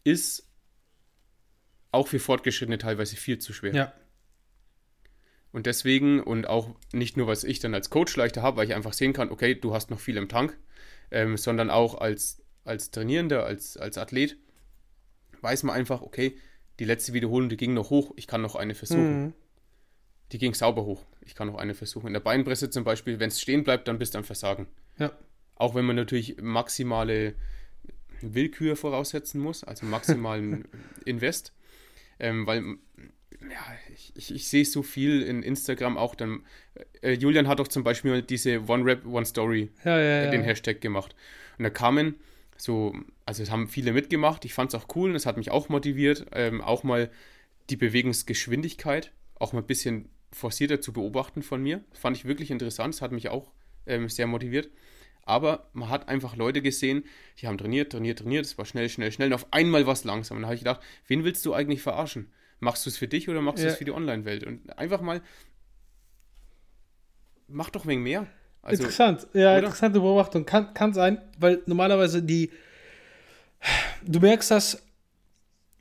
ist 0.04 0.48
auch 1.92 2.08
für 2.08 2.20
Fortgeschrittene 2.20 2.78
teilweise 2.78 3.16
viel 3.16 3.40
zu 3.40 3.52
schwer. 3.52 3.74
Ja. 3.74 3.94
Und 5.52 5.66
deswegen, 5.66 6.22
und 6.22 6.48
auch 6.48 6.76
nicht 6.94 7.18
nur, 7.18 7.28
was 7.28 7.44
ich 7.44 7.60
dann 7.60 7.74
als 7.74 7.90
Coach 7.90 8.16
leichter 8.16 8.42
habe, 8.42 8.58
weil 8.58 8.68
ich 8.68 8.76
einfach 8.76 8.94
sehen 8.94 9.14
kann, 9.14 9.32
okay, 9.32 9.56
du 9.56 9.74
hast 9.74 9.90
noch 9.90 10.00
viel 10.00 10.18
im 10.18 10.30
Tank, 10.30 10.58
ähm, 11.12 11.38
sondern 11.38 11.70
auch 11.70 11.96
als, 11.96 12.44
als 12.66 12.92
Trainierender, 12.92 13.46
als, 13.46 13.76
als 13.78 13.98
Athlet, 13.98 14.38
weiß 15.42 15.64
man 15.64 15.76
einfach, 15.76 16.02
okay, 16.02 16.38
die 16.80 16.86
letzte 16.86 17.14
Wiederholung, 17.14 17.50
die 17.50 17.58
ging 17.58 17.74
noch 17.74 17.90
hoch, 17.90 18.14
ich 18.16 18.28
kann 18.28 18.42
noch 18.42 18.56
eine 18.56 18.76
versuchen. 18.76 19.24
Mhm. 19.24 19.34
Die 20.32 20.38
ging 20.38 20.54
sauber 20.54 20.86
hoch, 20.86 21.04
ich 21.22 21.34
kann 21.34 21.48
noch 21.48 21.58
eine 21.58 21.74
versuchen. 21.74 22.08
In 22.08 22.14
der 22.14 22.20
Beinpresse 22.20 22.70
zum 22.70 22.84
Beispiel, 22.84 23.20
wenn 23.20 23.30
es 23.30 23.42
stehen 23.42 23.64
bleibt, 23.64 23.88
dann 23.88 23.98
bist 23.98 24.14
du 24.14 24.20
am 24.20 24.24
Versagen. 24.24 24.68
Ja. 24.98 25.12
Auch 25.56 25.74
wenn 25.74 25.86
man 25.86 25.96
natürlich 25.96 26.38
maximale 26.40 27.34
Willkür 28.22 28.76
voraussetzen 28.76 29.42
muss, 29.42 29.64
also 29.64 29.86
maximalen 29.86 30.68
Invest. 31.06 31.54
Ähm, 32.20 32.46
weil, 32.46 32.78
ja, 33.42 33.58
ich, 33.94 34.12
ich, 34.16 34.36
ich 34.36 34.48
sehe 34.48 34.66
so 34.66 34.84
viel 34.84 35.22
in 35.22 35.44
Instagram 35.44 35.98
auch 35.98 36.16
dann. 36.16 36.44
Äh, 37.02 37.14
Julian 37.14 37.48
hat 37.48 37.60
doch 37.60 37.68
zum 37.68 37.84
Beispiel 37.84 38.22
diese 38.22 38.68
One 38.68 38.86
Rap, 38.86 39.06
One 39.06 39.26
Story, 39.26 39.70
Ja, 39.84 40.00
ja, 40.00 40.24
ja. 40.26 40.32
den 40.32 40.42
Hashtag 40.44 40.82
gemacht. 40.82 41.16
Und 41.58 41.64
da 41.64 41.70
kamen 41.70 42.16
so, 42.58 42.94
also 43.26 43.44
es 43.44 43.52
haben 43.52 43.68
viele 43.68 43.94
mitgemacht. 43.94 44.44
Ich 44.46 44.54
fand 44.54 44.74
es 44.74 44.80
auch 44.80 44.88
cool 44.96 45.12
und 45.12 45.16
es 45.16 45.26
hat 45.26 45.38
mich 45.38 45.52
auch 45.52 45.70
motiviert, 45.70 46.26
ähm, 46.34 46.62
auch 46.62 46.84
mal 46.84 47.10
die 47.70 47.78
Bewegungsgeschwindigkeit 47.78 49.12
auch 49.40 49.54
mal 49.54 49.62
ein 49.62 49.68
bisschen 49.68 50.10
forcierter 50.32 50.82
zu 50.82 50.94
beobachten 50.94 51.42
von 51.42 51.64
mir. 51.64 51.84
Fand 51.94 52.18
ich 52.18 52.26
wirklich 52.26 52.52
interessant. 52.52 52.94
Es 52.94 53.02
hat 53.02 53.12
mich 53.12 53.30
auch 53.30 53.52
ähm, 53.88 54.10
sehr 54.10 54.28
motiviert. 54.28 54.70
Aber 55.24 55.70
man 55.74 55.90
hat 55.90 56.10
einfach 56.10 56.36
Leute 56.36 56.62
gesehen, 56.62 57.04
die 57.40 57.48
haben 57.48 57.58
trainiert, 57.58 57.92
trainiert, 57.92 58.20
trainiert. 58.20 58.46
Es 58.46 58.58
war 58.58 58.66
schnell, 58.66 58.90
schnell, 58.90 59.12
schnell. 59.12 59.30
Und 59.30 59.34
auf 59.34 59.52
einmal 59.54 59.86
war 59.86 59.94
es 59.94 60.04
langsam. 60.04 60.38
Und 60.38 60.42
da 60.44 60.48
habe 60.48 60.56
ich 60.56 60.62
gedacht, 60.62 60.82
wen 61.08 61.24
willst 61.24 61.46
du 61.46 61.54
eigentlich 61.54 61.82
verarschen? 61.82 62.32
Machst 62.60 62.86
du 62.86 62.90
es 62.90 62.98
für 62.98 63.08
dich 63.08 63.30
oder 63.30 63.42
machst 63.42 63.60
du 63.60 63.68
Ja. 63.68 63.72
es 63.72 63.78
für 63.78 63.86
die 63.86 63.92
Online-Welt? 63.92 64.44
Und 64.46 64.78
einfach 64.78 65.02
mal, 65.02 65.22
mach 67.48 67.70
doch 67.70 67.86
wegen 67.86 68.04
mehr. 68.04 68.28
Also, 68.62 68.84
Interessant, 68.84 69.28
ja, 69.34 69.52
oder? 69.52 69.60
interessante 69.60 70.00
Beobachtung. 70.02 70.46
Kann, 70.46 70.74
kann 70.74 70.94
sein, 70.94 71.22
weil 71.38 71.62
normalerweise 71.66 72.22
die. 72.22 72.52
Du 74.06 74.20
merkst 74.20 74.52
das. 74.52 74.84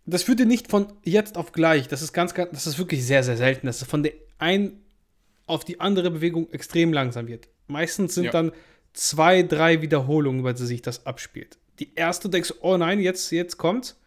Das 0.06 0.22
führt 0.22 0.38
dir 0.40 0.46
nicht 0.46 0.70
von 0.70 0.92
jetzt 1.04 1.36
auf 1.36 1.52
gleich. 1.52 1.86
Das 1.88 2.00
ist 2.00 2.12
ganz, 2.14 2.32
ganz, 2.32 2.50
das 2.52 2.66
ist 2.66 2.78
wirklich 2.78 3.04
sehr, 3.04 3.22
sehr 3.22 3.36
selten, 3.36 3.66
dass 3.66 3.82
es 3.82 3.88
von 3.88 4.02
der 4.02 4.12
einen 4.38 4.82
auf 5.46 5.64
die 5.64 5.80
andere 5.80 6.10
Bewegung 6.10 6.50
extrem 6.50 6.92
langsam 6.92 7.26
wird. 7.26 7.48
Meistens 7.66 8.14
sind 8.14 8.24
Ja. 8.26 8.30
dann 8.30 8.52
zwei, 8.94 9.42
drei 9.42 9.82
Wiederholungen, 9.82 10.40
über 10.40 10.54
die 10.54 10.64
sich 10.64 10.80
das 10.80 11.04
abspielt. 11.04 11.58
Die 11.78 11.94
erste 11.94 12.30
denkst 12.30 12.48
du, 12.48 12.54
oh 12.62 12.76
nein, 12.78 13.00
jetzt, 13.00 13.30
jetzt 13.32 13.58
kommt's. 13.58 14.00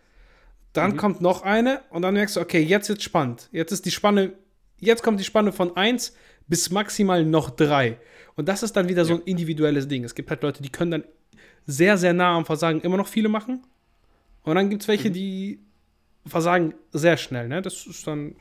Dann 0.73 0.95
kommt 0.97 1.19
noch 1.21 1.41
eine 1.41 1.81
und 1.89 2.01
dann 2.03 2.13
merkst 2.13 2.36
du, 2.38 2.39
okay, 2.39 2.62
jetzt 2.62 2.88
wird's 2.89 3.03
spannend. 3.03 3.49
Jetzt 3.51 3.71
ist 3.71 3.86
die 3.86 3.91
Spanne, 3.91 4.34
jetzt 4.79 5.03
kommt 5.03 5.19
die 5.19 5.23
Spanne 5.25 5.51
von 5.51 5.75
1 5.75 6.15
bis 6.47 6.69
maximal 6.71 7.25
noch 7.25 7.49
3. 7.49 7.97
Und 8.36 8.47
das 8.47 8.63
ist 8.63 8.75
dann 8.75 8.88
wieder 8.88 9.03
so 9.05 9.13
Ja. 9.13 9.19
ein 9.19 9.23
individuelles 9.25 9.88
Ding. 9.88 10.03
Es 10.03 10.15
gibt 10.15 10.29
halt 10.29 10.41
Leute, 10.43 10.63
die 10.63 10.69
können 10.69 10.91
dann 10.91 11.03
sehr, 11.65 11.97
sehr 11.97 12.13
nah 12.13 12.36
am 12.38 12.45
Versagen 12.45 12.81
immer 12.81 12.97
noch 12.97 13.07
viele 13.07 13.27
machen. 13.29 13.63
Und 14.43 14.55
dann 14.55 14.69
gibt 14.69 14.81
es 14.84 14.88
welche, 14.88 15.12
die 15.12 15.60
versagen 16.25 16.73
sehr 16.91 17.17
schnell. 17.17 17.47
Ne? 17.47 17.62
Das 17.62 17.86
ist 17.86 18.07
dann 18.07 18.36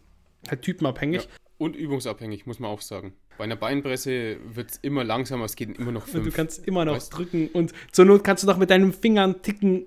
halt 0.49 0.63
typenabhängig. 0.63 1.23
Ja. 1.25 1.29
Und 1.59 1.77
übungsabhängig, 1.77 2.47
muss 2.47 2.59
man 2.59 2.71
auch 2.71 2.81
sagen. 2.81 3.13
Bei 3.37 3.45
einer 3.45 3.57
Beinpresse 3.57 4.37
wird 4.55 4.71
es 4.71 4.77
immer 4.79 5.03
langsamer, 5.05 5.45
es 5.45 5.57
geht 5.57 5.79
immer 5.79 5.93
noch 5.93 6.07
Und 6.07 6.11
fünf. 6.13 6.25
du 6.27 6.33
kannst 6.33 6.67
immer 6.67 6.85
noch 6.85 6.95
Weißt 6.95 7.17
drücken. 7.17 7.49
Und 7.49 7.73
zur 7.93 8.05
Not 8.07 8.25
kannst 8.25 8.43
du 8.45 8.47
noch 8.47 8.57
mit 8.59 8.71
deinen 8.71 8.93
Fingern 8.93 9.43
ticken 9.43 9.87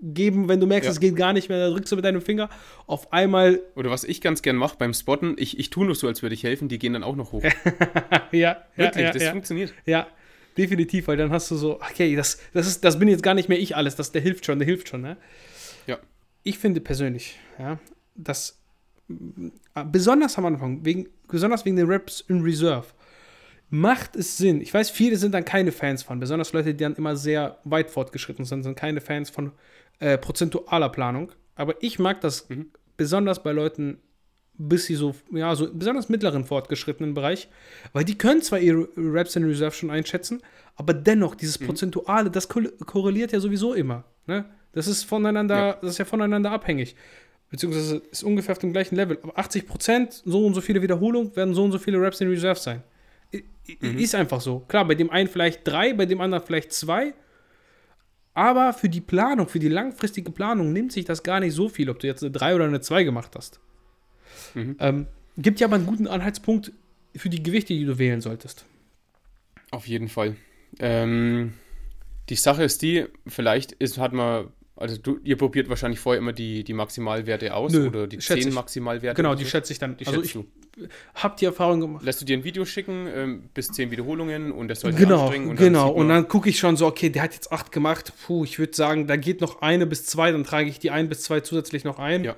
geben, 0.00 0.48
wenn 0.48 0.60
du 0.60 0.66
merkst, 0.66 0.86
Ja. 0.86 0.92
es 0.92 1.00
geht 1.00 1.16
gar 1.16 1.32
nicht 1.32 1.48
mehr. 1.48 1.58
Da 1.58 1.70
drückst 1.70 1.90
du 1.92 1.96
mit 1.96 2.04
deinem 2.04 2.20
Finger 2.20 2.48
auf 2.86 3.12
einmal. 3.12 3.60
Oder 3.74 3.90
was 3.90 4.04
ich 4.04 4.20
ganz 4.20 4.42
gern 4.42 4.56
mache 4.56 4.76
beim 4.78 4.94
Spotten, 4.94 5.34
ich, 5.38 5.58
ich 5.58 5.70
tue 5.70 5.84
nur 5.86 5.94
so, 5.94 6.06
als 6.06 6.22
würde 6.22 6.34
ich 6.34 6.44
helfen, 6.44 6.68
die 6.68 6.78
gehen 6.78 6.92
dann 6.92 7.02
auch 7.02 7.16
noch 7.16 7.32
hoch. 7.32 7.42
ja, 8.32 8.62
Wirklich, 8.76 9.04
ja, 9.04 9.12
das 9.12 9.22
ja, 9.22 9.30
funktioniert. 9.32 9.74
ja, 9.86 10.06
definitiv, 10.56 11.08
weil 11.08 11.16
dann 11.16 11.30
hast 11.30 11.50
du 11.50 11.56
so, 11.56 11.76
okay, 11.80 12.14
das, 12.16 12.38
das, 12.52 12.66
ist, 12.66 12.84
das 12.84 12.98
bin 12.98 13.08
jetzt 13.08 13.22
gar 13.22 13.34
nicht 13.34 13.48
mehr 13.48 13.58
ich 13.58 13.76
alles, 13.76 13.96
das, 13.96 14.12
der 14.12 14.22
hilft 14.22 14.46
schon, 14.46 14.58
der 14.58 14.66
hilft 14.66 14.88
schon. 14.88 15.00
Ne? 15.02 15.16
Ja. 15.86 15.98
Ich 16.44 16.58
finde 16.58 16.80
persönlich, 16.80 17.38
ja, 17.58 17.78
dass 18.14 18.60
m, 19.08 19.52
besonders 19.86 20.38
am 20.38 20.46
Anfang, 20.46 20.84
wegen, 20.84 21.08
besonders 21.28 21.64
wegen 21.64 21.76
den 21.76 21.86
Reps 21.86 22.20
in 22.28 22.42
Reserve, 22.42 22.86
macht 23.70 24.16
es 24.16 24.38
Sinn. 24.38 24.60
Ich 24.62 24.72
weiß, 24.72 24.88
viele 24.90 25.16
sind 25.16 25.32
dann 25.34 25.44
keine 25.44 25.72
Fans 25.72 26.02
von, 26.02 26.18
besonders 26.20 26.52
Leute, 26.54 26.72
die 26.74 26.82
dann 26.82 26.94
immer 26.94 27.16
sehr 27.16 27.58
weit 27.64 27.90
fortgeschritten 27.90 28.44
sind, 28.46 28.62
sind 28.62 28.76
keine 28.76 29.00
Fans 29.02 29.28
von 29.28 29.52
äh, 30.00 30.18
prozentualer 30.18 30.88
Planung. 30.90 31.32
Aber 31.56 31.74
ich 31.82 31.98
mag 31.98 32.20
das 32.20 32.48
Mhm. 32.48 32.70
besonders 32.96 33.42
bei 33.42 33.52
Leuten, 33.52 33.98
bis 34.60 34.86
sie 34.86 34.94
so, 34.96 35.14
ja, 35.32 35.54
so 35.54 35.72
besonders 35.72 36.08
mittleren 36.08 36.44
fortgeschrittenen 36.44 37.14
Bereich, 37.14 37.48
weil 37.92 38.04
die 38.04 38.18
können 38.18 38.42
zwar 38.42 38.58
ihre 38.58 38.88
Reps 38.96 39.36
in 39.36 39.44
Reserve 39.44 39.74
schon 39.74 39.90
einschätzen, 39.90 40.40
aber 40.76 40.94
dennoch, 40.94 41.34
dieses 41.36 41.58
Prozentuale, 41.58 42.30
das 42.30 42.48
ko- 42.48 42.62
korreliert 42.84 43.32
ja 43.32 43.38
sowieso 43.40 43.74
immer. 43.74 44.04
Ne? 44.26 44.44
Das 44.72 44.86
ist 44.88 45.04
voneinander, 45.04 45.56
Ja. 45.56 45.72
das 45.80 45.90
ist 45.92 45.98
ja 45.98 46.04
voneinander 46.04 46.50
abhängig. 46.50 46.96
Beziehungsweise 47.50 48.02
ist 48.10 48.22
ungefähr 48.24 48.52
auf 48.52 48.58
dem 48.58 48.72
gleichen 48.72 48.94
Level. 48.96 49.18
Aber 49.22 49.38
80 49.38 49.66
Prozent, 49.66 50.22
so 50.24 50.44
und 50.44 50.54
so 50.54 50.60
viele 50.60 50.82
Wiederholungen, 50.82 51.34
werden 51.34 51.54
so 51.54 51.64
und 51.64 51.72
so 51.72 51.78
viele 51.78 52.00
Reps 52.00 52.20
in 52.20 52.28
Reserve 52.28 52.58
sein. 52.60 52.82
I- 53.32 53.44
Ist 54.02 54.14
einfach 54.14 54.40
so. 54.40 54.60
Klar, 54.68 54.86
bei 54.86 54.94
dem 54.94 55.10
einen 55.10 55.28
vielleicht 55.28 55.66
drei, 55.66 55.92
bei 55.94 56.04
dem 56.06 56.20
anderen 56.20 56.44
vielleicht 56.44 56.72
zwei. 56.72 57.14
Aber 58.38 58.72
für 58.72 58.88
die 58.88 59.00
Planung, 59.00 59.48
für 59.48 59.58
die 59.58 59.68
langfristige 59.68 60.30
Planung 60.30 60.72
nimmt 60.72 60.92
sich 60.92 61.04
das 61.04 61.24
gar 61.24 61.40
nicht 61.40 61.54
so 61.54 61.68
viel, 61.68 61.90
ob 61.90 61.98
du 61.98 62.06
jetzt 62.06 62.22
eine 62.22 62.30
3 62.30 62.54
oder 62.54 62.66
eine 62.66 62.80
2 62.80 63.02
gemacht 63.02 63.32
hast. 63.34 63.58
Mhm. 64.54 64.76
Ähm, 64.78 65.06
gibt 65.36 65.58
ja 65.58 65.66
aber 65.66 65.74
einen 65.74 65.86
guten 65.86 66.06
Anhaltspunkt 66.06 66.70
für 67.16 67.30
die 67.30 67.42
Gewichte, 67.42 67.74
die 67.74 67.84
du 67.84 67.98
wählen 67.98 68.20
solltest. 68.20 68.64
Auf 69.72 69.88
jeden 69.88 70.06
Fall. 70.06 70.36
Ähm, 70.78 71.54
die 72.28 72.36
Sache 72.36 72.62
ist 72.62 72.80
die, 72.82 73.06
vielleicht 73.26 73.72
ist, 73.72 73.98
hat 73.98 74.12
man, 74.12 74.52
also 74.76 74.96
du, 74.98 75.18
ihr 75.24 75.36
probiert 75.36 75.68
wahrscheinlich 75.68 75.98
vorher 75.98 76.20
immer 76.20 76.32
die, 76.32 76.62
die 76.62 76.74
Maximalwerte 76.74 77.52
aus 77.52 77.72
Nö, 77.72 77.88
oder 77.88 78.06
die 78.06 78.20
schätze 78.20 78.42
10 78.42 78.48
ich. 78.50 78.54
Maximalwerte. 78.54 79.16
Genau, 79.16 79.34
die 79.34 79.42
so. 79.42 79.50
schätze 79.50 79.72
ich 79.72 79.80
dann. 79.80 79.96
Die 79.96 80.06
also 80.06 80.22
ich 80.22 80.34
du. 80.34 80.46
Habe 81.14 81.36
die 81.38 81.44
Erfahrung 81.44 81.80
gemacht. 81.80 82.04
Lässt 82.04 82.20
du 82.20 82.24
dir 82.24 82.36
ein 82.36 82.44
Video 82.44 82.64
schicken, 82.64 83.06
ähm, 83.12 83.50
bis 83.54 83.68
10 83.68 83.90
Wiederholungen 83.90 84.52
und 84.52 84.68
das 84.68 84.80
soll 84.80 84.92
Genau, 84.92 85.20
anstrengen 85.22 85.48
und 85.50 85.56
genau. 85.56 85.90
Und 85.90 86.08
dann 86.08 86.28
gucke 86.28 86.48
ich 86.48 86.58
schon 86.58 86.76
so, 86.76 86.86
okay, 86.86 87.10
der 87.10 87.22
hat 87.22 87.34
jetzt 87.34 87.52
acht 87.52 87.72
gemacht. 87.72 88.12
Puh, 88.26 88.44
ich 88.44 88.58
würde 88.58 88.74
sagen, 88.74 89.06
da 89.06 89.16
geht 89.16 89.40
noch 89.40 89.62
eine 89.62 89.86
bis 89.86 90.04
zwei, 90.06 90.30
dann 90.32 90.44
trage 90.44 90.68
ich 90.68 90.78
die 90.78 90.90
ein 90.90 91.08
bis 91.08 91.22
zwei 91.22 91.40
zusätzlich 91.40 91.84
noch 91.84 91.98
ein. 91.98 92.24
Ja. 92.24 92.36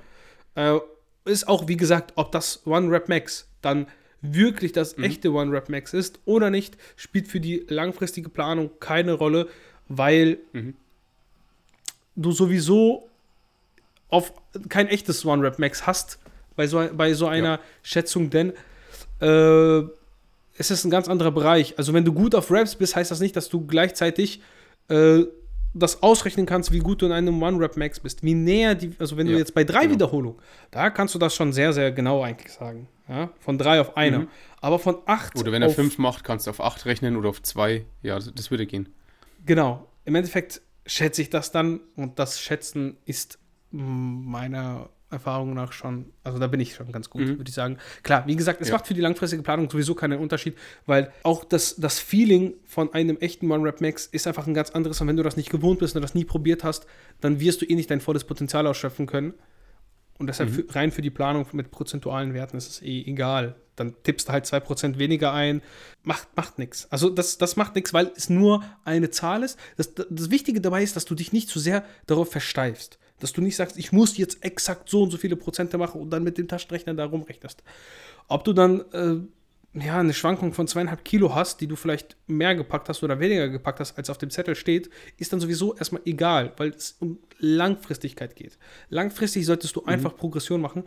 Äh, 0.55 0.79
ist 1.25 1.47
auch, 1.47 1.67
wie 1.67 1.77
gesagt, 1.77 2.13
ob 2.15 2.31
das 2.31 2.65
One 2.65 2.89
Rep 2.91 3.07
Max 3.09 3.47
dann 3.61 3.87
wirklich 4.21 4.71
das 4.71 4.97
Mhm. 4.97 5.03
echte 5.03 5.31
One 5.33 5.51
Rep 5.51 5.69
Max 5.69 5.93
ist 5.93 6.19
oder 6.25 6.49
nicht, 6.49 6.77
spielt 6.95 7.27
für 7.27 7.39
die 7.39 7.65
langfristige 7.69 8.29
Planung 8.29 8.69
keine 8.79 9.13
Rolle, 9.13 9.47
weil 9.87 10.37
Mhm. 10.53 10.75
du 12.15 12.31
sowieso 12.31 13.07
auf 14.09 14.33
kein 14.69 14.87
echtes 14.87 15.25
One 15.25 15.43
Rep 15.43 15.57
Max 15.59 15.87
hast 15.87 16.19
bei 16.55 16.67
so, 16.67 16.83
bei 16.93 17.13
so 17.13 17.27
einer 17.27 17.59
Schätzung, 17.83 18.29
denn 18.29 18.53
äh, 19.21 19.83
es 20.57 20.69
ist 20.71 20.83
ein 20.85 20.91
ganz 20.91 21.07
anderer 21.07 21.31
Bereich. 21.31 21.75
Also 21.77 21.93
wenn 21.93 22.05
du 22.05 22.13
gut 22.13 22.35
auf 22.35 22.51
Reps 22.51 22.75
bist, 22.75 22.95
heißt 22.95 23.11
das 23.11 23.19
nicht, 23.19 23.35
dass 23.35 23.49
du 23.49 23.65
gleichzeitig 23.65 24.41
äh, 24.89 25.23
das 25.73 26.03
ausrechnen 26.03 26.45
kannst, 26.45 26.71
wie 26.71 26.79
gut 26.79 27.01
du 27.01 27.05
in 27.05 27.11
einem 27.11 27.41
One-Rep-Max 27.41 28.01
bist. 28.01 28.23
Wie 28.23 28.33
näher 28.33 28.75
die, 28.75 28.93
also 28.99 29.15
wenn 29.17 29.27
du 29.27 29.33
Ja, 29.33 29.39
jetzt 29.39 29.53
bei 29.53 29.63
drei 29.63 29.81
genau. 29.81 29.93
Wiederholungen, 29.93 30.39
da 30.69 30.89
kannst 30.89 31.15
du 31.15 31.19
das 31.19 31.33
schon 31.33 31.53
sehr, 31.53 31.71
sehr 31.71 31.91
genau 31.91 32.23
eigentlich 32.23 32.51
sagen. 32.51 32.89
Ja? 33.07 33.29
Von 33.39 33.57
drei 33.57 33.79
auf 33.79 33.95
eine. 33.95 34.19
Mhm. 34.19 34.27
Aber 34.59 34.79
von 34.79 34.97
acht 35.05 35.37
Oder 35.39 35.51
wenn 35.51 35.61
er 35.61 35.69
5 35.69 35.97
macht, 35.97 36.23
kannst 36.23 36.47
du 36.47 36.51
auf 36.51 36.61
8 36.61 36.85
rechnen 36.85 37.15
oder 37.15 37.29
auf 37.29 37.41
2. 37.41 37.85
Ja, 38.03 38.15
das, 38.15 38.31
das 38.33 38.51
würde 38.51 38.65
gehen. 38.65 38.89
Genau. 39.45 39.87
Im 40.05 40.15
Endeffekt 40.15 40.61
schätze 40.85 41.21
ich 41.21 41.29
das 41.29 41.51
dann 41.51 41.79
und 41.95 42.19
das 42.19 42.39
Schätzen 42.41 42.97
ist 43.05 43.39
meiner 43.71 44.89
Erfahrung 45.11 45.53
nach 45.53 45.73
schon, 45.73 46.05
also 46.23 46.39
da 46.39 46.47
bin 46.47 46.59
ich 46.59 46.75
schon 46.75 46.91
ganz 46.91 47.09
gut, 47.09 47.21
mhm. 47.21 47.37
würde 47.37 47.49
ich 47.49 47.53
sagen. 47.53 47.77
Klar, 48.03 48.25
wie 48.27 48.35
gesagt, 48.35 48.61
es 48.61 48.69
ja. 48.69 48.75
macht 48.75 48.87
für 48.87 48.93
die 48.93 49.01
langfristige 49.01 49.43
Planung 49.43 49.69
sowieso 49.69 49.95
keinen 49.95 50.19
Unterschied, 50.19 50.55
weil 50.85 51.11
auch 51.23 51.43
das, 51.43 51.75
das 51.75 51.99
Feeling 51.99 52.53
von 52.65 52.93
einem 52.93 53.17
echten 53.17 53.51
One-Rap-Max 53.51 54.07
ist 54.07 54.27
einfach 54.27 54.47
ein 54.47 54.53
ganz 54.53 54.71
anderes. 54.71 55.01
Und 55.01 55.07
wenn 55.07 55.17
du 55.17 55.23
das 55.23 55.37
nicht 55.37 55.49
gewohnt 55.49 55.79
bist 55.79 55.95
und 55.95 56.01
das 56.01 56.15
nie 56.15 56.25
probiert 56.25 56.63
hast, 56.63 56.85
dann 57.19 57.39
wirst 57.39 57.61
du 57.61 57.65
eh 57.65 57.75
nicht 57.75 57.91
dein 57.91 58.01
volles 58.01 58.23
Potenzial 58.23 58.65
ausschöpfen 58.67 59.05
können. 59.05 59.33
Und 60.21 60.27
deshalb 60.27 60.49
mhm. 60.51 60.53
für, 60.53 60.75
rein 60.75 60.91
für 60.91 61.01
die 61.01 61.09
Planung 61.09 61.47
mit 61.51 61.71
prozentualen 61.71 62.35
Werten 62.35 62.55
ist 62.55 62.69
es 62.69 62.81
eh 62.83 63.01
egal. 63.01 63.55
Dann 63.75 63.95
tippst 64.03 64.27
du 64.27 64.33
halt 64.33 64.45
2% 64.45 64.99
weniger 64.99 65.33
ein. 65.33 65.63
Macht, 66.03 66.27
macht 66.35 66.59
nichts. 66.59 66.87
Also 66.91 67.09
das, 67.09 67.39
das 67.39 67.55
macht 67.55 67.73
nichts, 67.73 67.91
weil 67.91 68.11
es 68.15 68.29
nur 68.29 68.63
eine 68.83 69.09
Zahl 69.09 69.41
ist. 69.41 69.57
Das, 69.77 69.95
das 69.95 70.29
Wichtige 70.29 70.61
dabei 70.61 70.83
ist, 70.83 70.95
dass 70.95 71.05
du 71.05 71.15
dich 71.15 71.33
nicht 71.33 71.49
zu 71.49 71.59
sehr 71.59 71.83
darauf 72.05 72.29
versteifst. 72.31 72.99
Dass 73.21 73.33
du 73.33 73.41
nicht 73.41 73.55
sagst, 73.55 73.77
ich 73.77 73.91
muss 73.91 74.17
jetzt 74.17 74.43
exakt 74.43 74.89
so 74.89 75.03
und 75.03 75.11
so 75.11 75.17
viele 75.17 75.35
Prozente 75.35 75.77
machen 75.77 76.01
und 76.01 76.09
dann 76.09 76.23
mit 76.23 76.37
dem 76.37 76.47
Taschenrechner 76.47 76.93
da 76.93 77.05
rumrechnest. 77.05 77.63
Ob 78.27 78.43
du 78.43 78.53
dann 78.53 78.81
äh, 78.91 79.21
ja, 79.73 79.99
eine 79.99 80.13
Schwankung 80.13 80.53
von 80.53 80.67
zweieinhalb 80.67 81.05
Kilo 81.05 81.33
hast, 81.33 81.61
die 81.61 81.67
du 81.67 81.75
vielleicht 81.75 82.17
mehr 82.27 82.55
gepackt 82.55 82.89
hast 82.89 83.03
oder 83.03 83.19
weniger 83.19 83.47
gepackt 83.47 83.79
hast, 83.79 83.97
als 83.97 84.09
auf 84.09 84.17
dem 84.17 84.29
Zettel 84.29 84.55
steht, 84.55 84.89
ist 85.17 85.31
dann 85.31 85.39
sowieso 85.39 85.75
erstmal 85.75 86.01
egal, 86.05 86.51
weil 86.57 86.69
es 86.69 86.97
um 86.99 87.19
Langfristigkeit 87.37 88.35
geht. 88.35 88.57
Langfristig 88.89 89.45
solltest 89.45 89.75
du 89.75 89.81
mhm. 89.81 89.89
einfach 89.89 90.15
Progression 90.15 90.59
machen. 90.59 90.83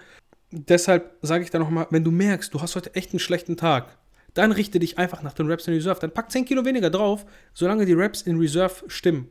Deshalb 0.51 1.17
sage 1.23 1.45
ich 1.45 1.51
da 1.51 1.59
nochmal, 1.59 1.87
wenn 1.91 2.05
du 2.05 2.11
merkst, 2.11 2.53
du 2.53 2.61
hast 2.61 2.77
heute 2.77 2.95
echt 2.95 3.13
einen 3.13 3.21
schlechten 3.21 3.57
Tag, 3.57 3.97
dann 4.35 4.53
richte 4.53 4.79
dich 4.79 4.99
einfach 4.99 5.23
nach 5.23 5.33
den 5.33 5.47
Reps 5.47 5.67
in 5.67 5.75
Reserve. 5.75 6.01
Dann 6.01 6.13
pack 6.13 6.31
10 6.31 6.45
Kilo 6.45 6.65
weniger 6.65 6.91
drauf, 6.91 7.25
solange 7.55 7.87
die 7.87 7.93
Reps 7.93 8.23
in 8.23 8.39
Reserve 8.39 8.85
stimmen. 8.89 9.29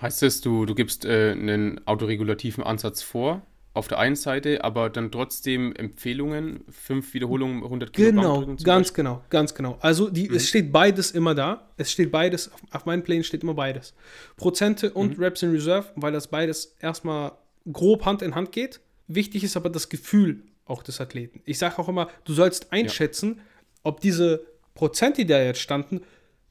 Heißt 0.00 0.22
das, 0.22 0.40
du, 0.40 0.66
du 0.66 0.74
gibst 0.74 1.04
äh, 1.04 1.32
einen 1.32 1.86
autoregulativen 1.86 2.64
Ansatz 2.64 3.02
vor 3.02 3.42
auf 3.74 3.88
der 3.88 3.98
einen 3.98 4.16
Seite, 4.16 4.64
aber 4.64 4.90
dann 4.90 5.10
trotzdem 5.10 5.74
Empfehlungen, 5.74 6.62
fünf 6.68 7.14
Wiederholungen, 7.14 7.62
100 7.62 7.92
Kilo 7.92 8.08
Genau, 8.10 8.40
ganz 8.40 8.64
Beispiel. 8.64 9.04
genau, 9.04 9.24
ganz 9.30 9.54
genau. 9.54 9.78
Also 9.80 10.10
die, 10.10 10.28
mhm. 10.28 10.36
es 10.36 10.48
steht 10.48 10.72
beides 10.72 11.10
immer 11.10 11.34
da. 11.34 11.70
Es 11.78 11.90
steht 11.90 12.12
beides, 12.12 12.52
auf, 12.52 12.60
auf 12.70 12.84
meinen 12.84 13.02
Plänen 13.02 13.24
steht 13.24 13.42
immer 13.42 13.54
beides. 13.54 13.94
Prozente 14.36 14.92
und 14.92 15.16
mhm. 15.16 15.24
Reps 15.24 15.42
in 15.42 15.52
Reserve, 15.52 15.86
weil 15.96 16.12
das 16.12 16.28
beides 16.28 16.76
erstmal 16.80 17.32
grob 17.72 18.04
Hand 18.04 18.20
in 18.20 18.34
Hand 18.34 18.52
geht. 18.52 18.80
Wichtig 19.06 19.42
ist 19.42 19.56
aber 19.56 19.70
das 19.70 19.88
Gefühl 19.88 20.44
auch 20.66 20.82
des 20.82 21.00
Athleten. 21.00 21.40
Ich 21.44 21.58
sage 21.58 21.78
auch 21.78 21.88
immer, 21.88 22.08
du 22.24 22.34
sollst 22.34 22.72
einschätzen, 22.72 23.36
ja. 23.36 23.42
ob 23.84 24.00
diese 24.00 24.44
Prozente, 24.74 25.22
die 25.22 25.26
da 25.26 25.42
jetzt 25.42 25.60
standen, 25.60 26.02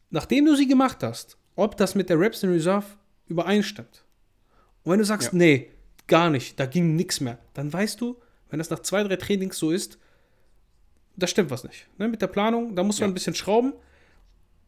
nachdem 0.10 0.46
du 0.46 0.56
sie 0.56 0.68
gemacht 0.68 1.04
hast, 1.04 1.38
ob 1.56 1.78
das 1.78 1.94
mit 1.94 2.10
der 2.10 2.20
Reps 2.20 2.42
in 2.44 2.52
Reserve 2.52 2.86
übereinstimmt. 3.32 4.04
Und 4.84 4.92
wenn 4.92 5.00
du 5.00 5.06
sagst, 5.06 5.32
ja. 5.32 5.38
nee, 5.38 5.72
gar 6.08 6.30
nicht, 6.30 6.60
da 6.60 6.66
ging 6.66 6.96
nichts 6.96 7.20
mehr, 7.20 7.40
dann 7.54 7.72
weißt 7.72 8.00
du, 8.02 8.18
wenn 8.50 8.60
das 8.60 8.70
nach 8.70 8.80
zwei, 8.80 9.04
drei 9.04 9.16
Trainings 9.16 9.58
so 9.58 9.72
ist, 9.72 9.98
da 11.16 11.28
stimmt 11.28 11.50
was 11.50 11.64
nicht. 11.64 11.88
Ne? 11.98 12.08
Mit 12.08 12.22
der 12.22 12.28
Planung, 12.28 12.76
da 12.76 12.84
muss 12.84 13.00
man 13.00 13.10
ja. 13.10 13.12
ein 13.12 13.14
bisschen 13.14 13.36
schrauben. 13.36 13.74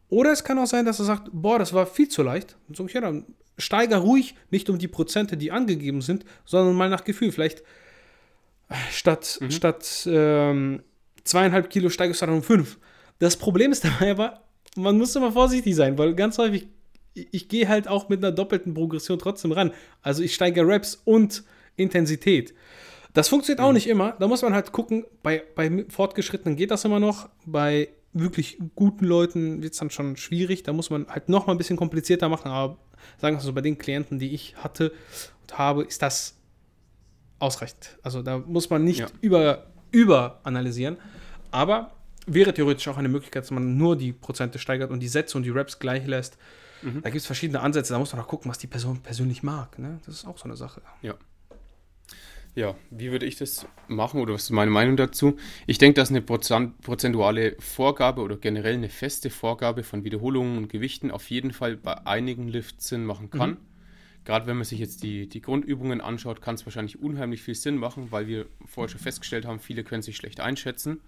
Oder 0.10 0.32
es 0.32 0.44
kann 0.44 0.60
auch 0.60 0.68
sein, 0.68 0.86
dass 0.86 1.00
er 1.00 1.06
sagt, 1.06 1.30
boah, 1.32 1.60
das 1.60 1.74
war 1.74 1.86
viel 1.86 2.08
zu 2.08 2.24
leicht. 2.24 2.56
Und 2.68 2.78
so, 2.78 2.88
ja, 2.88 3.02
dann 3.02 3.26
steiger 3.58 3.98
ruhig, 3.98 4.36
nicht 4.52 4.70
um 4.70 4.78
die 4.78 4.88
Prozente, 4.88 5.38
die 5.38 5.52
angegeben 5.52 6.02
sind, 6.02 6.26
sondern 6.46 6.76
mal 6.76 6.90
nach 6.90 7.04
Gefühl. 7.04 7.32
Vielleicht 7.32 7.64
äh, 8.70 8.76
statt, 8.92 9.38
mhm. 9.42 9.52
statt 9.52 10.08
ähm, 10.08 10.84
zweieinhalb 11.24 11.70
Kilo 11.70 11.90
steigerst 11.90 12.22
du 12.22 12.26
dann 12.28 12.36
um 12.36 12.44
fünf. 12.44 12.78
Das 13.20 13.38
Problem 13.38 13.72
ist 13.72 13.84
dabei 13.86 14.12
aber, 14.12 14.44
man 14.76 14.98
muss 14.98 15.16
immer 15.16 15.32
vorsichtig 15.32 15.76
sein, 15.76 15.98
weil 15.98 16.16
ganz 16.16 16.38
häufig 16.38 16.68
ich 17.14 17.48
gehe 17.48 17.68
halt 17.68 17.88
auch 17.88 18.10
mit 18.10 18.24
einer 18.24 18.32
doppelten 18.32 18.74
Progression 18.74 19.20
trotzdem 19.20 19.52
ran. 19.52 19.72
Also 20.02 20.24
ich 20.24 20.34
steige 20.34 20.68
Raps 20.68 21.02
und 21.06 21.44
Intensität. 21.76 22.54
Das 23.14 23.28
funktioniert 23.30 23.60
mhm. 23.60 23.66
auch 23.66 23.74
nicht 23.74 23.88
immer. 23.88 24.14
Da 24.20 24.28
muss 24.28 24.42
man 24.42 24.54
halt 24.54 24.72
gucken, 24.72 25.06
bei, 25.22 25.44
bei 25.56 25.86
Fortgeschrittenen 25.90 26.56
geht 26.56 26.72
das 26.72 26.86
immer 26.86 27.00
noch. 27.00 27.30
Bei 27.46 27.90
wirklich 28.14 28.58
guten 28.76 29.06
Leuten 29.06 29.62
wird 29.62 29.74
es 29.74 29.80
dann 29.80 29.90
schon 29.90 30.18
schwierig. 30.18 30.64
Da 30.64 30.74
muss 30.74 30.90
man 30.90 31.08
halt 31.08 31.30
noch 31.30 31.48
mal 31.48 31.54
ein 31.54 31.58
bisschen 31.58 31.78
komplizierter 31.78 32.30
machen. 32.30 32.50
Aber 32.50 32.78
sagen 33.20 33.38
wir 33.38 33.42
so, 33.42 33.54
bei 33.54 33.62
den 33.62 33.78
Klienten, 33.78 34.20
die 34.20 34.34
ich 34.34 34.56
hatte 34.58 34.92
und 35.42 35.58
habe, 35.58 35.84
ist 35.84 36.02
das 36.02 36.36
ausreichend. 37.40 37.98
Also 38.02 38.22
da 38.22 38.40
muss 38.40 38.70
man 38.70 38.84
nicht 38.84 39.00
ja. 39.00 39.08
über, 39.22 39.68
über 39.92 40.40
analysieren. 40.44 40.98
Aber 41.52 41.92
wäre 42.26 42.54
theoretisch 42.54 42.88
auch 42.88 42.98
eine 42.98 43.10
Möglichkeit, 43.10 43.44
dass 43.44 43.52
man 43.52 43.78
nur 43.78 43.96
die 43.96 44.14
Prozente 44.14 44.58
steigert 44.58 44.90
und 44.90 45.02
die 45.02 45.08
Sätze 45.08 45.38
und 45.38 45.44
die 45.44 45.50
Raps 45.50 45.78
gleich 45.78 46.08
lässt. 46.08 46.38
Mhm. 46.84 47.02
Da 47.02 47.10
gibt 47.10 47.22
es 47.22 47.26
verschiedene 47.26 47.62
Ansätze, 47.62 47.94
da 47.94 48.00
muss 48.00 48.14
man 48.14 48.22
auch 48.22 48.28
gucken, 48.28 48.50
was 48.50 48.58
die 48.58 48.68
Person 48.68 49.00
persönlich 49.00 49.44
mag. 49.44 49.80
Ne? 49.80 50.00
Das 50.06 50.16
ist 50.16 50.26
auch 50.26 50.38
so 50.38 50.46
eine 50.46 50.56
Sache. 50.56 50.82
Ja. 51.02 51.16
Ja, 52.56 52.76
wie 52.92 53.12
würde 53.12 53.26
ich 53.26 53.36
das 53.36 53.66
machen 53.88 54.22
oder 54.22 54.36
was 54.36 54.44
ist 54.44 54.50
meine 54.52 54.70
Meinung 54.70 54.96
dazu? 54.96 55.38
Ich 55.66 55.80
denke, 55.80 55.96
dass 55.96 56.12
eine 56.12 56.22
prozentuale 56.22 57.56
Vorgabe 57.58 58.22
oder 58.22 58.38
generell 58.38 58.76
eine 58.76 58.90
feste 58.90 59.32
Vorgabe 59.32 59.82
von 59.82 60.04
Wiederholungen 60.04 60.58
und 60.58 60.70
Gewichten 60.70 61.10
auf 61.10 61.32
jeden 61.32 61.52
Fall 61.52 61.78
bei 61.78 62.06
einigen 62.06 62.48
Lifts 62.48 62.90
Sinn 62.90 63.06
machen 63.06 63.32
kann. 63.32 63.52
Mhm. 63.52 63.58
Gerade 64.26 64.46
wenn 64.46 64.58
man 64.58 64.66
sich 64.66 64.80
jetzt 64.80 65.02
die, 65.02 65.28
die 65.28 65.42
Grundübungen 65.42 66.00
anschaut, 66.00 66.42
kann 66.42 66.56
es 66.56 66.66
wahrscheinlich 66.66 67.02
unheimlich 67.02 67.42
viel 67.42 67.56
Sinn 67.56 67.78
machen, 67.78 68.12
weil 68.12 68.28
wir 68.28 68.46
vorher 68.66 68.90
schon 68.90 69.02
festgestellt 69.02 69.46
haben, 69.46 69.60
viele 69.60 69.84
können 69.84 70.04
sich 70.04 70.16
schlecht 70.16 70.40
einschätzen. 70.40 71.02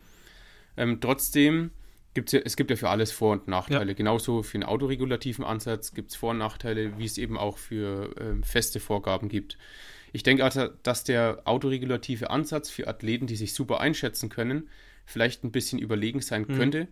Ähm, 0.78 1.00
trotzdem 1.00 1.70
gibt's 2.16 2.32
ja, 2.32 2.40
es 2.44 2.56
gibt 2.56 2.72
ja 2.72 2.76
für 2.76 2.90
alles 2.90 3.12
Vor- 3.12 3.34
und 3.34 3.48
Nachteile. 3.48 3.92
Ja. 3.92 3.94
Genauso 3.94 4.42
für 4.42 4.56
einen 4.56 4.64
autoregulativen 4.64 5.46
Ansatz 5.46 5.94
gibt 5.94 6.10
es 6.12 6.16
Vor- 6.16 6.32
und 6.32 6.40
Nachteile, 6.40 6.98
wie 6.98 7.06
es 7.06 7.20
eben 7.20 7.38
auch 7.38 7.60
für 7.60 8.10
ähm, 8.20 8.42
feste 8.42 8.80
Vorgaben 8.80 9.30
gibt. 9.30 9.60
Ich 10.12 10.24
denke 10.24 10.44
also, 10.44 10.68
dass 10.82 11.04
der 11.04 11.42
autoregulative 11.46 12.30
Ansatz 12.30 12.70
für 12.70 12.88
Athleten, 12.88 13.28
die 13.28 13.36
sich 13.36 13.54
super 13.54 13.82
einschätzen 13.82 14.30
können, 14.30 14.70
vielleicht 15.06 15.44
ein 15.44 15.52
bisschen 15.52 15.78
überlegen 15.78 16.22
sein 16.22 16.46
mhm. 16.48 16.56
könnte. 16.56 16.88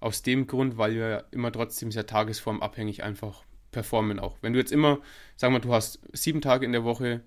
Aus 0.00 0.22
dem 0.22 0.46
Grund, 0.46 0.78
weil 0.78 0.94
wir 0.94 1.26
immer 1.30 1.52
trotzdem 1.52 1.92
sehr 1.92 2.06
tagesformabhängig 2.06 3.02
einfach 3.02 3.44
performen 3.70 4.18
auch. 4.18 4.38
Wenn 4.40 4.54
du 4.54 4.58
jetzt 4.58 4.72
immer, 4.72 5.00
sagen 5.36 5.54
wir, 5.54 5.60
du 5.60 5.72
hast 5.72 6.00
sieben 6.12 6.40
Tage 6.40 6.64
in 6.64 6.72
der 6.72 6.82
Woche 6.82 7.20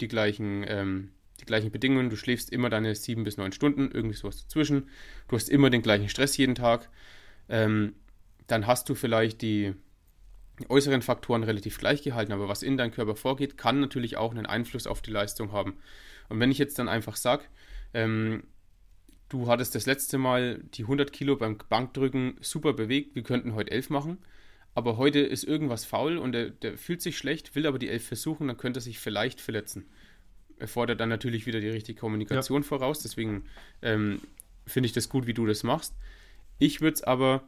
die 0.00 0.08
gleichen 0.08 0.64
ähm, 0.66 1.10
die 1.40 1.46
gleichen 1.46 1.70
Bedingungen, 1.70 2.10
du 2.10 2.16
schläfst 2.16 2.50
immer 2.50 2.70
deine 2.70 2.94
sieben 2.94 3.24
bis 3.24 3.36
neun 3.36 3.52
Stunden, 3.52 3.90
irgendwie 3.92 4.16
sowas 4.16 4.42
dazwischen, 4.42 4.88
du 5.28 5.36
hast 5.36 5.48
immer 5.48 5.70
den 5.70 5.82
gleichen 5.82 6.08
Stress 6.08 6.36
jeden 6.36 6.54
Tag, 6.54 6.88
ähm, 7.48 7.94
dann 8.46 8.66
hast 8.66 8.88
du 8.88 8.94
vielleicht 8.94 9.42
die 9.42 9.74
äußeren 10.68 11.02
Faktoren 11.02 11.42
relativ 11.42 11.78
gleich 11.78 12.02
gehalten, 12.02 12.32
aber 12.32 12.48
was 12.48 12.62
in 12.62 12.76
deinem 12.76 12.92
Körper 12.92 13.16
vorgeht, 13.16 13.56
kann 13.56 13.80
natürlich 13.80 14.16
auch 14.16 14.30
einen 14.30 14.46
Einfluss 14.46 14.86
auf 14.86 15.00
die 15.00 15.10
Leistung 15.10 15.52
haben. 15.52 15.76
Und 16.28 16.38
wenn 16.40 16.50
ich 16.50 16.58
jetzt 16.58 16.78
dann 16.78 16.88
einfach 16.88 17.16
sage, 17.16 17.44
ähm, 17.94 18.44
du 19.28 19.48
hattest 19.48 19.74
das 19.74 19.86
letzte 19.86 20.18
Mal 20.18 20.62
die 20.74 20.82
100 20.82 21.12
Kilo 21.12 21.36
beim 21.36 21.56
Bankdrücken 21.56 22.36
super 22.40 22.74
bewegt, 22.74 23.14
wir 23.14 23.22
könnten 23.22 23.54
heute 23.54 23.70
11 23.70 23.90
machen, 23.90 24.18
aber 24.74 24.96
heute 24.96 25.20
ist 25.20 25.44
irgendwas 25.44 25.84
faul 25.84 26.18
und 26.18 26.32
der, 26.32 26.50
der 26.50 26.76
fühlt 26.76 27.02
sich 27.02 27.16
schlecht, 27.16 27.54
will 27.54 27.66
aber 27.66 27.78
die 27.78 27.88
11 27.88 28.06
versuchen, 28.06 28.48
dann 28.48 28.56
könnte 28.56 28.80
er 28.80 28.82
sich 28.82 28.98
vielleicht 28.98 29.40
verletzen 29.40 29.86
erfordert 30.60 31.00
dann 31.00 31.08
natürlich 31.08 31.46
wieder 31.46 31.60
die 31.60 31.68
richtige 31.68 31.98
Kommunikation 31.98 32.62
ja. 32.62 32.68
voraus. 32.68 33.00
Deswegen 33.02 33.44
ähm, 33.82 34.20
finde 34.66 34.86
ich 34.86 34.92
das 34.92 35.08
gut, 35.08 35.26
wie 35.26 35.34
du 35.34 35.46
das 35.46 35.62
machst. 35.62 35.94
Ich 36.58 36.80
würde 36.80 36.94
es 36.94 37.02
aber 37.02 37.42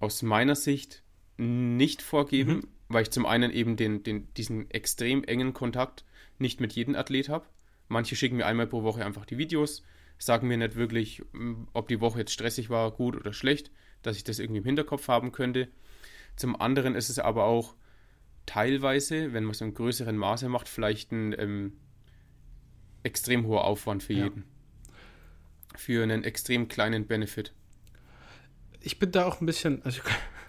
aus 0.00 0.22
meiner 0.22 0.54
Sicht 0.54 1.02
nicht 1.36 2.02
vorgeben, 2.02 2.56
mhm. 2.56 2.68
weil 2.88 3.02
ich 3.02 3.10
zum 3.10 3.26
einen 3.26 3.50
eben 3.50 3.76
den, 3.76 4.02
den, 4.02 4.32
diesen 4.34 4.70
extrem 4.70 5.24
engen 5.24 5.52
Kontakt 5.52 6.04
nicht 6.38 6.60
mit 6.60 6.72
jedem 6.72 6.94
Athlet 6.94 7.28
habe. 7.28 7.46
Manche 7.88 8.16
schicken 8.16 8.36
mir 8.36 8.46
einmal 8.46 8.66
pro 8.66 8.82
Woche 8.82 9.04
einfach 9.04 9.26
die 9.26 9.38
Videos, 9.38 9.82
sagen 10.18 10.48
mir 10.48 10.56
nicht 10.56 10.76
wirklich, 10.76 11.22
ob 11.72 11.88
die 11.88 12.00
Woche 12.00 12.20
jetzt 12.20 12.32
stressig 12.32 12.70
war, 12.70 12.90
gut 12.92 13.16
oder 13.16 13.32
schlecht, 13.32 13.70
dass 14.02 14.16
ich 14.16 14.24
das 14.24 14.38
irgendwie 14.38 14.60
im 14.60 14.64
Hinterkopf 14.64 15.08
haben 15.08 15.32
könnte. 15.32 15.68
Zum 16.36 16.60
anderen 16.60 16.94
ist 16.94 17.10
es 17.10 17.18
aber 17.18 17.44
auch 17.44 17.74
teilweise, 18.46 19.32
wenn 19.32 19.44
man 19.44 19.52
es 19.52 19.60
in 19.60 19.74
größeren 19.74 20.16
Maße 20.16 20.48
macht, 20.48 20.68
vielleicht 20.68 21.12
ein 21.12 21.34
ähm, 21.38 21.72
extrem 23.04 23.46
hoher 23.46 23.64
Aufwand 23.64 24.02
für 24.02 24.12
ja. 24.12 24.24
jeden. 24.24 24.44
Für 25.76 26.02
einen 26.02 26.24
extrem 26.24 26.68
kleinen 26.68 27.06
Benefit. 27.06 27.52
Ich 28.80 28.98
bin 28.98 29.12
da 29.12 29.26
auch 29.26 29.40
ein 29.40 29.46
bisschen, 29.46 29.82
also 29.84 30.00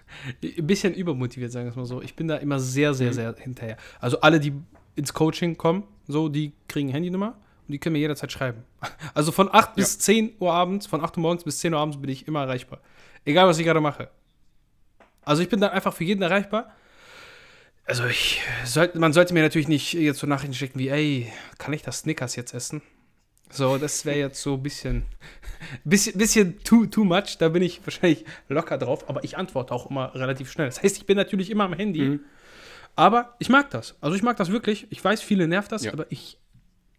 ein 0.42 0.66
bisschen 0.66 0.94
übermotiviert, 0.94 1.52
sagen 1.52 1.66
wir 1.66 1.70
es 1.70 1.76
mal 1.76 1.86
so. 1.86 2.02
Ich 2.02 2.16
bin 2.16 2.28
da 2.28 2.36
immer 2.36 2.58
sehr, 2.58 2.94
sehr, 2.94 3.10
mhm. 3.10 3.14
sehr 3.14 3.36
hinterher. 3.36 3.76
Also 4.00 4.20
alle, 4.20 4.40
die 4.40 4.52
ins 4.94 5.12
Coaching 5.12 5.56
kommen, 5.56 5.84
so, 6.08 6.28
die 6.28 6.52
kriegen 6.68 6.88
Handynummer 6.88 7.36
und 7.66 7.72
die 7.72 7.78
können 7.78 7.94
mir 7.94 8.00
jederzeit 8.00 8.32
schreiben. 8.32 8.64
Also 9.14 9.32
von 9.32 9.48
8 9.48 9.54
ja. 9.54 9.72
bis 9.76 9.98
10 9.98 10.34
Uhr 10.38 10.52
abends, 10.52 10.86
von 10.86 11.02
8 11.02 11.16
Uhr 11.16 11.22
morgens 11.22 11.44
bis 11.44 11.58
10 11.58 11.74
Uhr 11.74 11.80
abends 11.80 12.00
bin 12.00 12.10
ich 12.10 12.28
immer 12.28 12.42
erreichbar. 12.42 12.80
Egal, 13.24 13.46
was 13.46 13.58
ich 13.58 13.64
gerade 13.64 13.80
mache. 13.80 14.10
Also 15.22 15.42
ich 15.42 15.48
bin 15.48 15.60
dann 15.60 15.70
einfach 15.70 15.92
für 15.92 16.04
jeden 16.04 16.22
erreichbar 16.22 16.72
also 17.86 18.04
ich 18.06 18.40
sollte, 18.64 18.98
man 18.98 19.12
sollte 19.12 19.34
mir 19.34 19.42
natürlich 19.42 19.68
nicht 19.68 19.92
jetzt 19.94 20.18
so 20.18 20.26
Nachrichten 20.26 20.54
schicken 20.54 20.78
wie, 20.78 20.88
ey, 20.88 21.32
kann 21.58 21.72
ich 21.72 21.82
das 21.82 22.00
Snickers 22.00 22.36
jetzt 22.36 22.54
essen? 22.54 22.82
So, 23.48 23.78
das 23.78 24.04
wäre 24.04 24.18
jetzt 24.18 24.42
so 24.42 24.54
ein 24.54 24.62
bisschen, 24.62 25.04
bisschen, 25.84 26.18
bisschen 26.18 26.62
too, 26.64 26.86
too 26.86 27.04
much. 27.04 27.38
Da 27.38 27.48
bin 27.48 27.62
ich 27.62 27.80
wahrscheinlich 27.84 28.24
locker 28.48 28.76
drauf, 28.76 29.08
aber 29.08 29.22
ich 29.24 29.38
antworte 29.38 29.72
auch 29.72 29.88
immer 29.88 30.14
relativ 30.14 30.50
schnell. 30.50 30.66
Das 30.66 30.82
heißt, 30.82 30.96
ich 30.96 31.06
bin 31.06 31.16
natürlich 31.16 31.50
immer 31.50 31.64
am 31.64 31.72
Handy, 31.72 32.00
mhm. 32.00 32.20
aber 32.96 33.36
ich 33.38 33.48
mag 33.48 33.70
das. 33.70 33.94
Also 34.00 34.16
ich 34.16 34.22
mag 34.22 34.36
das 34.36 34.50
wirklich. 34.50 34.88
Ich 34.90 35.02
weiß, 35.02 35.22
viele 35.22 35.46
nervt 35.46 35.70
das, 35.70 35.84
ja. 35.84 35.92
aber 35.92 36.06
ich 36.10 36.38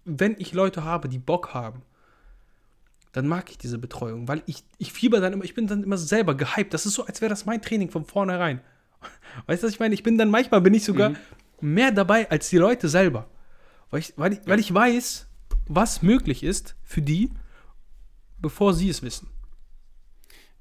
wenn 0.08 0.36
ich 0.40 0.54
Leute 0.54 0.84
habe, 0.84 1.10
die 1.10 1.20
Bock 1.20 1.54
haben, 1.54 1.84
dann 3.12 3.28
mag 3.28 3.50
ich 3.50 3.58
diese 3.58 3.78
Betreuung, 3.78 4.28
weil 4.28 4.42
ich, 4.46 4.64
ich 4.78 4.94
fieber 4.94 5.20
dann 5.20 5.34
immer, 5.34 5.44
ich 5.44 5.54
bin 5.54 5.68
dann 5.68 5.84
immer 5.84 5.98
selber 5.98 6.36
gehypt. 6.36 6.74
Das 6.74 6.86
ist 6.86 6.94
so, 6.94 7.06
als 7.06 7.22
wäre 7.22 7.30
das 7.30 7.46
mein 7.46 7.62
Training 7.62 7.90
von 7.90 8.06
vornherein. 8.06 8.62
Weißt 9.46 9.64
du, 9.64 9.68
was 9.68 9.74
ich 9.74 9.80
meine? 9.80 9.94
Ich 9.94 10.04
bin 10.04 10.18
dann 10.18 10.30
manchmal 10.30 10.62
bin 10.62 10.74
ich 10.74 10.84
sogar 10.84 11.10
Mhm. 11.10 11.18
mehr 11.62 11.92
dabei 11.92 12.30
als 12.30 12.50
die 12.50 12.58
Leute 12.58 12.90
selber. 12.90 13.30
Weil 13.90 14.02
ich, 14.02 14.14
weil, 14.18 14.34
ich, 14.34 14.40
weil 14.46 14.60
ich 14.60 14.74
weiß, 14.74 15.28
was 15.68 16.02
möglich 16.02 16.44
ist 16.44 16.76
für 16.84 17.02
die, 17.02 17.32
bevor 18.40 18.74
sie 18.74 18.90
es 18.90 19.02
wissen. 19.02 19.30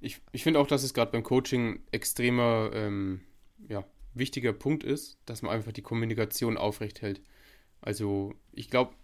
Ich, 0.01 0.21
ich 0.33 0.43
finde 0.43 0.61
auch, 0.61 0.67
dass 0.67 0.83
es 0.83 0.95
gerade 0.95 1.11
beim 1.11 1.23
Coaching 1.23 1.81
extremer, 1.91 2.71
ähm, 2.75 3.21
ja, 3.69 3.85
wichtiger 4.15 4.53
Punkt 4.53 4.85
ist, 4.85 5.19
dass 5.27 5.43
man 5.43 5.53
einfach 5.53 5.73
die 5.73 5.83
Kommunikation 5.83 6.57
aufrecht 6.57 7.03
hält. 7.03 7.21
Also 7.81 8.35
ich 8.53 8.71
glaube, 8.71 8.95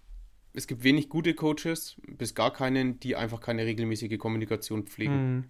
es 0.54 0.66
gibt 0.66 0.84
wenig 0.84 1.08
gute 1.08 1.34
Coaches, 1.34 1.96
bis 2.06 2.34
gar 2.34 2.52
keinen, 2.52 3.00
die 3.00 3.16
einfach 3.16 3.40
keine 3.40 3.64
regelmäßige 3.64 4.18
Kommunikation 4.18 4.84
pflegen. 4.86 5.34
Mhm. 5.36 5.44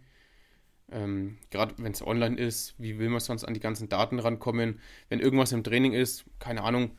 Ähm, 0.90 1.38
Gerade 1.50 1.74
wenn 1.78 1.92
es 1.92 2.06
online 2.06 2.36
ist, 2.36 2.74
wie 2.78 2.98
will 2.98 3.08
man 3.08 3.20
sonst 3.20 3.44
an 3.44 3.54
die 3.54 3.60
ganzen 3.60 3.88
Daten 3.88 4.18
rankommen? 4.18 4.80
Wenn 5.08 5.20
irgendwas 5.20 5.52
im 5.52 5.64
Training 5.64 5.92
ist, 5.92 6.24
keine 6.38 6.62
Ahnung, 6.62 6.90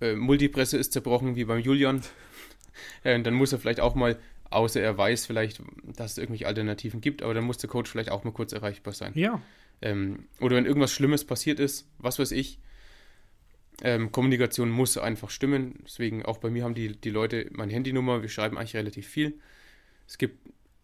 äh, 0.00 0.14
Multipresse 0.14 0.78
ist 0.78 0.92
zerbrochen, 0.92 1.36
wie 1.36 1.44
beim 1.44 1.60
Julian, 1.60 2.02
äh, 3.04 3.20
dann 3.20 3.34
muss 3.34 3.52
er 3.52 3.58
vielleicht 3.58 3.80
auch 3.80 3.94
mal, 3.94 4.18
außer 4.50 4.80
er 4.80 4.96
weiß 4.96 5.26
vielleicht, 5.26 5.62
dass 5.84 6.12
es 6.12 6.18
irgendwelche 6.18 6.46
Alternativen 6.46 7.00
gibt, 7.00 7.22
aber 7.22 7.34
dann 7.34 7.44
muss 7.44 7.58
der 7.58 7.68
Coach 7.68 7.90
vielleicht 7.90 8.10
auch 8.10 8.24
mal 8.24 8.32
kurz 8.32 8.52
erreichbar 8.52 8.94
sein. 8.94 9.12
Ja. 9.14 9.42
Ähm, 9.82 10.28
oder 10.40 10.56
wenn 10.56 10.66
irgendwas 10.66 10.92
Schlimmes 10.92 11.24
passiert 11.24 11.60
ist, 11.60 11.88
was 11.98 12.18
weiß 12.18 12.32
ich, 12.32 12.58
ähm, 13.82 14.12
Kommunikation 14.12 14.70
muss 14.70 14.98
einfach 14.98 15.30
stimmen. 15.30 15.78
Deswegen 15.84 16.24
auch 16.24 16.38
bei 16.38 16.50
mir 16.50 16.64
haben 16.64 16.74
die, 16.74 17.00
die 17.00 17.10
Leute 17.10 17.48
meine 17.52 17.72
Handynummer, 17.72 18.22
wir 18.22 18.28
schreiben 18.28 18.58
eigentlich 18.58 18.76
relativ 18.76 19.08
viel. 19.08 19.38
Es 20.06 20.18
gibt 20.18 20.38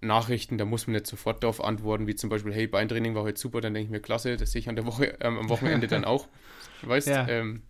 Nachrichten, 0.06 0.56
da 0.58 0.64
muss 0.64 0.86
man 0.86 0.94
nicht 0.94 1.06
sofort 1.06 1.42
darauf 1.42 1.62
antworten, 1.62 2.06
wie 2.06 2.14
zum 2.14 2.30
Beispiel, 2.30 2.52
hey, 2.52 2.66
Beintraining 2.66 3.14
war 3.14 3.22
heute 3.22 3.38
super, 3.40 3.60
dann 3.60 3.74
denke 3.74 3.86
ich 3.86 3.90
mir, 3.90 4.00
klasse, 4.00 4.36
das 4.36 4.52
sehe 4.52 4.60
ich 4.60 4.68
an 4.68 4.76
der 4.76 4.86
Woche, 4.86 5.16
ähm, 5.20 5.38
am 5.38 5.48
Wochenende 5.48 5.86
dann 5.88 6.04
auch. 6.04 6.28
Weißt 6.82 7.08
Ja. 7.08 7.26
ähm, 7.28 7.62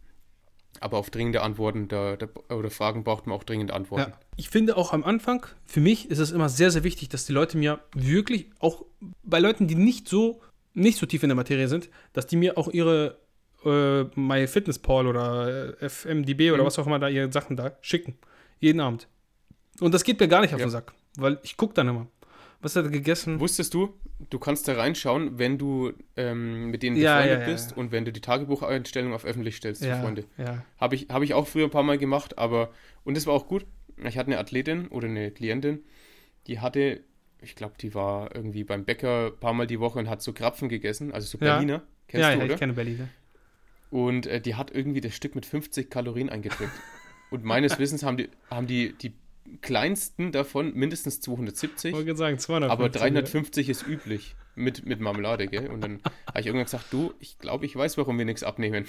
aber 0.80 0.98
auf 0.98 1.08
dringende 1.10 1.40
Antworten 1.42 1.88
da, 1.88 2.16
da, 2.16 2.28
oder 2.54 2.68
Fragen 2.70 3.02
braucht 3.02 3.26
man 3.26 3.34
auch 3.34 3.44
dringend 3.44 3.70
Antworten. 3.70 4.10
Ja. 4.10 4.18
Ich 4.36 4.50
finde 4.50 4.76
auch 4.76 4.92
am 4.92 5.04
Anfang, 5.04 5.46
für 5.64 5.80
mich 5.80 6.10
ist 6.10 6.18
es 6.18 6.32
immer 6.32 6.50
sehr, 6.50 6.70
sehr 6.70 6.84
wichtig, 6.84 7.08
dass 7.08 7.24
die 7.24 7.32
Leute 7.32 7.56
mir 7.56 7.80
wirklich, 7.94 8.50
auch 8.58 8.84
bei 9.22 9.38
Leuten, 9.38 9.68
die 9.68 9.74
nicht 9.74 10.06
so, 10.08 10.42
nicht 10.74 10.98
so 10.98 11.06
tief 11.06 11.22
in 11.22 11.30
der 11.30 11.36
Materie 11.36 11.68
sind, 11.68 11.88
dass 12.12 12.26
die 12.26 12.36
mir 12.36 12.58
auch 12.58 12.68
ihre 12.68 13.18
äh, 13.64 14.04
MyFitnessPal 14.14 15.06
oder 15.06 15.74
äh, 15.80 15.86
FMDB 15.88 16.50
oder 16.52 16.62
Mhm. 16.62 16.66
was 16.66 16.78
auch 16.78 16.86
immer 16.86 16.98
da 16.98 17.08
ihre 17.08 17.32
Sachen 17.32 17.56
da 17.56 17.72
schicken. 17.80 18.18
Jeden 18.60 18.80
Abend. 18.80 19.08
Und 19.80 19.92
das 19.94 20.04
geht 20.04 20.20
mir 20.20 20.28
gar 20.28 20.42
nicht 20.42 20.52
auf 20.54 20.60
Ja. 20.60 20.66
den 20.66 20.70
Sack, 20.70 20.92
weil 21.16 21.38
ich 21.42 21.56
gucke 21.56 21.72
dann 21.74 21.88
immer. 21.88 22.06
Was 22.66 22.74
hat 22.74 22.86
er 22.86 22.90
gegessen? 22.90 23.38
Wusstest 23.38 23.74
du, 23.74 23.94
du 24.28 24.40
kannst 24.40 24.66
da 24.66 24.72
reinschauen, 24.72 25.38
wenn 25.38 25.56
du 25.56 25.92
ähm, 26.16 26.68
mit 26.72 26.82
denen 26.82 26.96
befreundet 26.96 27.30
ja, 27.30 27.38
ja, 27.38 27.46
bist 27.46 27.70
ja. 27.70 27.76
und 27.76 27.92
wenn 27.92 28.04
du 28.04 28.10
die 28.10 28.20
Tagebucheinstellung 28.20 29.14
auf 29.14 29.24
öffentlich 29.24 29.54
stellst 29.54 29.84
für 29.84 29.88
ja, 29.88 30.00
Freunde. 30.00 30.24
Habe 30.76 30.96
ich, 30.96 31.06
hab 31.08 31.22
ich 31.22 31.32
auch 31.32 31.46
früher 31.46 31.68
ein 31.68 31.70
paar 31.70 31.84
Mal 31.84 31.96
gemacht, 31.96 32.38
aber 32.38 32.72
und 33.04 33.16
das 33.16 33.24
war 33.24 33.34
auch 33.34 33.46
gut. 33.46 33.66
Ich 34.04 34.18
hatte 34.18 34.32
eine 34.32 34.38
Athletin 34.40 34.88
oder 34.88 35.06
eine 35.06 35.30
Klientin, 35.30 35.84
die 36.48 36.58
hatte, 36.58 37.04
ich 37.40 37.54
glaube, 37.54 37.74
die 37.80 37.94
war 37.94 38.34
irgendwie 38.34 38.64
beim 38.64 38.84
Bäcker 38.84 39.28
ein 39.28 39.38
paar 39.38 39.52
Mal 39.52 39.68
die 39.68 39.78
Woche 39.78 40.00
und 40.00 40.10
hat 40.10 40.20
so 40.20 40.32
Krapfen 40.32 40.68
gegessen, 40.68 41.12
also 41.12 41.28
so. 41.28 41.38
Berliner. 41.38 41.84
Kennst 42.08 42.22
ja, 42.22 42.32
du, 42.32 42.38
ja, 42.38 42.44
oder? 42.46 42.54
ich 42.54 42.58
kenne 42.58 42.72
Berlin. 42.72 43.08
Und 43.90 44.26
äh, 44.26 44.40
die 44.40 44.56
hat 44.56 44.72
irgendwie 44.72 45.00
das 45.00 45.14
Stück 45.14 45.36
mit 45.36 45.46
50 45.46 45.88
Kalorien 45.88 46.30
eingedrückt. 46.30 46.72
und 47.30 47.44
meines 47.44 47.78
Wissens 47.78 48.02
haben 48.02 48.16
die, 48.16 48.28
haben 48.50 48.66
die, 48.66 48.92
die 48.94 49.12
kleinsten 49.60 50.32
davon 50.32 50.74
mindestens 50.74 51.20
270. 51.20 51.90
Ich 51.90 51.96
wollte 51.96 52.16
sagen, 52.16 52.38
200. 52.38 52.70
Aber 52.70 52.88
350 52.88 53.68
ist 53.68 53.86
üblich 53.86 54.34
mit, 54.54 54.86
mit 54.86 55.00
Marmelade, 55.00 55.46
gell? 55.46 55.68
Und 55.70 55.80
dann 55.82 56.00
habe 56.26 56.40
ich 56.40 56.46
irgendwann 56.46 56.64
gesagt, 56.64 56.86
du, 56.92 57.12
ich 57.20 57.38
glaube, 57.38 57.66
ich 57.66 57.76
weiß, 57.76 57.98
warum 57.98 58.18
wir 58.18 58.24
nichts 58.24 58.42
abnehmen. 58.42 58.86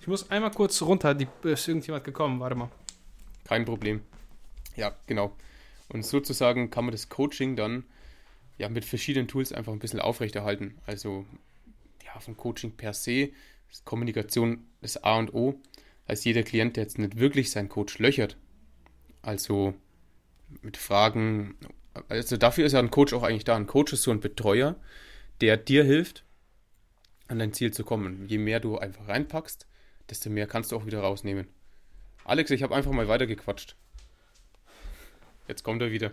Ich 0.00 0.06
muss 0.06 0.30
einmal 0.30 0.50
kurz 0.50 0.80
runter, 0.82 1.14
die, 1.14 1.26
ist 1.42 1.68
irgendjemand 1.68 2.04
gekommen, 2.04 2.40
warte 2.40 2.56
mal. 2.56 2.70
Kein 3.44 3.64
Problem. 3.64 4.00
Ja, 4.76 4.96
genau. 5.06 5.36
Und 5.88 6.04
sozusagen 6.04 6.70
kann 6.70 6.84
man 6.84 6.92
das 6.92 7.08
Coaching 7.08 7.56
dann 7.56 7.84
ja 8.58 8.68
mit 8.68 8.84
verschiedenen 8.84 9.28
Tools 9.28 9.52
einfach 9.52 9.72
ein 9.72 9.78
bisschen 9.78 10.00
aufrechterhalten. 10.00 10.78
Also 10.86 11.24
ja, 12.04 12.18
vom 12.20 12.36
Coaching 12.36 12.72
per 12.72 12.92
se 12.92 13.30
ist 13.70 13.84
Kommunikation 13.84 14.66
das 14.80 15.02
A 15.02 15.18
und 15.18 15.34
O. 15.34 15.60
Heißt 16.08 16.24
jeder 16.24 16.42
Klient, 16.42 16.76
der 16.76 16.84
jetzt 16.84 16.98
nicht 16.98 17.18
wirklich 17.18 17.50
seinen 17.50 17.68
Coach 17.68 17.98
löchert, 17.98 18.36
also 19.28 19.74
mit 20.62 20.78
Fragen, 20.78 21.54
also 22.08 22.38
dafür 22.38 22.64
ist 22.64 22.72
ja 22.72 22.78
ein 22.78 22.90
Coach 22.90 23.12
auch 23.12 23.22
eigentlich 23.22 23.44
da. 23.44 23.54
Ein 23.56 23.66
Coach 23.66 23.92
ist 23.92 24.02
so 24.02 24.10
ein 24.10 24.20
Betreuer, 24.20 24.76
der 25.42 25.58
dir 25.58 25.84
hilft, 25.84 26.24
an 27.28 27.38
dein 27.38 27.52
Ziel 27.52 27.70
zu 27.70 27.84
kommen. 27.84 28.26
Je 28.26 28.38
mehr 28.38 28.58
du 28.58 28.78
einfach 28.78 29.06
reinpackst, 29.06 29.66
desto 30.08 30.30
mehr 30.30 30.46
kannst 30.46 30.72
du 30.72 30.76
auch 30.76 30.86
wieder 30.86 31.00
rausnehmen. 31.00 31.46
Alex, 32.24 32.50
ich 32.50 32.62
habe 32.62 32.74
einfach 32.74 32.90
mal 32.90 33.06
weitergequatscht. 33.06 33.76
Jetzt 35.46 35.62
kommt 35.62 35.82
er 35.82 35.90
wieder. 35.92 36.12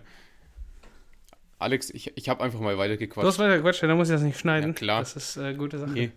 Alex, 1.58 1.88
ich, 1.88 2.14
ich 2.18 2.28
habe 2.28 2.44
einfach 2.44 2.60
mal 2.60 2.74
Du 2.74 2.78
hast 2.78 2.84
weitergequatscht. 2.84 3.38
weiter 3.38 3.60
Quatsch, 3.60 3.82
dann 3.82 3.96
muss 3.96 4.10
ich 4.10 4.14
das 4.14 4.22
nicht 4.22 4.38
schneiden. 4.38 4.72
Ja, 4.72 4.74
klar. 4.74 5.00
Das 5.00 5.16
ist 5.16 5.38
eine 5.38 5.56
gute 5.56 5.78
Sache. 5.78 5.92
Nee, 5.92 6.12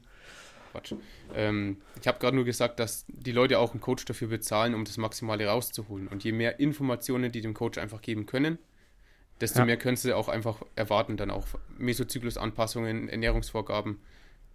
Quatsch. 0.71 0.93
Ähm, 1.35 1.77
ich 2.01 2.07
habe 2.07 2.19
gerade 2.19 2.35
nur 2.35 2.45
gesagt, 2.45 2.79
dass 2.79 3.05
die 3.07 3.31
Leute 3.31 3.59
auch 3.59 3.71
einen 3.71 3.81
Coach 3.81 4.05
dafür 4.05 4.27
bezahlen, 4.27 4.73
um 4.75 4.85
das 4.85 4.97
Maximale 4.97 5.47
rauszuholen. 5.47 6.07
Und 6.07 6.23
je 6.23 6.31
mehr 6.31 6.59
Informationen 6.59 7.31
die 7.31 7.41
dem 7.41 7.53
Coach 7.53 7.77
einfach 7.77 8.01
geben 8.01 8.25
können, 8.25 8.57
desto 9.41 9.59
Ja. 9.59 9.65
mehr 9.65 9.77
können 9.77 9.97
sie 9.97 10.13
auch 10.13 10.29
einfach 10.29 10.61
erwarten. 10.75 11.17
Dann 11.17 11.31
auch 11.31 11.47
Mesozyklusanpassungen, 11.77 13.09
Ernährungsvorgaben. 13.09 13.99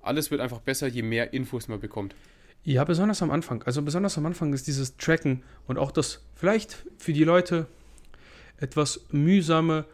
Alles 0.02 0.30
wird 0.30 0.40
einfach 0.40 0.60
besser, 0.60 0.86
je 0.86 1.02
mehr 1.02 1.32
Infos 1.32 1.68
man 1.68 1.80
bekommt. 1.80 2.14
Ja, 2.62 2.84
besonders 2.84 3.22
am 3.22 3.30
Anfang. 3.30 3.62
Also 3.64 3.82
besonders 3.82 4.16
am 4.16 4.26
Anfang 4.26 4.52
ist 4.54 4.66
dieses 4.66 4.96
Tracken 4.96 5.42
und 5.66 5.78
auch 5.78 5.92
das 5.92 6.22
vielleicht 6.34 6.84
für 6.98 7.12
die 7.12 7.24
Leute 7.24 7.66
etwas 8.58 9.06
mühsame 9.10 9.84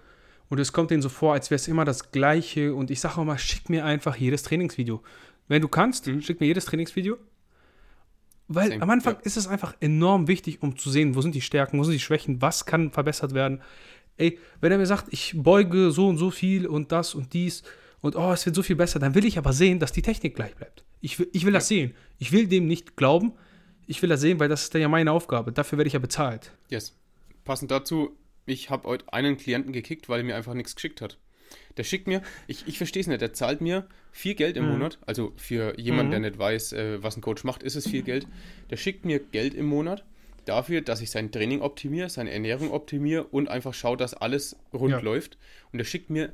und 0.48 0.58
es 0.58 0.72
kommt 0.72 0.90
denen 0.90 1.02
so 1.02 1.08
vor, 1.08 1.32
als 1.32 1.50
wäre 1.50 1.56
es 1.56 1.68
immer 1.68 1.84
das 1.84 2.10
Gleiche 2.12 2.74
und 2.74 2.90
ich 2.90 3.00
sage 3.00 3.18
auch 3.18 3.24
mal, 3.24 3.38
schick 3.38 3.70
mir 3.70 3.84
einfach 3.84 4.16
jedes 4.16 4.42
Trainingsvideo. 4.42 5.02
Wenn 5.50 5.60
du 5.62 5.68
kannst, 5.68 6.06
Mhm. 6.06 6.22
schick 6.22 6.38
mir 6.40 6.46
jedes 6.46 6.64
Trainingsvideo. 6.66 7.18
Weil 8.46 8.68
Same, 8.70 8.82
am 8.82 8.90
Anfang 8.90 9.14
ja. 9.14 9.20
ist 9.22 9.36
es 9.36 9.48
einfach 9.48 9.74
enorm 9.80 10.28
wichtig, 10.28 10.62
um 10.62 10.78
zu 10.78 10.90
sehen, 10.90 11.16
wo 11.16 11.20
sind 11.22 11.34
die 11.34 11.40
Stärken, 11.40 11.78
wo 11.78 11.82
sind 11.82 11.92
die 11.92 11.98
Schwächen, 12.00 12.40
was 12.40 12.66
kann 12.66 12.92
verbessert 12.92 13.34
werden. 13.34 13.60
Ey, 14.16 14.38
wenn 14.60 14.70
er 14.70 14.78
mir 14.78 14.86
sagt, 14.86 15.06
ich 15.10 15.32
beuge 15.34 15.90
so 15.90 16.06
und 16.08 16.18
so 16.18 16.30
viel 16.30 16.68
und 16.68 16.92
das 16.92 17.16
und 17.16 17.32
dies 17.32 17.64
und 18.00 18.14
oh, 18.14 18.32
es 18.32 18.46
wird 18.46 18.54
so 18.54 18.62
viel 18.62 18.76
besser, 18.76 19.00
dann 19.00 19.16
will 19.16 19.24
ich 19.24 19.38
aber 19.38 19.52
sehen, 19.52 19.80
dass 19.80 19.90
die 19.90 20.02
Technik 20.02 20.36
gleich 20.36 20.54
bleibt. 20.54 20.84
Ich 21.00 21.18
will, 21.18 21.28
ich 21.32 21.44
will 21.44 21.52
das 21.52 21.66
sehen. 21.66 21.94
Ich 22.18 22.30
will 22.30 22.46
dem 22.46 22.66
nicht 22.68 22.96
glauben. 22.96 23.32
Ich 23.86 24.00
will 24.02 24.08
das 24.08 24.20
sehen, 24.20 24.38
weil 24.38 24.48
das 24.48 24.62
ist 24.62 24.74
dann 24.74 24.82
ja 24.82 24.88
meine 24.88 25.10
Aufgabe. 25.10 25.50
Dafür 25.50 25.78
werde 25.78 25.88
ich 25.88 25.94
ja 25.94 25.98
bezahlt. 25.98 26.52
Yes. 26.68 26.96
Passend 27.44 27.72
dazu, 27.72 28.16
ich 28.46 28.70
habe 28.70 28.86
heute 28.86 29.12
einen 29.12 29.36
Klienten 29.36 29.72
gekickt, 29.72 30.08
weil 30.08 30.20
er 30.20 30.24
mir 30.24 30.36
einfach 30.36 30.54
nichts 30.54 30.76
geschickt 30.76 31.00
hat. 31.00 31.18
Der 31.76 31.84
schickt 31.84 32.06
mir, 32.06 32.22
ich, 32.46 32.66
ich 32.66 32.78
verstehe 32.78 33.00
es 33.00 33.06
nicht, 33.06 33.20
der 33.20 33.32
zahlt 33.32 33.60
mir 33.60 33.86
viel 34.12 34.34
Geld 34.34 34.56
im 34.56 34.64
Mhm. 34.64 34.70
Monat. 34.72 34.98
Also 35.06 35.32
für 35.36 35.78
jemanden, 35.78 36.08
Mhm. 36.08 36.22
der 36.22 36.30
nicht 36.30 36.38
weiß, 36.38 36.72
äh, 36.72 37.02
was 37.02 37.16
ein 37.16 37.20
Coach 37.22 37.44
macht, 37.44 37.62
ist 37.62 37.76
es 37.76 37.88
viel 37.88 38.02
Geld. 38.02 38.26
Der 38.70 38.76
schickt 38.76 39.04
mir 39.04 39.18
Geld 39.20 39.54
im 39.54 39.66
Monat 39.66 40.04
dafür, 40.44 40.80
dass 40.80 41.00
ich 41.00 41.10
sein 41.10 41.30
Training 41.32 41.60
optimiere, 41.60 42.08
seine 42.08 42.30
Ernährung 42.32 42.70
optimiere 42.72 43.24
und 43.24 43.48
einfach 43.48 43.74
schaue, 43.74 43.96
dass 43.96 44.14
alles 44.14 44.56
rund 44.72 44.92
Ja. 44.92 45.00
läuft. 45.00 45.38
Und 45.72 45.78
der 45.78 45.84
schickt 45.84 46.10
mir 46.10 46.32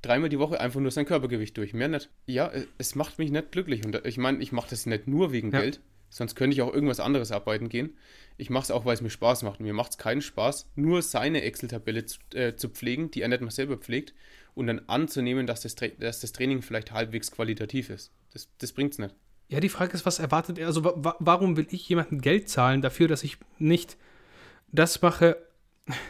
dreimal 0.00 0.28
die 0.30 0.38
Woche 0.38 0.60
einfach 0.60 0.80
nur 0.80 0.90
sein 0.90 1.06
Körpergewicht 1.06 1.56
durch. 1.56 1.74
Mehr 1.74 1.88
nicht. 1.88 2.08
Ja, 2.26 2.48
äh, 2.48 2.66
es 2.78 2.94
macht 2.94 3.18
mich 3.18 3.30
nicht 3.30 3.52
glücklich. 3.52 3.84
Und 3.84 4.04
ich 4.06 4.16
meine, 4.18 4.38
ich 4.42 4.52
mache 4.52 4.70
das 4.70 4.86
nicht 4.86 5.06
nur 5.06 5.32
wegen 5.32 5.52
Ja. 5.52 5.60
Geld, 5.60 5.80
sonst 6.08 6.34
könnte 6.34 6.54
ich 6.54 6.62
auch 6.62 6.72
irgendwas 6.72 6.98
anderes 7.00 7.30
arbeiten 7.30 7.68
gehen. 7.68 7.96
Ich 8.38 8.48
mache 8.50 8.64
es 8.64 8.70
auch, 8.70 8.84
weil 8.84 8.94
es 8.94 9.00
mir 9.02 9.10
Spaß 9.10 9.42
macht. 9.42 9.60
Und 9.60 9.66
mir 9.66 9.74
macht 9.74 9.92
es 9.92 9.98
keinen 9.98 10.22
Spaß, 10.22 10.66
nur 10.74 11.02
seine 11.02 11.42
Excel-Tabelle 11.42 12.06
zu, 12.06 12.18
äh, 12.34 12.56
zu 12.56 12.68
pflegen, 12.70 13.10
die 13.10 13.20
er 13.22 13.28
nicht 13.28 13.42
mal 13.42 13.50
selber 13.50 13.76
pflegt, 13.76 14.14
und 14.54 14.66
dann 14.66 14.82
anzunehmen, 14.86 15.46
dass 15.46 15.62
das, 15.62 15.74
Tra 15.74 15.88
dass 15.98 16.20
das 16.20 16.32
Training 16.32 16.62
vielleicht 16.62 16.92
halbwegs 16.92 17.30
qualitativ 17.30 17.90
ist. 17.90 18.10
Das, 18.32 18.48
das 18.58 18.72
bringt 18.72 18.92
es 18.92 18.98
nicht. 18.98 19.14
Ja, 19.48 19.60
die 19.60 19.68
Frage 19.68 19.92
ist, 19.92 20.06
was 20.06 20.18
erwartet 20.18 20.58
er? 20.58 20.66
Also, 20.66 20.84
wa 20.84 20.94
wa 20.96 21.16
warum 21.18 21.56
will 21.56 21.66
ich 21.70 21.88
jemandem 21.88 22.20
Geld 22.20 22.48
zahlen 22.48 22.80
dafür, 22.80 23.08
dass 23.08 23.22
ich 23.22 23.38
nicht 23.58 23.96
das 24.70 25.02
mache? 25.02 25.36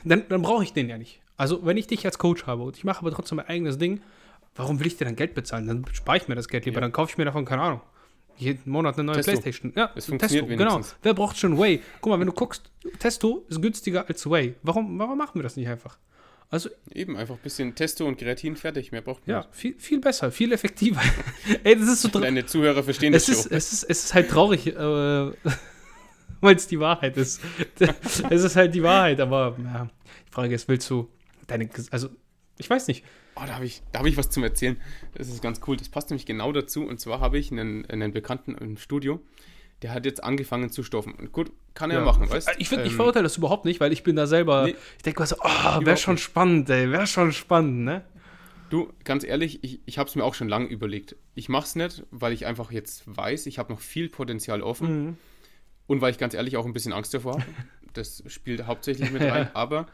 Dann, 0.04 0.24
dann 0.28 0.42
brauche 0.42 0.62
ich 0.62 0.72
den 0.72 0.88
ja 0.88 0.98
nicht. 0.98 1.20
Also, 1.36 1.64
wenn 1.64 1.76
ich 1.76 1.86
dich 1.86 2.04
als 2.04 2.18
Coach 2.18 2.46
habe 2.46 2.62
und 2.62 2.76
ich 2.76 2.84
mache 2.84 3.00
aber 3.00 3.10
trotzdem 3.10 3.36
mein 3.36 3.46
eigenes 3.46 3.78
Ding, 3.78 4.00
warum 4.54 4.78
will 4.78 4.86
ich 4.86 4.96
dir 4.96 5.06
dann 5.06 5.16
Geld 5.16 5.34
bezahlen? 5.34 5.66
Dann 5.66 5.84
spare 5.92 6.18
ich 6.18 6.28
mir 6.28 6.34
das 6.34 6.48
Geld 6.48 6.66
lieber. 6.66 6.76
Ja. 6.76 6.82
Dann 6.82 6.92
kaufe 6.92 7.10
ich 7.10 7.18
mir 7.18 7.24
davon, 7.24 7.44
keine 7.44 7.62
Ahnung, 7.62 7.80
jeden 8.36 8.70
Monat 8.70 8.94
eine 8.96 9.04
neue 9.04 9.16
Testo. 9.16 9.32
Playstation. 9.32 9.72
Ja, 9.74 9.90
Das 9.94 10.06
funktioniert 10.06 10.48
Testo, 10.48 10.64
genau. 10.64 10.80
Wer 11.02 11.14
braucht 11.14 11.36
schon 11.38 11.58
Way? 11.58 11.80
Guck 12.00 12.10
mal, 12.10 12.20
wenn 12.20 12.26
du 12.26 12.32
guckst, 12.32 12.70
Testo 12.98 13.44
ist 13.48 13.60
günstiger 13.60 14.06
als 14.08 14.28
Way. 14.28 14.54
Warum, 14.62 14.98
warum 14.98 15.18
machen 15.18 15.34
wir 15.34 15.42
das 15.42 15.56
nicht 15.56 15.68
einfach? 15.68 15.98
Also, 16.52 16.68
Eben 16.92 17.16
einfach 17.16 17.36
ein 17.36 17.40
bisschen 17.42 17.74
Testo 17.74 18.06
und 18.06 18.18
Kreatin 18.18 18.56
fertig. 18.56 18.92
Mehr 18.92 19.00
braucht 19.00 19.26
man 19.26 19.36
ja, 19.36 19.48
viel, 19.52 19.74
viel 19.78 20.00
besser, 20.00 20.30
viel 20.30 20.52
effektiver. 20.52 21.00
Ey, 21.64 21.74
das 21.74 21.88
ist 21.88 22.02
so 22.02 22.08
dra- 22.08 22.20
Deine 22.20 22.44
Zuhörer 22.44 22.82
verstehen 22.82 23.14
das 23.14 23.22
es 23.26 23.28
ist, 23.38 23.42
schon. 23.44 23.52
es, 23.56 23.72
ist, 23.72 23.82
es 23.84 24.04
ist 24.04 24.14
halt 24.14 24.28
traurig, 24.28 24.66
äh, 24.66 24.76
weil 26.42 26.54
es 26.56 26.66
die 26.66 26.78
Wahrheit 26.78 27.16
ist. 27.16 27.40
es 28.30 28.44
ist 28.44 28.54
halt 28.54 28.74
die 28.74 28.82
Wahrheit, 28.82 29.18
aber 29.20 29.56
ja, 29.64 29.88
die 30.28 30.32
Frage 30.32 30.54
ist, 30.54 30.68
willst 30.68 30.90
du 30.90 31.08
deine, 31.46 31.70
also 31.90 32.10
ich 32.58 32.68
weiß 32.68 32.86
nicht. 32.88 33.02
Oh, 33.34 33.44
da 33.46 33.54
habe 33.54 33.64
ich, 33.64 33.80
hab 33.96 34.04
ich 34.04 34.18
was 34.18 34.28
zum 34.28 34.44
Erzählen. 34.44 34.76
Das 35.14 35.28
ist 35.28 35.42
ganz 35.42 35.62
cool. 35.66 35.78
Das 35.78 35.88
passt 35.88 36.10
nämlich 36.10 36.26
genau 36.26 36.52
dazu. 36.52 36.84
Und 36.86 37.00
zwar 37.00 37.20
habe 37.20 37.38
ich 37.38 37.50
einen, 37.50 37.86
einen 37.86 38.12
Bekannten 38.12 38.54
im 38.56 38.76
Studio, 38.76 39.22
der 39.82 39.92
hat 39.92 40.06
jetzt 40.06 40.22
angefangen 40.22 40.70
zu 40.70 40.82
stoffen. 40.82 41.14
Und 41.14 41.32
gut, 41.32 41.52
kann 41.74 41.90
er 41.90 41.98
ja. 41.98 42.04
machen, 42.04 42.28
weißt 42.28 42.48
du? 42.48 42.52
Ich, 42.58 42.68
find, 42.68 42.82
ähm, 42.82 42.86
ich 42.86 42.94
verurteile 42.94 43.24
das 43.24 43.36
überhaupt 43.36 43.64
nicht, 43.64 43.80
weil 43.80 43.92
ich 43.92 44.02
bin 44.02 44.16
da 44.16 44.26
selber, 44.26 44.64
nee, 44.66 44.76
ich 44.96 45.02
denke 45.02 45.26
so, 45.26 45.36
oh, 45.40 45.84
wäre 45.84 45.96
schon 45.96 46.14
nicht. 46.14 46.24
spannend, 46.24 46.70
ey, 46.70 46.90
wäre 46.90 47.06
schon 47.06 47.32
spannend, 47.32 47.84
ne? 47.84 48.04
Du, 48.70 48.90
ganz 49.04 49.22
ehrlich, 49.22 49.62
ich, 49.62 49.80
ich 49.84 49.98
habe 49.98 50.08
es 50.08 50.14
mir 50.14 50.24
auch 50.24 50.34
schon 50.34 50.48
lange 50.48 50.66
überlegt. 50.66 51.16
Ich 51.34 51.50
mache 51.50 51.66
es 51.66 51.74
nicht, 51.74 52.04
weil 52.10 52.32
ich 52.32 52.46
einfach 52.46 52.72
jetzt 52.72 53.02
weiß, 53.04 53.44
ich 53.46 53.58
habe 53.58 53.70
noch 53.70 53.80
viel 53.80 54.08
Potenzial 54.08 54.62
offen. 54.62 55.06
Mhm. 55.06 55.16
Und 55.86 56.00
weil 56.00 56.10
ich 56.12 56.18
ganz 56.18 56.32
ehrlich 56.32 56.56
auch 56.56 56.64
ein 56.64 56.72
bisschen 56.72 56.92
Angst 56.92 57.12
davor 57.14 57.34
habe. 57.34 57.44
Das 57.92 58.22
spielt 58.28 58.66
hauptsächlich 58.66 59.10
mit 59.10 59.20
rein. 59.20 59.50
Aber 59.54 59.86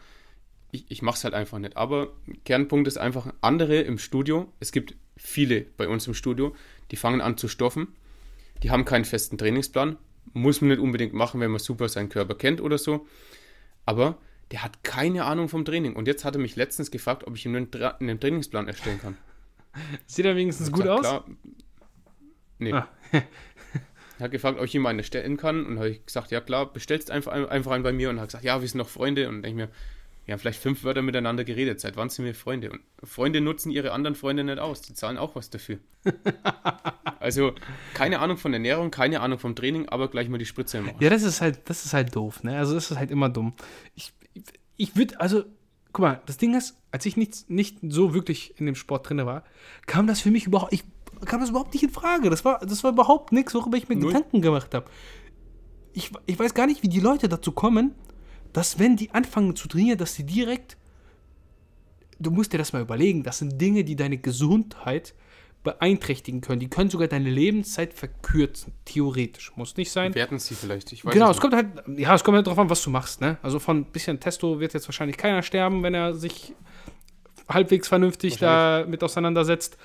ich, 0.70 0.84
ich 0.88 1.02
mache 1.02 1.16
es 1.16 1.24
halt 1.24 1.34
einfach 1.34 1.58
nicht. 1.58 1.76
Aber 1.76 2.12
Kernpunkt 2.44 2.86
ist 2.86 2.96
einfach, 2.96 3.34
andere 3.40 3.80
im 3.80 3.98
Studio, 3.98 4.52
es 4.60 4.70
gibt 4.70 4.94
viele 5.16 5.62
bei 5.62 5.88
uns 5.88 6.06
im 6.06 6.14
Studio, 6.14 6.54
die 6.92 6.96
fangen 6.96 7.20
an 7.20 7.36
zu 7.36 7.48
stoffen. 7.48 7.88
Die 8.62 8.70
haben 8.70 8.84
keinen 8.84 9.04
festen 9.04 9.38
Trainingsplan. 9.38 9.96
Muss 10.32 10.60
man 10.60 10.68
nicht 10.68 10.80
unbedingt 10.80 11.14
machen, 11.14 11.40
wenn 11.40 11.50
man 11.50 11.60
super 11.60 11.88
seinen 11.88 12.08
Körper 12.08 12.34
kennt 12.34 12.60
oder 12.60 12.78
so. 12.78 13.06
Aber 13.86 14.18
der 14.50 14.62
hat 14.62 14.82
keine 14.82 15.24
Ahnung 15.24 15.48
vom 15.48 15.64
Training. 15.64 15.94
Und 15.94 16.06
jetzt 16.06 16.24
hat 16.24 16.34
er 16.34 16.40
mich 16.40 16.56
letztens 16.56 16.90
gefragt, 16.90 17.26
ob 17.26 17.36
ich 17.36 17.46
ihm 17.46 17.54
einen, 17.54 17.70
Tra 17.70 17.96
einen 18.00 18.20
Trainingsplan 18.20 18.68
erstellen 18.68 19.00
kann. 19.00 19.16
Sieht 20.06 20.24
er 20.24 20.36
wenigstens 20.36 20.72
gut 20.72 20.82
gesagt, 20.82 20.98
aus? 20.98 21.06
Klar, 21.06 21.24
nee. 22.58 22.72
Ah. 22.72 22.88
er 23.12 23.22
hat 24.20 24.30
gefragt, 24.30 24.58
ob 24.58 24.64
ich 24.64 24.74
ihm 24.74 24.86
einen 24.86 24.98
erstellen 24.98 25.36
kann. 25.36 25.66
Und 25.66 25.78
habe 25.78 25.90
ich 25.90 26.04
gesagt, 26.04 26.30
ja 26.30 26.40
klar, 26.40 26.72
bestellst 26.72 27.10
einfach, 27.10 27.32
einfach 27.32 27.72
einen 27.72 27.84
bei 27.84 27.92
mir. 27.92 28.10
Und 28.10 28.20
hat 28.20 28.28
gesagt, 28.28 28.44
ja, 28.44 28.60
wir 28.60 28.68
sind 28.68 28.78
noch 28.78 28.88
Freunde. 28.88 29.28
Und 29.28 29.42
denke 29.42 29.56
mir, 29.56 29.68
wir 30.28 30.34
haben 30.34 30.40
vielleicht 30.40 30.60
fünf 30.60 30.84
Wörter 30.84 31.00
miteinander 31.00 31.42
geredet. 31.42 31.80
Seit 31.80 31.96
wann 31.96 32.10
sind 32.10 32.26
wir 32.26 32.34
Freunde? 32.34 32.70
Und 32.70 32.82
Freunde 33.02 33.40
nutzen 33.40 33.70
ihre 33.70 33.92
anderen 33.92 34.14
Freunde 34.14 34.44
nicht 34.44 34.58
aus. 34.58 34.82
Die 34.82 34.92
zahlen 34.92 35.16
auch 35.16 35.34
was 35.34 35.48
dafür. 35.48 35.78
also 37.18 37.52
keine 37.94 38.18
Ahnung 38.18 38.36
von 38.36 38.52
Ernährung, 38.52 38.90
keine 38.90 39.22
Ahnung 39.22 39.38
vom 39.38 39.56
Training, 39.56 39.88
aber 39.88 40.08
gleich 40.08 40.28
mal 40.28 40.36
die 40.36 40.44
Spritze 40.44 40.76
im 40.76 40.88
Arsch. 40.90 40.96
Ja, 41.00 41.08
das 41.08 41.22
ist 41.22 41.40
halt, 41.40 41.60
das 41.70 41.86
ist 41.86 41.94
halt 41.94 42.14
doof. 42.14 42.42
Ne? 42.42 42.58
Also 42.58 42.74
das 42.74 42.90
ist 42.90 42.98
halt 42.98 43.10
immer 43.10 43.30
dumm. 43.30 43.54
Ich, 43.94 44.12
ich 44.76 44.96
würde, 44.96 45.18
also, 45.18 45.44
guck 45.94 46.02
mal, 46.02 46.20
das 46.26 46.36
Ding 46.36 46.54
ist, 46.54 46.76
als 46.90 47.06
ich 47.06 47.16
nicht, 47.16 47.48
nicht 47.48 47.78
so 47.88 48.12
wirklich 48.12 48.52
in 48.60 48.66
dem 48.66 48.74
Sport 48.74 49.08
drin 49.08 49.24
war, 49.24 49.44
kam 49.86 50.06
das 50.06 50.20
für 50.20 50.30
mich 50.30 50.44
überhaupt, 50.44 50.74
ich 50.74 50.84
kam 51.24 51.40
das 51.40 51.48
überhaupt 51.48 51.72
nicht 51.72 51.84
in 51.84 51.90
Frage. 51.90 52.28
Das 52.28 52.44
war, 52.44 52.58
das 52.58 52.84
war 52.84 52.92
überhaupt 52.92 53.32
nichts, 53.32 53.54
worüber 53.54 53.78
ich 53.78 53.88
mir 53.88 53.96
Null. 53.96 54.12
Gedanken 54.12 54.42
gemacht 54.42 54.74
habe. 54.74 54.90
Ich, 55.94 56.10
ich 56.26 56.38
weiß 56.38 56.52
gar 56.52 56.66
nicht, 56.66 56.82
wie 56.82 56.90
die 56.90 57.00
Leute 57.00 57.30
dazu 57.30 57.50
kommen, 57.50 57.94
dass 58.52 58.78
wenn 58.78 58.96
die 58.96 59.10
anfangen 59.12 59.56
zu 59.56 59.68
trainieren, 59.68 59.98
dass 59.98 60.14
sie 60.14 60.24
direkt, 60.24 60.76
du 62.18 62.30
musst 62.30 62.52
dir 62.52 62.58
das 62.58 62.72
mal 62.72 62.82
überlegen, 62.82 63.22
das 63.22 63.38
sind 63.38 63.60
Dinge, 63.60 63.84
die 63.84 63.96
deine 63.96 64.18
Gesundheit 64.18 65.14
beeinträchtigen 65.64 66.40
können. 66.40 66.60
Die 66.60 66.68
können 66.68 66.88
sogar 66.88 67.08
deine 67.08 67.28
Lebenszeit 67.28 67.92
verkürzen, 67.92 68.72
theoretisch. 68.84 69.52
Muss 69.56 69.76
nicht 69.76 69.90
sein. 69.90 70.14
Werden 70.14 70.38
sie 70.38 70.54
vielleicht, 70.54 70.92
ich 70.92 71.04
weiß 71.04 71.12
Genau, 71.12 71.30
es 71.30 71.40
kommt 71.40 71.54
halt, 71.54 71.66
ja, 71.96 72.14
es 72.14 72.24
kommt 72.24 72.36
halt 72.36 72.46
darauf 72.46 72.58
an, 72.58 72.70
was 72.70 72.82
du 72.82 72.90
machst, 72.90 73.20
ne? 73.20 73.38
Also 73.42 73.58
von 73.58 73.78
ein 73.78 73.84
bisschen 73.84 74.20
Testo 74.20 74.60
wird 74.60 74.72
jetzt 74.74 74.88
wahrscheinlich 74.88 75.16
keiner 75.16 75.42
sterben, 75.42 75.82
wenn 75.82 75.94
er 75.94 76.14
sich 76.14 76.54
halbwegs 77.48 77.88
vernünftig 77.88 78.38
damit 78.38 79.02
auseinandersetzt. 79.02 79.76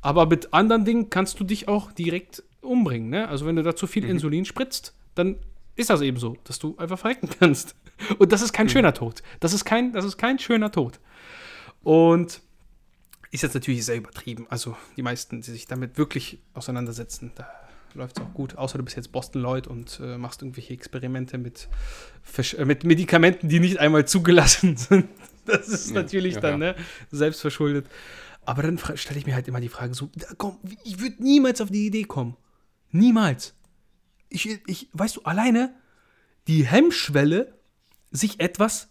Aber 0.00 0.26
mit 0.26 0.52
anderen 0.52 0.84
Dingen 0.84 1.10
kannst 1.10 1.40
du 1.40 1.44
dich 1.44 1.68
auch 1.68 1.92
direkt 1.92 2.42
umbringen, 2.60 3.08
ne? 3.08 3.28
Also 3.28 3.46
wenn 3.46 3.56
du 3.56 3.62
da 3.62 3.74
zu 3.74 3.86
viel 3.86 4.04
mhm. 4.04 4.10
Insulin 4.10 4.44
spritzt, 4.44 4.94
dann 5.14 5.36
ist 5.76 5.90
das 5.90 6.00
eben 6.00 6.18
so, 6.18 6.36
dass 6.44 6.58
du 6.58 6.76
einfach 6.76 6.98
verrecken 6.98 7.28
kannst. 7.38 7.74
Und 8.18 8.32
das 8.32 8.42
ist 8.42 8.52
kein 8.52 8.66
mhm. 8.66 8.70
schöner 8.70 8.94
Tod. 8.94 9.22
Das 9.40 9.52
ist 9.52 9.64
kein, 9.64 9.92
das 9.92 10.04
ist 10.04 10.18
kein 10.18 10.38
schöner 10.38 10.70
Tod. 10.70 11.00
Und 11.82 12.40
ist 13.30 13.42
jetzt 13.42 13.54
natürlich 13.54 13.84
sehr 13.84 13.96
übertrieben. 13.96 14.46
Also 14.50 14.76
die 14.96 15.02
meisten, 15.02 15.40
die 15.40 15.50
sich 15.50 15.66
damit 15.66 15.96
wirklich 15.96 16.38
auseinandersetzen, 16.52 17.32
da 17.34 17.48
läuft 17.94 18.18
es 18.18 18.24
auch 18.24 18.34
gut. 18.34 18.56
Außer 18.56 18.78
du 18.78 18.84
bist 18.84 18.96
jetzt 18.96 19.10
Boston 19.10 19.42
Lloyd 19.42 19.66
und 19.66 20.00
äh, 20.02 20.18
machst 20.18 20.42
irgendwelche 20.42 20.74
Experimente 20.74 21.38
mit, 21.38 21.68
äh, 22.36 22.64
mit 22.64 22.84
Medikamenten, 22.84 23.48
die 23.48 23.60
nicht 23.60 23.78
einmal 23.78 24.06
zugelassen 24.06 24.76
sind. 24.76 25.08
Das 25.46 25.68
ist 25.68 25.90
ja, 25.90 25.94
natürlich 25.94 26.34
ja, 26.34 26.40
dann 26.40 26.62
ja. 26.62 26.72
Ne, 26.72 26.76
selbstverschuldet. 27.10 27.86
Aber 28.44 28.62
dann 28.62 28.78
stelle 28.96 29.18
ich 29.18 29.26
mir 29.26 29.34
halt 29.34 29.48
immer 29.48 29.60
die 29.60 29.68
Frage 29.68 29.94
so, 29.94 30.10
komm, 30.36 30.58
ich 30.84 31.00
würde 31.00 31.22
niemals 31.22 31.60
auf 31.60 31.70
die 31.70 31.86
Idee 31.86 32.04
kommen. 32.04 32.36
Niemals. 32.90 33.54
Ich, 34.34 34.60
ich, 34.66 34.88
weißt 34.92 35.16
du, 35.16 35.22
alleine 35.22 35.74
die 36.48 36.66
Hemmschwelle, 36.66 37.58
sich 38.10 38.40
etwas 38.40 38.88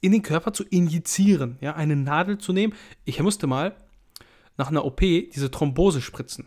in 0.00 0.12
den 0.12 0.22
Körper 0.22 0.52
zu 0.52 0.64
injizieren, 0.64 1.58
ja, 1.60 1.74
eine 1.74 1.96
Nadel 1.96 2.38
zu 2.38 2.52
nehmen. 2.52 2.74
Ich 3.04 3.20
musste 3.20 3.46
mal 3.46 3.76
nach 4.56 4.68
einer 4.68 4.84
OP 4.84 5.00
diese 5.00 5.50
Thrombose 5.50 6.00
spritzen. 6.00 6.46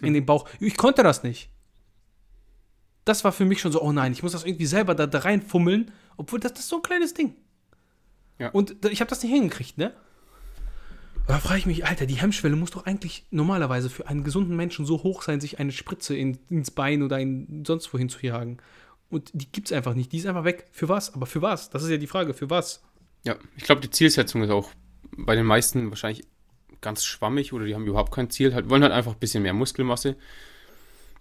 In 0.00 0.10
mhm. 0.10 0.14
den 0.14 0.26
Bauch. 0.26 0.48
Ich 0.60 0.76
konnte 0.76 1.02
das 1.02 1.22
nicht. 1.22 1.50
Das 3.04 3.24
war 3.24 3.32
für 3.32 3.44
mich 3.44 3.60
schon 3.60 3.72
so, 3.72 3.82
oh 3.82 3.92
nein, 3.92 4.12
ich 4.12 4.22
muss 4.22 4.32
das 4.32 4.44
irgendwie 4.44 4.66
selber 4.66 4.94
da, 4.94 5.06
da 5.06 5.18
reinfummeln, 5.18 5.90
obwohl 6.16 6.38
das, 6.38 6.52
das 6.52 6.60
ist 6.60 6.68
so 6.68 6.76
ein 6.76 6.82
kleines 6.82 7.14
Ding. 7.14 7.34
Ja. 8.38 8.50
Und 8.50 8.84
ich 8.86 9.00
habe 9.00 9.08
das 9.08 9.22
nicht 9.22 9.32
hingekriegt, 9.32 9.76
ne? 9.76 9.92
Da 11.26 11.38
frage 11.38 11.58
ich 11.58 11.66
mich, 11.66 11.86
Alter, 11.86 12.06
die 12.06 12.16
Hemmschwelle 12.16 12.56
muss 12.56 12.72
doch 12.72 12.84
eigentlich 12.84 13.24
normalerweise 13.30 13.88
für 13.90 14.08
einen 14.08 14.24
gesunden 14.24 14.56
Menschen 14.56 14.84
so 14.84 15.02
hoch 15.02 15.22
sein, 15.22 15.40
sich 15.40 15.58
eine 15.58 15.72
Spritze 15.72 16.16
in, 16.16 16.38
ins 16.50 16.70
Bein 16.70 17.02
oder 17.02 17.18
in, 17.18 17.64
sonst 17.64 17.92
wohin 17.94 18.08
zu 18.08 18.24
jagen. 18.26 18.58
Und 19.08 19.30
die 19.32 19.50
gibt 19.50 19.68
es 19.68 19.72
einfach 19.72 19.94
nicht. 19.94 20.12
Die 20.12 20.18
ist 20.18 20.26
einfach 20.26 20.44
weg. 20.44 20.66
Für 20.72 20.88
was? 20.88 21.14
Aber 21.14 21.26
für 21.26 21.42
was? 21.42 21.70
Das 21.70 21.82
ist 21.82 21.90
ja 21.90 21.96
die 21.96 22.06
Frage. 22.06 22.34
Für 22.34 22.50
was? 22.50 22.82
Ja, 23.24 23.36
ich 23.56 23.64
glaube, 23.64 23.80
die 23.80 23.90
Zielsetzung 23.90 24.42
ist 24.42 24.50
auch 24.50 24.70
bei 25.16 25.36
den 25.36 25.46
meisten 25.46 25.90
wahrscheinlich 25.90 26.26
ganz 26.80 27.04
schwammig 27.04 27.52
oder 27.52 27.66
die 27.66 27.74
haben 27.74 27.86
überhaupt 27.86 28.12
kein 28.12 28.30
Ziel. 28.30 28.54
Halt, 28.54 28.68
wollen 28.68 28.82
halt 28.82 28.92
einfach 28.92 29.12
ein 29.12 29.18
bisschen 29.18 29.42
mehr 29.42 29.52
Muskelmasse. 29.52 30.16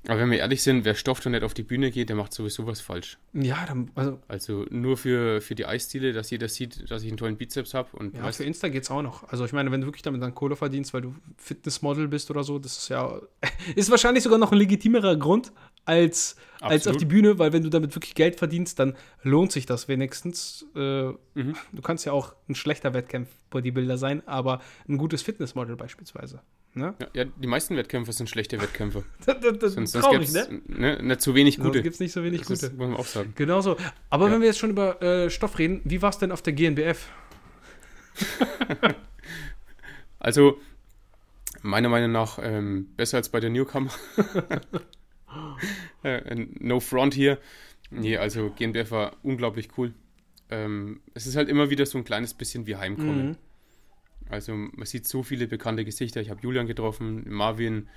Aber 0.08 0.20
wenn 0.20 0.32
wir 0.32 0.39
ehrlich 0.39 0.64
sind, 0.64 0.84
wer 0.84 0.95
stofft 0.95 1.26
und 1.28 1.34
nicht 1.34 1.43
auf 1.43 1.54
die 1.54 1.62
Bühne 1.62 1.91
geht, 1.91 2.10
der 2.10 2.16
macht 2.16 2.34
sowieso 2.34 2.66
was 2.66 2.82
falsch. 2.82 3.20
Ja, 3.34 3.66
dann, 3.68 3.91
also. 3.93 4.20
Also 4.28 4.66
nur 4.72 4.97
für, 4.97 5.41
für 5.41 5.54
die 5.54 5.66
Eisstile, 5.66 6.12
dass 6.12 6.32
jeder 6.32 6.47
sieht, 6.47 6.89
dass 6.89 7.04
ich 7.04 7.10
einen 7.10 7.18
tollen 7.18 7.38
Bizeps 7.38 7.76
habe. 7.76 7.89
Ja, 8.14 8.24
weißt, 8.24 8.38
für 8.38 8.43
Insta 8.43 8.70
geht 8.70 8.84
es 8.84 8.89
auch 8.89 9.04
noch. 9.04 9.30
Also 9.30 9.45
ich 9.45 9.54
meine, 9.54 9.72
wenn 9.72 9.82
du 9.82 9.88
wirklich 9.88 10.02
damit 10.02 10.22
dann 10.24 10.34
Kohle 10.34 10.56
verdienst, 10.56 10.93
weil 10.95 11.02
du 11.02 11.14
Fitnessmodel 11.38 12.08
bist 12.08 12.32
oder 12.32 12.43
so, 12.43 12.58
das 12.58 12.78
ist 12.78 12.89
ja. 12.89 13.22
Ist 13.76 13.91
wahrscheinlich 13.91 14.24
sogar 14.24 14.39
noch 14.39 14.52
ein 14.52 14.58
legitimerer 14.58 15.16
Grund, 15.18 15.52
als, 15.86 16.36
als 16.60 16.88
auf 16.88 16.97
die 16.97 17.06
Bühne, 17.06 17.39
weil 17.39 17.54
wenn 17.54 17.64
du 17.64 17.70
damit 17.70 17.95
wirklich 17.95 18.16
Geld 18.16 18.38
verdienst, 18.38 18.80
dann 18.80 18.95
lohnt 19.24 19.52
sich 19.52 19.66
das 19.66 19.88
wenigstens. 19.88 20.66
Äh, 20.76 21.10
mhm. 21.10 21.56
Du 21.72 21.82
kannst 21.82 22.06
ja 22.06 22.12
auch 22.12 22.36
ein 22.47 22.56
schlechter 22.56 22.93
Wettkampf-Bodybuilder 22.93 23.97
sein, 23.97 24.28
aber 24.28 24.62
ein 24.88 24.97
gutes 24.97 25.22
Fitnessmodel 25.22 25.76
beispielsweise. 25.76 26.41
Ne? 26.74 26.95
Ja, 27.13 27.26
die 27.26 27.47
meisten 27.47 27.76
Wettkämpfe 27.76 28.13
sind 28.13 28.30
schlechte 28.30 28.61
Wettkämpfe. 28.61 29.03
das, 29.26 29.38
das, 29.59 29.74
sonst 29.74 29.91
sonst 29.91 30.09
gibt 30.09 30.24
es 30.24 30.34
ne? 30.34 30.61
ne, 30.67 31.03
nicht 31.03 31.22
zu 31.22 31.36
wenig 31.36 31.57
gute. 31.57 31.74
Sonst 31.74 31.84
gibt 31.84 31.93
es 31.95 31.99
nicht 31.99 32.13
so 32.13 32.24
wenig 32.24 32.39
das 32.41 32.47
gute. 32.47 32.65
Ist, 32.67 32.78
muss 32.78 32.88
man 32.88 32.97
auch 32.97 33.05
sagen. 33.05 33.34
Genau 33.36 33.59
so. 33.59 33.76
Aber 34.09 34.28
ja. 34.28 34.34
wenn 34.34 34.41
wir 34.41 34.47
jetzt 34.47 34.59
schon 34.59 34.69
über 34.69 35.01
äh, 35.01 35.30
Stoff 35.30 35.59
reden, 35.59 35.82
wie 35.84 36.01
war 36.01 36.11
es 36.11 36.17
denn 36.17 36.32
auf 36.32 36.41
der 36.41 36.53
GNBF? 36.53 37.09
also, 40.19 40.59
meiner 41.61 41.89
Meinung 41.89 42.13
nach 42.13 42.39
ähm, 42.41 42.88
besser 42.95 43.17
als 43.17 43.30
bei 43.30 43.39
der 43.39 43.49
Newcomer. 43.49 43.91
Äh, 46.03 46.47
no 46.59 46.82
front 46.82 47.13
hier. 47.13 47.38
Nee, 47.89 48.17
also 48.17 48.49
GNBF 48.49 48.91
war 48.91 49.15
unglaublich 49.24 49.69
cool. 49.78 49.93
Ähm, 50.49 50.99
es 51.13 51.26
ist 51.26 51.38
halt 51.38 51.47
immer 51.47 51.69
wieder 51.69 51.86
so 51.86 51.97
ein 51.97 52.03
kleines 52.03 52.34
bisschen 52.34 52.67
wie 52.67 52.76
Heimkommen. 52.76 53.30
Mhm. 53.30 53.38
Also 54.32 54.55
man 54.55 54.86
sieht 54.86 55.07
so 55.07 55.23
viele 55.23 55.47
bekannte 55.47 55.86
Gesichter. 55.86 56.21
Ich 56.21 56.29
habe 56.29 56.39
Julian 56.41 56.67
getroffen, 56.67 57.25
Marvin, 57.29 57.88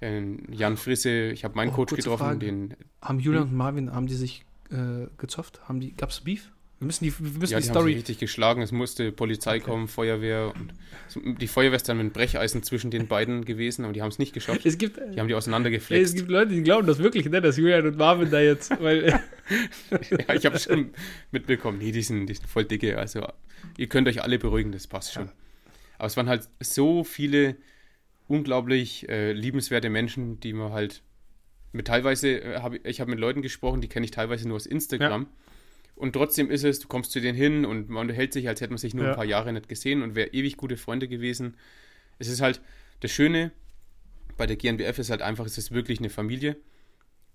äh, 0.00 0.22
Jan 0.50 0.76
Frisse, 0.76 1.30
ich 1.30 1.44
habe 1.44 1.54
meinen 1.54 1.70
oh, 1.70 1.76
Coach 1.76 1.94
getroffen. 1.94 2.40
Den, 2.40 2.74
haben 3.00 3.20
Julian 3.20 3.44
hm? 3.44 3.50
und 3.50 3.56
Marvin, 3.56 3.92
haben 3.92 4.06
die 4.06 4.14
sich 4.14 4.44
äh, 4.70 5.06
gezofft? 5.18 5.60
Haben 5.68 5.80
die, 5.80 5.92
gab 5.92 6.10
es 6.10 6.20
Beef? 6.20 6.50
Wir 6.80 6.86
müssen 6.86 7.04
die, 7.04 7.18
wir 7.18 7.38
müssen 7.38 7.52
ja, 7.52 7.60
die, 7.60 7.64
die 7.64 7.70
Story. 7.70 7.92
Haben 7.92 7.98
richtig 7.98 8.18
geschlagen. 8.18 8.60
Es 8.60 8.72
musste 8.72 9.12
Polizei 9.12 9.56
okay. 9.56 9.64
kommen, 9.64 9.88
Feuerwehr. 9.88 10.52
Und 11.14 11.40
die 11.40 11.46
Feuerwehr 11.46 11.76
ist 11.76 11.88
dann 11.88 11.98
mit 11.98 12.12
Brecheisen 12.12 12.62
zwischen 12.64 12.90
den 12.90 13.06
beiden 13.06 13.44
gewesen, 13.44 13.84
aber 13.84 13.94
die 13.94 14.02
haben 14.02 14.10
es 14.10 14.18
nicht 14.18 14.34
geschafft. 14.34 14.66
Es 14.66 14.76
gibt, 14.76 14.98
die 14.98 15.20
haben 15.20 15.28
die 15.28 15.34
auseinandergeflext. 15.34 16.12
Es 16.12 16.14
gibt 16.14 16.30
Leute, 16.30 16.52
die 16.52 16.62
glauben 16.62 16.86
das 16.86 16.98
wirklich, 16.98 17.26
ne, 17.26 17.40
dass 17.40 17.56
Julian 17.56 17.86
und 17.86 17.96
Marvin 17.96 18.30
da 18.30 18.40
jetzt. 18.40 18.70
Weil 18.80 19.06
ja, 20.28 20.34
ich 20.34 20.44
habe 20.44 20.58
schon 20.58 20.90
mitbekommen. 21.30 21.78
Nee, 21.78 21.92
die 21.92 22.02
sind, 22.02 22.26
die 22.26 22.34
sind 22.34 22.48
voll 22.48 22.64
dicke. 22.64 22.98
Also, 22.98 23.26
ihr 23.78 23.86
könnt 23.86 24.08
euch 24.08 24.22
alle 24.22 24.38
beruhigen, 24.38 24.72
das 24.72 24.86
passt 24.88 25.12
schon. 25.12 25.26
Ja. 25.26 25.32
Aber 26.04 26.08
es 26.08 26.18
waren 26.18 26.28
halt 26.28 26.50
so 26.60 27.02
viele 27.02 27.56
unglaublich 28.28 29.08
äh, 29.08 29.32
liebenswerte 29.32 29.88
Menschen, 29.88 30.38
die 30.38 30.52
man 30.52 30.70
halt 30.70 31.02
mit 31.72 31.86
teilweise, 31.86 32.42
äh, 32.42 32.60
hab, 32.60 32.74
ich 32.86 33.00
habe 33.00 33.10
mit 33.10 33.18
Leuten 33.18 33.40
gesprochen, 33.40 33.80
die 33.80 33.88
kenne 33.88 34.04
ich 34.04 34.10
teilweise 34.10 34.46
nur 34.46 34.56
aus 34.56 34.66
Instagram. 34.66 35.22
Ja 35.22 35.28
und 35.96 36.12
trotzdem 36.12 36.50
ist 36.50 36.62
es, 36.62 36.80
du 36.80 36.88
kommst 36.88 37.12
zu 37.12 37.20
denen 37.20 37.38
hin 37.38 37.64
und 37.64 37.88
man 37.88 38.10
hält 38.10 38.34
sich, 38.34 38.48
als 38.48 38.60
hätte 38.60 38.72
man 38.72 38.78
sich 38.78 38.92
nur 38.92 39.04
ja. 39.04 39.10
ein 39.12 39.16
paar 39.16 39.24
Jahre 39.24 39.50
nicht 39.52 39.68
gesehen 39.68 40.02
und 40.02 40.14
wäre 40.14 40.28
ewig 40.28 40.58
gute 40.58 40.76
Freunde 40.76 41.08
gewesen. 41.08 41.56
Es 42.18 42.28
ist 42.28 42.42
halt 42.42 42.60
das 43.00 43.10
Schöne 43.10 43.52
bei 44.36 44.46
der 44.46 44.56
GNBF 44.56 44.98
ist 44.98 45.10
halt 45.10 45.22
einfach, 45.22 45.46
es 45.46 45.56
ist 45.56 45.72
wirklich 45.72 46.00
eine 46.00 46.10
Familie. 46.10 46.56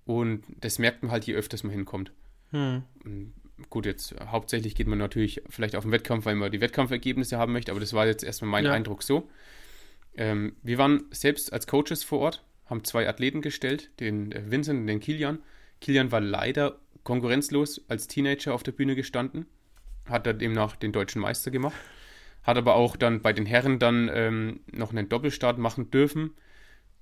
Und 0.06 0.44
das 0.60 0.78
merkt 0.78 1.02
man 1.02 1.12
halt, 1.12 1.26
je 1.26 1.34
öfters 1.34 1.64
man 1.64 1.72
hinkommt. 1.72 2.12
Hm. 2.52 2.84
Gut, 3.70 3.86
jetzt 3.86 4.14
äh, 4.14 4.26
hauptsächlich 4.28 4.76
geht 4.76 4.88
man 4.88 4.98
natürlich 4.98 5.42
vielleicht 5.50 5.76
auf 5.76 5.84
den 5.84 5.92
Wettkampf, 5.92 6.26
weil 6.26 6.36
man 6.36 6.52
die 6.52 6.62
Wettkampfergebnisse 6.62 7.38
haben 7.38 7.54
möchte, 7.54 7.72
aber 7.72 7.80
das 7.80 7.94
war 7.94 8.08
jetzt 8.08 8.24
erstmal 8.24 8.50
mein 8.52 8.66
Ja. 8.66 8.74
Eindruck 8.74 9.04
so. 9.04 9.30
Ähm, 10.16 10.56
wir 10.64 10.78
waren 10.78 11.04
selbst 11.12 11.54
als 11.54 11.68
Coaches 11.68 12.04
vor 12.04 12.20
Ort, 12.20 12.44
haben 12.66 12.84
zwei 12.84 13.08
Athleten 13.08 13.42
gestellt, 13.42 13.92
den 14.00 14.32
äh, 14.32 14.50
Vincent 14.52 14.80
und 14.82 14.88
den 14.88 15.00
Kilian. 15.00 15.40
Kilian 15.82 16.12
war 16.12 16.22
leider 16.22 16.80
konkurrenzlos 17.04 17.82
als 17.88 18.08
Teenager 18.08 18.54
auf 18.54 18.64
der 18.64 18.72
Bühne 18.72 18.96
gestanden, 18.96 19.46
hat 20.06 20.26
dann 20.26 20.40
demnach 20.40 20.76
den 20.76 20.92
deutschen 20.92 21.22
Meister 21.22 21.52
gemacht, 21.52 21.76
hat 22.44 22.58
aber 22.58 22.76
auch 22.76 22.96
dann 22.96 23.22
bei 23.22 23.34
den 23.34 23.46
Herren 23.46 23.80
dann 23.80 24.10
ähm, 24.14 24.60
noch 24.72 24.92
einen 24.92 25.10
Doppelstart 25.10 25.58
machen 25.58 25.92
dürfen 25.92 26.32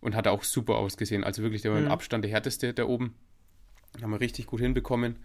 und 0.01 0.15
hat 0.15 0.27
auch 0.27 0.43
super 0.43 0.75
ausgesehen. 0.75 1.23
Also 1.23 1.41
wirklich 1.43 1.61
der 1.61 1.71
Mhm. 1.73 1.87
Abstand 1.87 2.23
der 2.23 2.31
härteste 2.31 2.73
da 2.73 2.85
oben. 2.85 3.15
Haben 4.01 4.11
wir 4.11 4.19
richtig 4.19 4.45
gut 4.45 4.59
hinbekommen. 4.59 5.17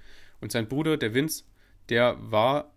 Und 0.42 0.52
sein 0.52 0.68
Bruder, 0.68 0.98
der 0.98 1.14
Vince, 1.14 1.44
der 1.88 2.16
war 2.20 2.74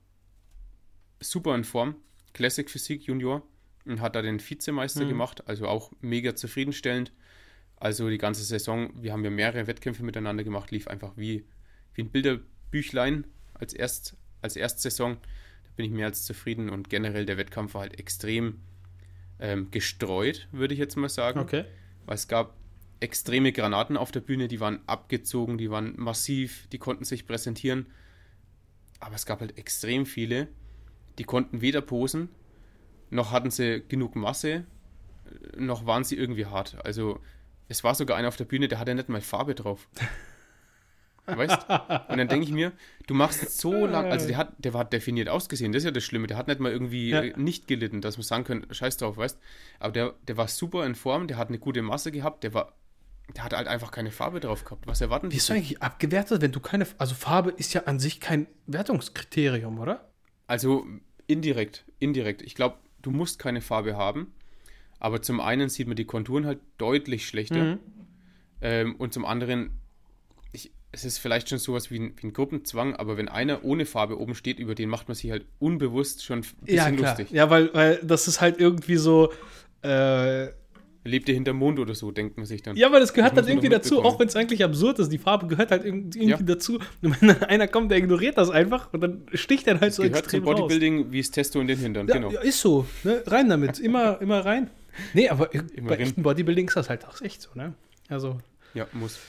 super 1.20 1.56
in 1.56 1.64
Form, 1.64 1.96
Classic 2.34 2.70
Physik 2.70 3.04
Junior 3.08 3.42
und 3.86 4.00
hat 4.02 4.16
da 4.16 4.22
den 4.22 4.40
Vizemeister 4.40 5.04
Mhm. 5.04 5.10
gemacht, 5.10 5.48
also 5.48 5.68
auch 5.68 5.92
mega 6.02 6.36
zufriedenstellend. 6.36 7.12
Also 7.78 8.10
die 8.10 8.18
ganze 8.18 8.44
Saison, 8.44 8.92
wir 9.02 9.12
haben 9.12 9.24
ja 9.24 9.30
mehrere 9.30 9.68
Wettkämpfe 9.68 10.04
miteinander 10.04 10.44
gemacht, 10.44 10.72
lief 10.72 10.88
einfach 10.88 11.14
wie, 11.18 11.44
wie 11.94 12.04
ein 12.04 12.10
Bilderbüchlein 12.10 13.26
als, 13.54 13.74
Erst, 13.74 14.16
als 14.42 14.56
Erstsaison. 14.56 15.18
Da 15.64 15.70
bin 15.76 15.86
ich 15.86 15.92
mehr 15.92 16.06
als 16.08 16.24
zufrieden 16.24 16.70
und 16.70 16.90
generell 16.90 17.26
der 17.26 17.38
Wettkampf 17.38 17.74
war 17.74 17.82
halt 17.82 18.00
extrem 18.00 18.60
ähm, 19.40 19.70
gestreut, 19.72 20.48
würde 20.52 20.74
ich 20.74 20.80
jetzt 20.80 20.96
mal 20.96 21.10
sagen 21.10 21.40
Okay. 21.40 21.66
weil 22.06 22.16
es 22.16 22.28
gab 22.28 22.56
extreme 23.00 23.52
Granaten 23.52 23.98
auf 23.98 24.12
der 24.12 24.22
Bühne, 24.22 24.48
die 24.48 24.60
waren 24.60 24.80
abgezogen, 24.88 25.58
die 25.58 25.70
waren 25.70 25.94
massiv, 25.98 26.68
die 26.72 26.78
konnten 26.78 27.04
sich 27.04 27.26
präsentieren. 27.28 27.88
Aber 29.00 29.16
es 29.16 29.26
gab 29.26 29.42
halt 29.42 29.58
extrem 29.58 30.06
viele, 30.06 30.48
die 31.18 31.24
konnten 31.24 31.62
weder 31.62 31.82
posen, 31.82 32.30
noch 33.10 33.32
hatten 33.32 33.52
sie 33.52 33.84
genug 33.88 34.16
Masse, 34.16 34.66
noch 35.58 35.86
waren 35.86 36.04
sie 36.04 36.16
irgendwie 36.16 36.46
hart. 36.46 36.78
Also 36.86 37.20
es 37.68 37.84
war 37.84 37.96
sogar 37.96 38.18
einer 38.18 38.28
auf 38.30 38.38
der 38.38 38.46
Bühne, 38.46 38.68
der 38.68 38.80
hatte 38.80 38.96
nicht 38.96 39.10
mal 39.10 39.22
Farbe 39.22 39.56
drauf. 39.56 39.88
Weißt? 41.28 41.68
Und 42.08 42.18
dann 42.20 42.28
denke 42.28 42.46
ich 42.46 42.52
mir, 42.52 42.72
du 43.08 43.16
machst 43.16 43.58
so 43.60 43.88
lang, 43.88 44.12
also 44.12 44.28
der 44.28 44.38
hat, 44.38 44.54
der 44.60 44.76
war 44.76 44.86
definiert 44.86 45.28
ausgesehen, 45.28 45.72
das 45.72 45.82
ist 45.82 45.86
ja 45.86 45.92
das 45.92 46.04
Schlimme, 46.04 46.28
der 46.28 46.38
hat 46.38 46.48
nicht 46.48 46.60
mal 46.60 46.72
irgendwie 46.72 47.10
Ja. 47.10 47.24
äh, 47.24 47.34
nicht 47.36 47.68
gelitten, 47.68 48.02
dass 48.02 48.18
man 48.18 48.24
sagen 48.24 48.44
können, 48.44 48.68
scheiß 48.72 48.98
drauf, 48.98 49.18
weißt? 49.18 49.40
Aber 49.80 49.92
der, 49.92 50.14
der 50.28 50.38
war 50.38 50.48
super 50.48 50.86
in 50.86 50.94
Form, 50.94 51.28
der 51.28 51.38
hat 51.38 51.48
eine 51.48 51.58
gute 51.58 51.82
Masse 51.82 52.12
gehabt, 52.12 52.44
der 52.44 52.54
war, 52.54 52.74
der 53.36 53.44
hat 53.44 53.54
halt 53.54 53.68
einfach 53.68 53.92
keine 53.92 54.12
Farbe 54.12 54.40
drauf 54.40 54.64
gehabt. 54.66 54.86
Was 54.88 55.02
erwarten 55.02 55.30
die 55.30 55.38
du 55.38 55.42
sich? 55.42 55.52
eigentlich 55.52 55.82
abgewertet, 55.82 56.42
wenn 56.42 56.52
du 56.52 56.60
keine. 56.60 56.86
Also 56.98 57.16
Farbe 57.16 57.52
ist 57.52 57.74
ja 57.74 57.84
an 57.84 58.00
sich 58.00 58.20
kein 58.20 58.48
Wertungskriterium, 58.68 59.80
oder? 59.80 60.10
Also 60.48 60.86
indirekt, 61.28 61.86
indirekt. 62.00 62.42
Ich 62.44 62.56
glaube, 62.56 62.78
du 63.02 63.12
musst 63.12 63.40
keine 63.40 63.62
Farbe 63.62 63.98
haben, 63.98 64.34
aber 65.00 65.22
zum 65.22 65.40
einen 65.40 65.70
sieht 65.70 65.88
man 65.88 65.96
die 65.96 66.06
Konturen 66.06 66.46
halt 66.46 66.60
deutlich 66.78 67.28
schlechter 67.28 67.64
Mhm. 67.66 67.80
ähm, 68.62 68.96
und 68.98 69.14
zum 69.14 69.26
anderen, 69.26 69.72
ich, 70.52 70.72
es 70.92 71.04
ist 71.04 71.18
vielleicht 71.18 71.50
schon 71.50 71.58
sowas 71.58 71.90
wie 71.92 72.00
ein, 72.00 72.14
wie 72.18 72.28
ein 72.28 72.34
Gruppenzwang, 72.34 72.96
aber 72.96 73.18
wenn 73.18 73.28
einer 73.28 73.64
ohne 73.64 73.86
Farbe 73.86 74.20
oben 74.20 74.36
steht, 74.36 74.60
über 74.60 74.76
den 74.76 74.88
macht 74.90 75.08
man 75.08 75.16
sich 75.16 75.32
halt 75.32 75.46
unbewusst 75.60 76.24
schon 76.24 76.40
ein 76.40 76.42
bisschen 76.62 76.76
Ja, 76.78 76.92
klar. 76.92 77.10
lustig. 77.18 77.32
Ja, 77.32 77.50
weil, 77.50 77.74
weil 77.74 78.00
das 78.04 78.28
ist 78.28 78.40
halt 78.40 78.60
irgendwie 78.60 78.98
so. 78.98 79.32
Äh, 79.82 80.50
Lebt 81.08 81.30
ihr 81.30 81.36
hinterm 81.36 81.58
Mond 81.58 81.80
oder 81.80 81.94
so, 81.94 82.10
denkt 82.12 82.36
man 82.38 82.46
sich 82.48 82.64
dann. 82.64 82.76
ja, 82.76 82.92
weil 82.92 83.00
das 83.00 83.14
gehört 83.14 83.34
Das 83.38 83.46
halt 83.46 83.50
irgendwie 83.50 83.70
dazu, 83.70 84.04
auch 84.04 84.20
wenn 84.20 84.28
es 84.28 84.36
eigentlich 84.36 84.64
absurd 84.64 84.98
ist. 85.00 85.10
Die 85.12 85.20
Farbe 85.20 85.46
gehört 85.48 85.70
halt 85.70 85.86
irgendwie, 85.86 86.26
Ja. 86.26 86.38
dazu. 86.38 86.80
Und 87.04 87.22
wenn 87.22 87.28
dann 87.30 87.44
einer 87.44 87.68
kommt, 87.68 87.92
der 87.92 88.00
ignoriert 88.00 88.38
das 88.40 88.50
einfach 88.50 88.92
und 88.92 89.02
dann 89.02 89.26
sticht 89.34 89.68
er 89.68 89.80
halt 89.80 89.94
so 89.94 90.02
Gehört 90.02 90.20
extrem 90.20 90.44
zum 90.44 90.54
Bodybuilding 90.56 91.12
wie 91.12 91.22
das 91.22 91.30
Testo 91.32 91.62
in 91.62 91.68
den 91.68 91.78
Hintern, 91.78 92.08
raus. 92.10 92.14
genau. 92.16 92.28
Ja, 92.32 92.34
ja, 92.36 92.42
ist 92.42 92.60
so. 92.60 92.88
Ne? 93.04 93.22
Rein 93.28 93.48
damit. 93.50 93.80
Immer, 93.80 94.20
immer 94.20 94.44
rein. 94.44 94.72
Nee, 95.14 95.30
aber 95.30 95.48
bei 95.48 95.92
rein. 95.92 96.00
echten 96.00 96.24
Bodybuilding 96.24 96.68
ist 96.70 96.76
das 96.76 96.90
halt 96.90 97.06
auch 97.06 97.22
echt 97.22 97.42
so, 97.42 97.50
ne? 97.54 97.74
Also, 98.10 98.40
Ja, 98.74 98.88
muss. 98.94 99.20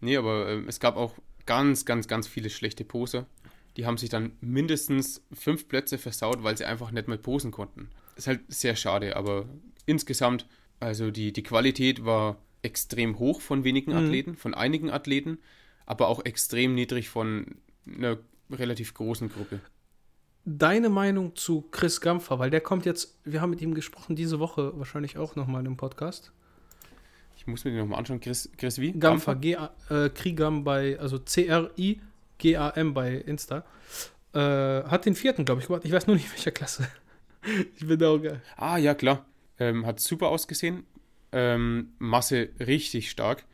Nee, 0.00 0.16
aber 0.16 0.48
ähm, 0.48 0.64
es 0.66 0.80
gab 0.80 0.96
auch 0.96 1.14
ganz, 1.44 1.84
ganz, 1.84 2.08
ganz 2.08 2.26
viele 2.26 2.48
schlechte 2.50 2.84
Poser. 2.84 3.26
Die 3.76 3.84
haben 3.84 3.98
sich 3.98 4.08
dann 4.08 4.32
mindestens 4.40 5.22
fünf 5.32 5.68
Plätze 5.68 5.98
versaut, 5.98 6.42
weil 6.42 6.56
sie 6.56 6.64
einfach 6.64 6.90
nicht 6.90 7.06
mehr 7.08 7.18
posen 7.18 7.50
konnten. 7.50 7.88
Ist 8.16 8.26
halt 8.28 8.40
sehr 8.48 8.76
schade, 8.76 9.14
aber 9.16 9.46
insgesamt, 9.86 10.46
also 10.82 11.10
die, 11.10 11.32
die 11.32 11.42
Qualität 11.42 12.04
war 12.04 12.36
extrem 12.62 13.18
hoch 13.18 13.40
von 13.40 13.64
wenigen 13.64 13.92
Mhm. 13.92 13.98
Athleten, 13.98 14.36
von 14.36 14.54
einigen 14.54 14.90
Athleten, 14.90 15.38
aber 15.86 16.08
auch 16.08 16.24
extrem 16.24 16.74
niedrig 16.74 17.08
von 17.08 17.56
einer 17.86 18.18
relativ 18.50 18.94
großen 18.94 19.28
Gruppe. 19.28 19.60
deine 20.44 20.88
Meinung 20.88 21.36
zu 21.36 21.62
Chris 21.70 22.00
Gampfer, 22.00 22.38
weil 22.40 22.50
der 22.50 22.60
kommt 22.60 22.84
jetzt, 22.84 23.16
wir 23.24 23.40
haben 23.40 23.50
mit 23.50 23.60
ihm 23.62 23.74
gesprochen, 23.74 24.16
diese 24.16 24.40
Woche 24.40 24.72
wahrscheinlich 24.76 25.16
auch 25.16 25.36
nochmal 25.36 25.64
im 25.66 25.76
Podcast. 25.76 26.32
Ich 27.36 27.46
muss 27.46 27.64
mir 27.64 27.70
den 27.70 27.78
nochmal 27.80 28.00
anschauen. 28.00 28.20
Chris, 28.20 28.50
Chris 28.56 28.78
wie? 28.78 28.92
Gampfer, 28.92 29.36
G 29.36 29.56
-A, 29.56 29.70
äh, 29.88 30.10
Krigam 30.10 30.64
bei, 30.64 30.98
also 30.98 31.18
C-R-I-G-A-M 31.18 32.94
bei 32.94 33.14
Insta. 33.16 33.64
Äh, 34.34 34.38
hat 34.38 35.06
den 35.06 35.14
vierten, 35.14 35.44
glaube 35.44 35.60
ich, 35.60 35.66
gemacht. 35.68 35.84
Ich 35.84 35.92
weiß 35.92 36.06
nur 36.06 36.16
nicht, 36.16 36.30
welcher 36.32 36.50
Klasse. 36.50 36.88
ich 37.76 37.86
bin 37.86 37.98
da 37.98 38.08
auch 38.10 38.18
geil. 38.18 38.40
Ah, 38.56 38.78
ja, 38.78 38.94
klar. 38.94 39.24
Ähm, 39.68 39.86
hat 39.86 40.00
super 40.00 40.28
ausgesehen. 40.28 40.84
Ähm, 41.32 41.92
Masse 41.98 42.48
richtig 42.60 43.10
stark. 43.10 43.44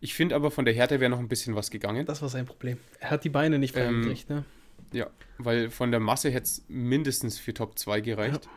Ich 0.00 0.14
finde 0.14 0.34
aber 0.34 0.50
von 0.50 0.64
der 0.64 0.74
Härte 0.74 1.00
wäre 1.00 1.10
noch 1.10 1.18
ein 1.18 1.28
bisschen 1.28 1.54
was 1.56 1.70
gegangen. 1.70 2.04
Das 2.06 2.20
war 2.22 2.28
sein 2.28 2.46
Problem. 2.46 2.78
Er 3.00 3.10
hat 3.10 3.24
die 3.24 3.30
Beine 3.30 3.58
nicht 3.58 3.74
Ähm, 3.76 4.02
freigekriegt, 4.02 4.30
ne? 4.30 4.44
Ja, 4.92 5.06
weil 5.38 5.70
von 5.70 5.90
der 5.90 6.00
Masse 6.00 6.30
hätte 6.30 6.44
es 6.44 6.64
mindestens 6.68 7.38
für 7.38 7.54
Top 7.54 7.78
2 7.78 8.00
gereicht. 8.00 8.48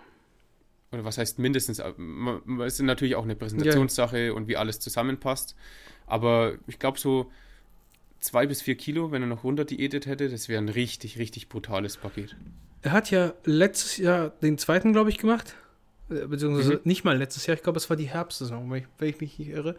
Oder 0.91 1.03
was 1.03 1.17
heißt 1.17 1.39
mindestens? 1.39 1.81
Ma- 1.97 2.41
Es 2.65 2.73
ist 2.75 2.81
natürlich 2.81 3.15
auch 3.15 3.23
eine 3.23 3.35
Präsentationssache 3.35 4.33
und 4.33 4.47
wie 4.47 4.57
alles 4.57 4.79
zusammenpasst. 4.79 5.55
Aber 6.05 6.57
ich 6.67 6.79
glaube, 6.79 6.99
so 6.99 7.31
zwei 8.19 8.47
bis 8.47 8.61
vier 8.61 8.75
Kilo, 8.75 9.11
wenn 9.11 9.21
er 9.21 9.27
noch 9.27 9.43
runter 9.43 9.65
diätet 9.65 10.05
hätte, 10.05 10.29
das 10.29 10.47
wäre 10.49 10.61
ein 10.61 10.69
richtig, 10.69 11.17
richtig 11.17 11.49
brutales 11.49 11.97
Paket. 11.97 12.35
Er 12.81 12.91
hat 12.91 13.11
ja 13.11 13.33
letztes 13.43 13.97
Jahr 13.97 14.29
den 14.29 14.57
zweiten, 14.57 14.93
glaube 14.93 15.09
ich, 15.09 15.17
gemacht. 15.17 15.55
Äh, 16.09 16.25
Beziehungsweise 16.27 16.73
Mhm. 16.75 16.79
nicht 16.83 17.03
mal 17.03 17.17
letztes 17.17 17.45
Jahr. 17.47 17.55
Ich 17.57 17.63
glaube, 17.63 17.77
es 17.77 17.89
war 17.89 17.97
die 17.97 18.05
Herbstsaison, 18.09 18.69
wenn 18.71 18.79
ich, 18.79 18.87
wenn 18.97 19.09
ich 19.09 19.19
mich 19.21 19.39
nicht 19.39 19.49
irre. 19.49 19.75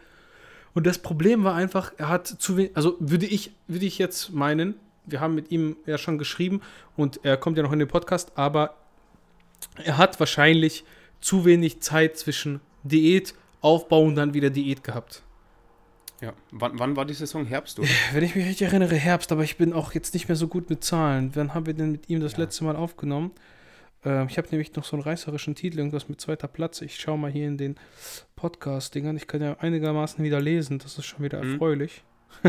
Und 0.75 0.87
das 0.87 0.99
Problem 0.99 1.45
war 1.45 1.55
einfach, 1.55 1.93
er 1.97 2.09
hat 2.09 2.27
zu 2.27 2.57
wenig, 2.57 2.77
also 2.77 2.97
würde 3.01 3.27
ich, 3.27 3.53
würde 3.67 3.87
ich 3.87 3.99
jetzt 3.99 4.33
meinen, 4.33 4.75
wir 5.07 5.21
haben 5.21 5.35
mit 5.35 5.51
ihm 5.51 5.77
ja 5.87 5.97
schon 5.99 6.19
geschrieben 6.19 6.61
und 6.97 7.21
er 7.25 7.37
kommt 7.39 7.57
ja 7.57 7.63
noch 7.63 7.73
in 7.73 7.79
den 7.79 7.89
Podcast, 7.89 8.33
aber 8.37 8.75
er 9.83 9.97
hat 9.97 10.21
wahrscheinlich 10.21 10.85
zu 11.21 11.45
wenig 11.45 11.81
Zeit 11.81 12.17
zwischen 12.19 12.61
Diät, 12.85 13.35
Aufbau 13.61 14.03
und 14.03 14.15
dann 14.15 14.35
wieder 14.35 14.51
Diät 14.51 14.85
gehabt. 14.85 15.23
Ja. 16.21 16.33
Wann, 16.51 16.79
wann 16.79 16.97
war 16.97 17.05
die 17.07 17.15
Saison? 17.15 17.47
Herbst, 17.47 17.79
oder? 17.79 17.89
Wenn 18.13 18.23
ich 18.25 18.35
mich 18.37 18.45
richtig 18.47 18.67
erinnere, 18.69 18.95
Herbst, 18.97 19.33
aber 19.33 19.43
ich 19.45 19.57
bin 19.57 19.73
auch 19.73 19.93
jetzt 19.95 20.15
nicht 20.15 20.29
mehr 20.29 20.37
so 20.37 20.49
gut 20.49 20.69
mit 20.69 20.85
Zahlen. 20.85 21.31
Wann 21.35 21.55
haben 21.55 21.67
wir 21.67 21.75
denn 21.75 21.93
mit 21.93 22.09
ihm 22.11 22.21
das 22.21 22.33
Ja. 22.33 22.41
letzte 22.41 22.65
Mal 22.65 22.77
aufgenommen? 22.77 23.31
Ähm, 24.05 24.29
ich 24.31 24.39
habe 24.39 24.49
nämlich 24.51 24.75
noch 24.75 24.85
so 24.85 24.97
einen 24.97 25.03
reißerischen 25.03 25.55
Titel, 25.55 25.79
irgendwas 25.79 26.09
mit 26.09 26.21
zweiter 26.21 26.49
Platz. 26.49 26.81
Ich 26.83 26.97
schaue 27.01 27.19
mal 27.19 27.31
hier 27.31 27.47
in 27.49 27.57
den 27.59 27.77
Podcast-Dingern. 28.37 29.17
Ich 29.17 29.27
kann 29.27 29.43
ja 29.43 29.57
einigermaßen 29.59 30.25
wieder 30.25 30.41
lesen. 30.41 30.79
Das 30.79 30.99
ist 30.99 31.07
schon 31.07 31.25
wieder 31.25 31.43
Mhm. 31.43 31.53
erfreulich. 31.55 32.03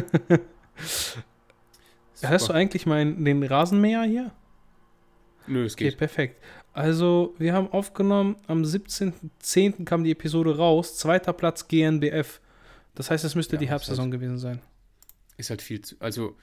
Hast 0.78 1.18
du 2.24 2.38
Super. 2.47 2.54
eigentlich 2.56 2.86
meinen, 2.86 3.24
den 3.24 3.43
Rasenmäher 3.43 4.04
hier? 4.04 4.32
Nö, 5.47 5.66
es 5.66 5.74
Okay, 5.74 5.86
geht. 5.86 5.97
perfekt. 5.97 6.43
Also, 6.74 7.34
wir 7.39 7.54
haben 7.54 7.70
aufgenommen, 7.72 8.36
am 8.47 8.64
17.10. 8.64 9.86
kam 9.86 10.04
die 10.04 10.12
Episode 10.12 10.58
raus. 10.58 10.97
Zweiter 10.97 11.34
Platz 11.34 11.68
GNBF. 11.68 12.39
Das 12.95 13.10
heißt, 13.10 13.24
es 13.24 13.36
müsste 13.36 13.56
Ja, 13.56 13.60
die 13.62 13.70
Herbstsaison 13.70 14.12
gewesen 14.12 14.38
sein. 14.38 14.62
Ist 15.38 15.50
halt 15.50 15.62
viel 15.62 15.82
zu. 15.82 15.95
Also, 16.00 16.36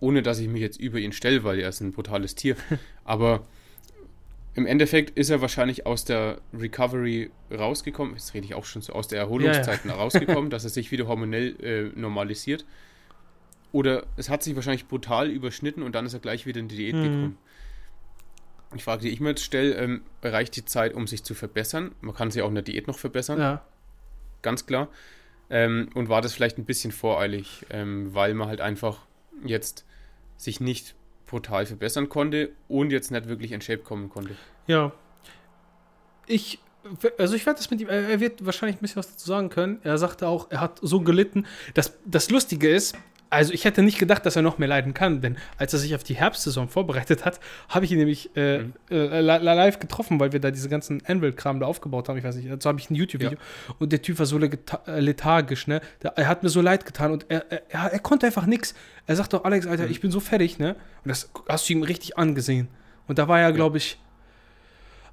ohne 0.00 0.22
dass 0.22 0.38
ich 0.38 0.48
mich 0.48 0.62
jetzt 0.62 0.80
über 0.80 0.98
ihn 0.98 1.12
stelle, 1.12 1.44
weil 1.44 1.58
er 1.60 1.68
ist 1.68 1.80
ein 1.80 1.92
brutales 1.92 2.34
Tier. 2.34 2.56
aber 3.04 3.44
im 4.54 4.66
Endeffekt 4.66 5.16
ist 5.18 5.30
er 5.30 5.40
wahrscheinlich 5.40 5.86
aus 5.86 6.04
der 6.04 6.40
Recovery 6.52 7.30
rausgekommen. 7.50 8.14
Jetzt 8.14 8.34
rede 8.34 8.44
ich 8.46 8.54
auch 8.54 8.64
schon 8.64 8.82
so 8.82 8.92
aus 8.92 9.08
der 9.08 9.18
Erholungszeiten 9.18 9.90
rausgekommen, 9.90 10.50
dass 10.50 10.64
er 10.64 10.70
sich 10.70 10.90
wieder 10.90 11.06
hormonell 11.08 11.56
äh, 11.62 11.98
normalisiert. 11.98 12.64
Oder 13.72 14.04
es 14.16 14.28
hat 14.28 14.42
sich 14.42 14.54
wahrscheinlich 14.54 14.86
brutal 14.88 15.30
überschnitten 15.30 15.82
und 15.82 15.94
dann 15.94 16.04
ist 16.04 16.12
er 16.12 16.20
gleich 16.20 16.44
wieder 16.44 16.60
in 16.60 16.68
die 16.68 16.76
Diät 16.76 16.94
Mhm. 16.96 17.02
gekommen. 17.02 17.38
Die 18.74 18.80
Frage, 18.82 19.02
die 19.02 19.08
ich 19.10 19.20
mir 19.20 19.30
jetzt 19.30 19.44
stelle, 19.44 19.74
ähm, 19.76 20.02
reicht 20.22 20.56
die 20.56 20.64
Zeit, 20.64 20.94
um 20.94 21.06
sich 21.06 21.24
zu 21.24 21.34
verbessern? 21.34 21.94
Man 22.00 22.14
kann 22.14 22.30
sich 22.30 22.42
auch 22.42 22.48
in 22.48 22.54
der 22.54 22.64
Diät 22.64 22.86
noch 22.86 22.98
verbessern 22.98 23.38
Ja. 23.38 23.66
ganz 24.42 24.66
klar. 24.66 24.88
Ähm, 25.50 25.88
und 25.94 26.08
war 26.08 26.22
das 26.22 26.32
vielleicht 26.32 26.56
ein 26.58 26.64
bisschen 26.64 26.92
voreilig, 26.92 27.66
ähm, 27.70 28.14
weil 28.14 28.32
man 28.34 28.48
halt 28.48 28.60
einfach 28.62 29.00
jetzt 29.44 29.84
sich 30.38 30.60
nicht 30.60 30.94
brutal 31.32 31.64
verbessern 31.64 32.10
konnte 32.10 32.50
und 32.68 32.92
jetzt 32.92 33.10
nicht 33.10 33.26
wirklich 33.26 33.52
in 33.52 33.62
Shape 33.62 33.82
kommen 33.82 34.10
konnte. 34.10 34.36
Ja. 34.66 34.92
Ich 36.26 36.60
also 37.16 37.36
ich 37.36 37.46
werde 37.46 37.58
das 37.58 37.70
mit 37.70 37.80
ihm, 37.80 37.88
er 37.88 38.20
wird 38.20 38.44
wahrscheinlich 38.44 38.76
ein 38.76 38.80
bisschen 38.80 38.96
was 38.96 39.10
dazu 39.10 39.26
sagen 39.26 39.48
können. 39.48 39.78
Er 39.84 39.98
sagte 39.98 40.26
auch, 40.26 40.50
er 40.50 40.60
hat 40.60 40.78
so 40.82 41.00
gelitten. 41.00 41.46
Das, 41.74 41.96
das 42.04 42.28
Lustige 42.28 42.68
ist, 42.68 42.96
also 43.32 43.52
ich 43.52 43.64
hätte 43.64 43.82
nicht 43.82 43.98
gedacht, 43.98 44.26
dass 44.26 44.36
er 44.36 44.42
noch 44.42 44.58
mehr 44.58 44.68
leiden 44.68 44.92
kann, 44.92 45.22
denn 45.22 45.38
als 45.56 45.72
er 45.72 45.78
sich 45.78 45.94
auf 45.94 46.04
die 46.04 46.14
Herbstsaison 46.14 46.68
vorbereitet 46.68 47.24
hat, 47.24 47.40
habe 47.68 47.84
ich 47.84 47.92
ihn 47.92 47.98
nämlich 47.98 48.30
äh, 48.36 48.58
mhm. 48.58 48.72
äh, 48.90 49.20
live 49.20 49.78
getroffen, 49.78 50.20
weil 50.20 50.32
wir 50.32 50.40
da 50.40 50.50
diese 50.50 50.68
ganzen 50.68 51.02
Anvil-Kram 51.06 51.58
da 51.58 51.66
aufgebaut 51.66 52.08
haben. 52.08 52.18
Ich 52.18 52.24
weiß 52.24 52.36
nicht, 52.36 52.50
dazu 52.50 52.68
habe 52.68 52.78
ich 52.78 52.90
ein 52.90 52.94
YouTube-Video. 52.94 53.38
Ja. 53.38 53.74
Und 53.78 53.92
der 53.92 54.02
Typ 54.02 54.18
war 54.18 54.26
so 54.26 54.38
äh, 54.38 55.00
lethargisch, 55.00 55.66
ne? 55.66 55.80
Der, 56.02 56.12
er 56.18 56.28
hat 56.28 56.42
mir 56.42 56.50
so 56.50 56.60
leid 56.60 56.84
getan 56.84 57.10
und 57.10 57.26
er, 57.30 57.50
er, 57.50 57.92
er 57.92 57.98
konnte 58.00 58.26
einfach 58.26 58.44
nichts. 58.44 58.74
Er 59.06 59.16
sagt 59.16 59.32
doch, 59.32 59.44
Alex, 59.44 59.66
Alter, 59.66 59.84
mhm. 59.84 59.90
ich 59.90 60.00
bin 60.00 60.10
so 60.10 60.20
fertig, 60.20 60.58
ne? 60.58 60.76
Und 61.04 61.08
das 61.08 61.30
hast 61.48 61.68
du 61.68 61.72
ihm 61.72 61.82
richtig 61.82 62.18
angesehen. 62.18 62.68
Und 63.08 63.18
da 63.18 63.28
war 63.28 63.40
er, 63.40 63.52
glaube 63.52 63.78
ich, 63.78 63.98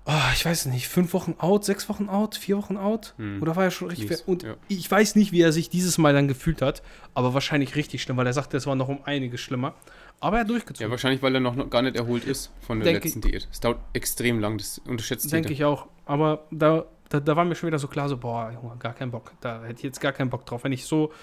oh, 0.06 0.34
ich 0.34 0.45
weiß 0.45 0.66
nicht, 0.68 0.88
fünf 0.88 1.14
Wochen 1.14 1.36
out, 1.38 1.66
sechs 1.66 1.89
Wochen 1.89 2.10
out, 2.10 2.36
vier 2.36 2.58
Wochen 2.58 2.78
out? 2.78 3.14
Hm. 3.18 3.41
Oder 3.41 3.56
war 3.56 3.66
er 3.66 3.72
schon 3.72 3.89
richtig? 3.89 4.28
Und 4.28 4.43
ja. 4.43 4.56
ich 4.68 4.89
weiß 4.89 5.16
nicht, 5.16 5.32
wie 5.32 5.41
er 5.41 5.52
sich 5.52 5.70
dieses 5.70 5.97
Mal 5.97 6.14
dann 6.14 6.28
gefühlt 6.28 6.62
hat, 6.62 6.82
aber 7.14 7.34
wahrscheinlich 7.34 7.76
richtig 7.76 8.02
schlimm, 8.02 8.18
weil 8.18 8.28
er 8.28 8.34
sagte, 8.34 8.58
es 8.58 8.66
war 8.66 8.76
noch 8.76 8.88
um 8.88 9.04
einiges 9.04 9.41
schlimmer. 9.41 9.76
Aber 10.20 10.38
er 10.38 10.41
hat 10.41 10.50
durchgezogen. 10.50 10.88
Ja, 10.88 10.91
wahrscheinlich, 10.91 11.22
weil 11.22 11.34
er 11.34 11.41
noch 11.41 11.70
gar 11.70 11.82
nicht 11.82 11.95
erholt 11.95 12.26
ist 12.26 12.52
von 12.60 12.80
der 12.80 12.91
Denk 12.91 13.06
letzten 13.06 13.20
ich, 13.20 13.32
Diät. 13.32 13.47
Es 13.52 13.60
dauert 13.60 13.80
extrem 13.93 14.39
lang, 14.39 14.58
das 14.58 14.80
unterschätzt 14.80 15.32
Denke 15.32 15.54
ich 15.54 15.64
auch. 15.64 15.88
Aber 16.06 16.45
da, 16.52 16.86
da, 17.10 17.20
da 17.20 17.36
war 17.36 17.45
mir 17.45 17.56
schon 17.56 17.68
wieder 17.68 17.80
so 17.80 17.88
klar, 17.88 18.10
so, 18.10 18.18
boah, 18.18 18.52
Junge, 18.52 18.76
gar 18.78 18.93
keinen 18.93 19.12
Bock. 19.12 19.32
Da 19.41 19.64
hätte 19.64 19.78
ich 19.78 19.84
jetzt 19.84 20.02
gar 20.02 20.12
keinen 20.12 20.30
Bock 20.30 20.45
drauf. 20.45 20.64
Wenn 20.64 20.74
ich 20.74 20.86
so 20.86 21.14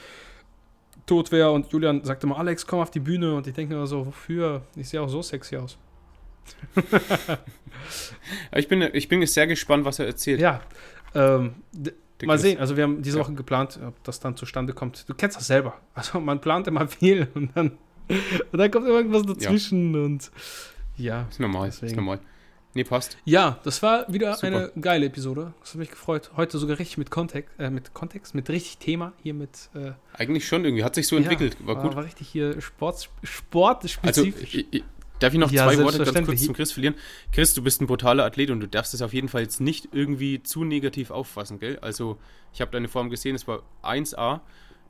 tot 1.04 1.30
wäre 1.30 1.50
und 1.50 1.70
Julian 1.72 2.04
sagte 2.04 2.26
mal, 2.26 2.36
Alex, 2.36 2.66
komm 2.66 2.80
auf 2.80 2.90
die 2.90 3.00
Bühne 3.00 3.34
und 3.34 3.46
ich 3.46 3.54
denke 3.54 3.74
mir 3.74 3.86
so, 3.86 4.06
wofür? 4.06 4.62
Ich 4.76 4.88
sehe 4.88 5.00
auch 5.00 5.08
so 5.08 5.20
sexy 5.22 5.56
aus. 5.56 5.76
ich, 8.54 8.68
bin, 8.68 8.82
ich 8.92 9.08
bin 9.08 9.26
sehr 9.26 9.46
gespannt, 9.46 9.84
was 9.84 9.98
er 9.98 10.06
erzählt. 10.06 10.40
Ja. 10.40 10.60
Ähm, 11.14 11.54
mal 12.24 12.38
sehen. 12.38 12.58
Also 12.58 12.76
wir 12.76 12.84
haben 12.84 13.02
diese 13.02 13.18
Woche 13.18 13.32
geplant, 13.34 13.78
ob 13.86 14.02
das 14.04 14.20
dann 14.20 14.36
zustande 14.36 14.72
kommt. 14.72 15.08
Du 15.08 15.14
kennst 15.14 15.36
das 15.36 15.46
selber. 15.46 15.74
Also 15.94 16.20
man 16.20 16.40
plant 16.40 16.66
immer 16.66 16.86
viel 16.88 17.28
und 17.34 17.50
dann, 17.54 17.72
und 18.52 18.58
dann 18.58 18.70
kommt 18.70 18.86
irgendwas 18.86 19.22
dazwischen 19.22 19.94
ja. 19.94 20.00
und 20.00 20.30
ja. 20.96 21.26
Ist 21.28 21.40
normal. 21.40 21.66
Deswegen. 21.66 21.92
Ist 21.92 21.96
normal. 21.96 22.20
Nee, 22.76 22.84
passt. 22.84 23.16
Ja, 23.24 23.58
das 23.62 23.82
war 23.82 24.12
wieder 24.12 24.34
Super. 24.34 24.46
eine 24.48 24.72
geile 24.78 25.06
Episode. 25.06 25.54
Das 25.60 25.70
hat 25.70 25.76
mich 25.78 25.90
gefreut. 25.90 26.30
Heute 26.36 26.58
sogar 26.58 26.78
richtig 26.78 26.98
mit 26.98 27.10
Kontext, 27.10 27.50
äh, 27.58 27.70
mit 27.70 27.94
Kontext, 27.94 28.34
mit 28.34 28.50
richtig 28.50 28.76
Thema 28.76 29.14
hier 29.22 29.32
mit. 29.32 29.70
Äh, 29.74 29.92
Eigentlich 30.12 30.46
schon 30.46 30.62
irgendwie, 30.62 30.84
hat 30.84 30.94
sich 30.94 31.08
so 31.08 31.16
entwickelt. 31.16 31.56
War, 31.60 31.76
war 31.76 31.82
gut. 31.82 31.96
War 31.96 32.04
richtig 32.04 32.28
hier 32.28 32.60
Sport, 32.60 33.08
sportspezifisch. 33.22 34.42
Also, 34.42 34.58
ich, 34.58 34.74
ich, 34.74 34.84
Darf 35.18 35.32
ich 35.32 35.38
noch 35.38 35.50
ja, 35.50 35.64
zwei 35.64 35.82
Worte 35.82 36.04
ganz 36.04 36.26
kurz 36.26 36.44
zum 36.44 36.54
Chris 36.54 36.72
verlieren? 36.72 36.94
Chris, 37.32 37.54
du 37.54 37.62
bist 37.62 37.80
ein 37.80 37.86
brutaler 37.86 38.24
Athlet 38.24 38.50
und 38.50 38.60
du 38.60 38.68
darfst 38.68 38.92
es 38.92 39.00
auf 39.02 39.14
jeden 39.14 39.28
Fall 39.28 39.42
jetzt 39.42 39.60
nicht 39.60 39.88
irgendwie 39.92 40.42
zu 40.42 40.64
negativ 40.64 41.10
auffassen, 41.10 41.58
gell? 41.58 41.78
Also, 41.80 42.18
ich 42.52 42.60
habe 42.60 42.70
deine 42.70 42.88
Form 42.88 43.08
gesehen, 43.08 43.34
es 43.34 43.48
war 43.48 43.62
1A 43.82 44.40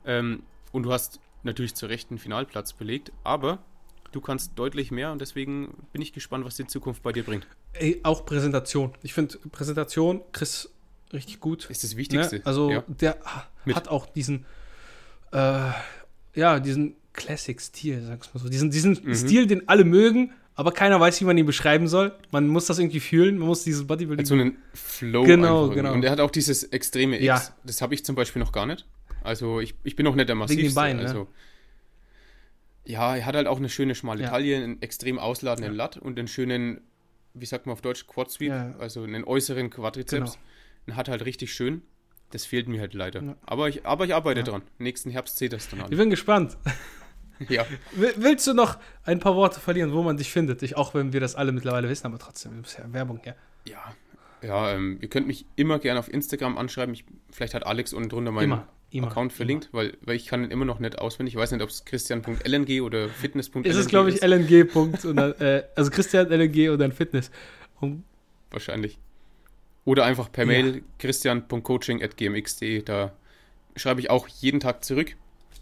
ähm, 0.05 0.43
und 0.71 0.83
du 0.83 0.91
hast 0.91 1.19
natürlich 1.43 1.75
zu 1.75 1.85
Recht 1.85 2.09
einen 2.11 2.19
Finalplatz 2.19 2.73
belegt, 2.73 3.13
aber 3.23 3.59
du 4.11 4.19
kannst 4.19 4.53
deutlich 4.55 4.91
mehr 4.91 5.11
und 5.11 5.21
deswegen 5.21 5.87
bin 5.93 6.01
ich 6.01 6.11
gespannt, 6.11 6.45
was 6.45 6.55
die 6.55 6.67
Zukunft 6.67 7.03
bei 7.03 7.13
dir 7.13 7.23
bringt. 7.23 7.47
Ey, 7.73 8.01
auch 8.03 8.25
Präsentation. 8.25 8.93
Ich 9.03 9.13
finde 9.13 9.37
Präsentation, 9.51 10.21
Chris, 10.33 10.69
richtig 11.13 11.39
gut. 11.39 11.69
Ist 11.69 11.83
das 11.83 11.95
Wichtigste. 11.95 12.37
Ne? 12.37 12.41
Also, 12.45 12.71
ja. 12.71 12.83
der 12.87 13.17
Mit. 13.63 13.75
hat 13.75 13.87
auch 13.87 14.05
diesen, 14.05 14.45
äh, 15.31 15.69
ja, 16.35 16.59
diesen 16.59 16.95
Classic-Stil, 17.17 18.03
sag's 18.03 18.33
mal 18.33 18.39
so. 18.39 18.47
Diesen, 18.47 18.71
diesen 18.71 18.97
mhm. 19.03 19.13
Stil, 19.13 19.47
den 19.47 19.67
alle 19.67 19.83
mögen, 19.83 20.31
aber 20.55 20.71
keiner 20.71 20.99
weiß, 20.99 21.19
wie 21.19 21.25
man 21.25 21.37
ihn 21.37 21.45
beschreiben 21.45 21.87
soll. 21.89 22.13
Man 22.31 22.47
muss 22.47 22.67
das 22.67 22.79
irgendwie 22.79 23.01
fühlen, 23.01 23.37
man 23.37 23.47
muss 23.47 23.65
dieses 23.65 23.85
Bodybuilding. 23.85 24.23
Also 24.23 24.35
einen 24.35 24.57
Flow. 24.73 25.23
Genau, 25.23 25.69
genau. 25.69 25.93
Und 25.93 26.03
er 26.03 26.11
hat 26.11 26.21
auch 26.21 26.31
dieses 26.31 26.63
extreme 26.63 27.17
X. 27.17 27.25
Ja. 27.25 27.43
Das 27.65 27.81
habe 27.81 27.93
ich 27.93 28.05
zum 28.05 28.15
Beispiel 28.15 28.41
noch 28.41 28.53
gar 28.53 28.65
nicht. 28.65 28.85
Also 29.23 29.59
ich, 29.59 29.75
ich 29.83 29.95
bin 29.95 30.07
auch 30.07 30.15
nicht 30.15 30.29
der 30.29 30.35
massivste. 30.35 30.61
Wegen 30.61 30.69
den 30.69 30.75
Beinen, 30.75 31.05
also, 31.05 31.19
ne? 31.21 31.27
Ja, 32.85 33.17
er 33.17 33.25
hat 33.25 33.35
halt 33.35 33.47
auch 33.47 33.57
eine 33.57 33.67
schöne 33.67 33.95
schmale 33.95 34.23
ja. 34.23 34.29
Taille, 34.29 34.55
einen 34.63 34.81
extrem 34.81 35.19
ausladenden 35.19 35.73
ja. 35.73 35.77
Lat 35.77 35.97
und 35.97 36.17
einen 36.17 36.29
schönen, 36.29 36.79
wie 37.33 37.45
sagt 37.45 37.65
man 37.65 37.73
auf 37.73 37.81
Deutsch, 37.81 38.07
Quad 38.07 38.31
Sweep, 38.31 38.49
ja. 38.49 38.75
also 38.79 39.03
einen 39.03 39.25
äußeren 39.25 39.69
Quadrizeps. 39.69 40.33
Genau. 40.33 40.43
Und 40.87 40.95
hat 40.95 41.09
halt 41.09 41.25
richtig 41.25 41.53
schön. 41.53 41.81
Das 42.31 42.45
fehlt 42.45 42.67
mir 42.67 42.79
halt 42.79 42.93
leider. 42.93 43.21
Ja. 43.21 43.35
Aber, 43.45 43.69
ich, 43.69 43.85
aber 43.85 44.05
ich 44.05 44.13
arbeite 44.13 44.43
dran. 44.43 44.61
Nächsten 44.79 45.09
Herbst 45.09 45.37
seht 45.37 45.53
das 45.53 45.69
dann 45.69 45.81
an. 45.81 45.91
Ich 45.91 45.97
bin 45.97 46.09
gespannt. 46.09 46.57
Ja. 47.49 47.65
Willst 47.93 48.47
du 48.47 48.53
noch 48.53 48.77
ein 49.03 49.19
paar 49.19 49.35
Worte 49.35 49.59
verlieren, 49.59 49.93
wo 49.93 50.03
man 50.03 50.17
dich 50.17 50.31
findet? 50.31 50.63
Ich, 50.63 50.75
auch 50.75 50.93
wenn 50.93 51.13
wir 51.13 51.19
das 51.19 51.35
alle 51.35 51.51
mittlerweile 51.51 51.89
wissen, 51.89 52.07
aber 52.07 52.19
trotzdem, 52.19 52.61
ist 52.61 52.77
ja 52.77 52.91
Werbung, 52.91 53.19
ja. 53.25 53.35
Ja, 53.65 53.95
ja 54.41 54.71
ähm, 54.73 54.97
ihr 55.01 55.09
könnt 55.09 55.27
mich 55.27 55.45
immer 55.55 55.79
gerne 55.79 55.99
auf 55.99 56.11
Instagram 56.11 56.57
anschreiben. 56.57 56.93
Ich, 56.93 57.05
vielleicht 57.31 57.53
hat 57.53 57.65
Alex 57.65 57.93
unten 57.93 58.09
drunter 58.09 58.31
meinen 58.31 58.45
immer, 58.45 58.67
immer, 58.91 59.07
Account 59.07 59.33
verlinkt, 59.33 59.69
immer. 59.71 59.83
Weil, 59.83 59.97
weil 60.01 60.15
ich 60.15 60.25
kann 60.27 60.43
ihn 60.43 60.51
immer 60.51 60.65
noch 60.65 60.79
nicht 60.79 60.99
auswendig. 60.99 61.35
Ich 61.35 61.39
weiß 61.39 61.51
nicht, 61.51 61.61
ob 61.61 61.69
es 61.69 61.85
christian.lng 61.85 62.81
oder 62.81 63.09
fitness.lng 63.09 63.63
ist. 63.65 63.75
Es 63.75 63.87
glaube 63.87 64.09
ich, 64.09 64.21
LNG. 64.21 64.67
Dann, 65.03 65.33
äh, 65.39 65.63
also 65.75 65.91
Christian 65.91 66.27
LNG 66.27 66.69
und 66.69 66.79
dann 66.79 66.91
Fitness. 66.91 67.31
Und 67.79 68.03
Wahrscheinlich. 68.49 68.97
Oder 69.85 70.05
einfach 70.05 70.31
per 70.31 70.45
Mail 70.45 70.75
ja. 70.75 70.81
christian.coaching.gmx.de. 70.99 72.81
Da 72.81 73.13
schreibe 73.75 74.01
ich 74.01 74.09
auch 74.09 74.27
jeden 74.27 74.59
Tag 74.59 74.83
zurück, 74.83 75.15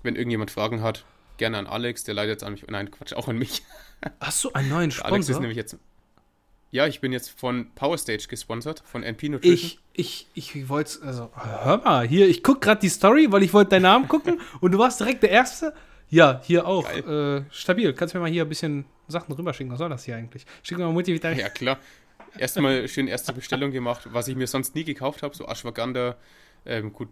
wenn 0.04 0.16
irgendjemand 0.16 0.52
Fragen 0.52 0.82
hat 0.82 1.06
gerne 1.38 1.58
an 1.58 1.68
Alex, 1.68 2.04
der 2.04 2.14
leidet 2.14 2.36
jetzt 2.36 2.44
an 2.44 2.54
mich. 2.54 2.66
Nein, 2.68 2.92
Quatsch, 2.92 3.14
auch 3.14 3.28
an 3.28 3.38
mich. 3.38 3.64
Hast 4.20 4.44
du 4.44 4.52
einen 4.54 4.70
neuen 4.70 4.92
Sponsor? 4.92 5.14
Alex 5.14 5.30
ist 5.30 5.40
nämlich 5.40 5.58
jetzt. 5.58 5.78
Ja, 6.72 6.88
ich 6.88 7.00
bin 7.00 7.14
jetzt 7.14 7.30
von 7.30 7.72
Powerstage 7.74 8.28
gesponsert, 8.28 8.84
von 8.86 9.02
NP 9.04 9.30
Nutrition. 9.30 9.80
Ich, 9.94 10.28
ich, 10.34 10.56
ich 10.56 10.70
wollte, 10.70 11.02
also, 11.04 11.32
hör 11.36 11.78
mal, 11.78 12.06
hier, 12.06 12.28
ich 12.28 12.44
gucke 12.44 12.60
gerade 12.60 12.82
die 12.82 12.90
Story, 12.90 13.32
weil 13.32 13.44
ich 13.44 13.54
wollte 13.54 13.70
deinen 13.70 13.84
Namen 13.84 14.08
gucken 14.08 14.42
und 14.60 14.72
du 14.72 14.78
warst 14.78 15.00
direkt 15.00 15.24
der 15.24 15.30
Erste. 15.30 15.74
Ja, 16.10 16.42
hier 16.44 16.68
auch. 16.68 16.90
Äh, 16.90 17.44
stabil. 17.50 17.94
Kannst 17.94 18.14
du 18.14 18.18
mir 18.18 18.24
mal 18.24 18.32
hier 18.32 18.44
ein 18.44 18.50
bisschen 18.50 18.86
Sachen 19.08 19.34
rüberschicken? 19.34 19.72
Was 19.72 19.80
soll 19.80 19.90
das 19.90 20.04
hier 20.04 20.16
eigentlich? 20.16 20.46
Schick 20.64 20.78
mir 20.78 20.86
mal 20.86 20.94
Multivitamin. 20.94 21.40
Ja, 21.40 21.50
klar. 21.50 21.78
Erstmal 22.38 22.88
schön 22.88 23.08
erste 23.08 23.32
Bestellung 23.34 23.72
gemacht, 23.72 24.08
was 24.12 24.28
ich 24.28 24.36
mir 24.36 24.48
sonst 24.48 24.76
nie 24.76 24.84
gekauft 24.84 25.24
habe, 25.24 25.36
so 25.36 25.48
Ashwagandha. 25.48 26.18
Ähm, 26.66 26.92
gut, 26.92 27.08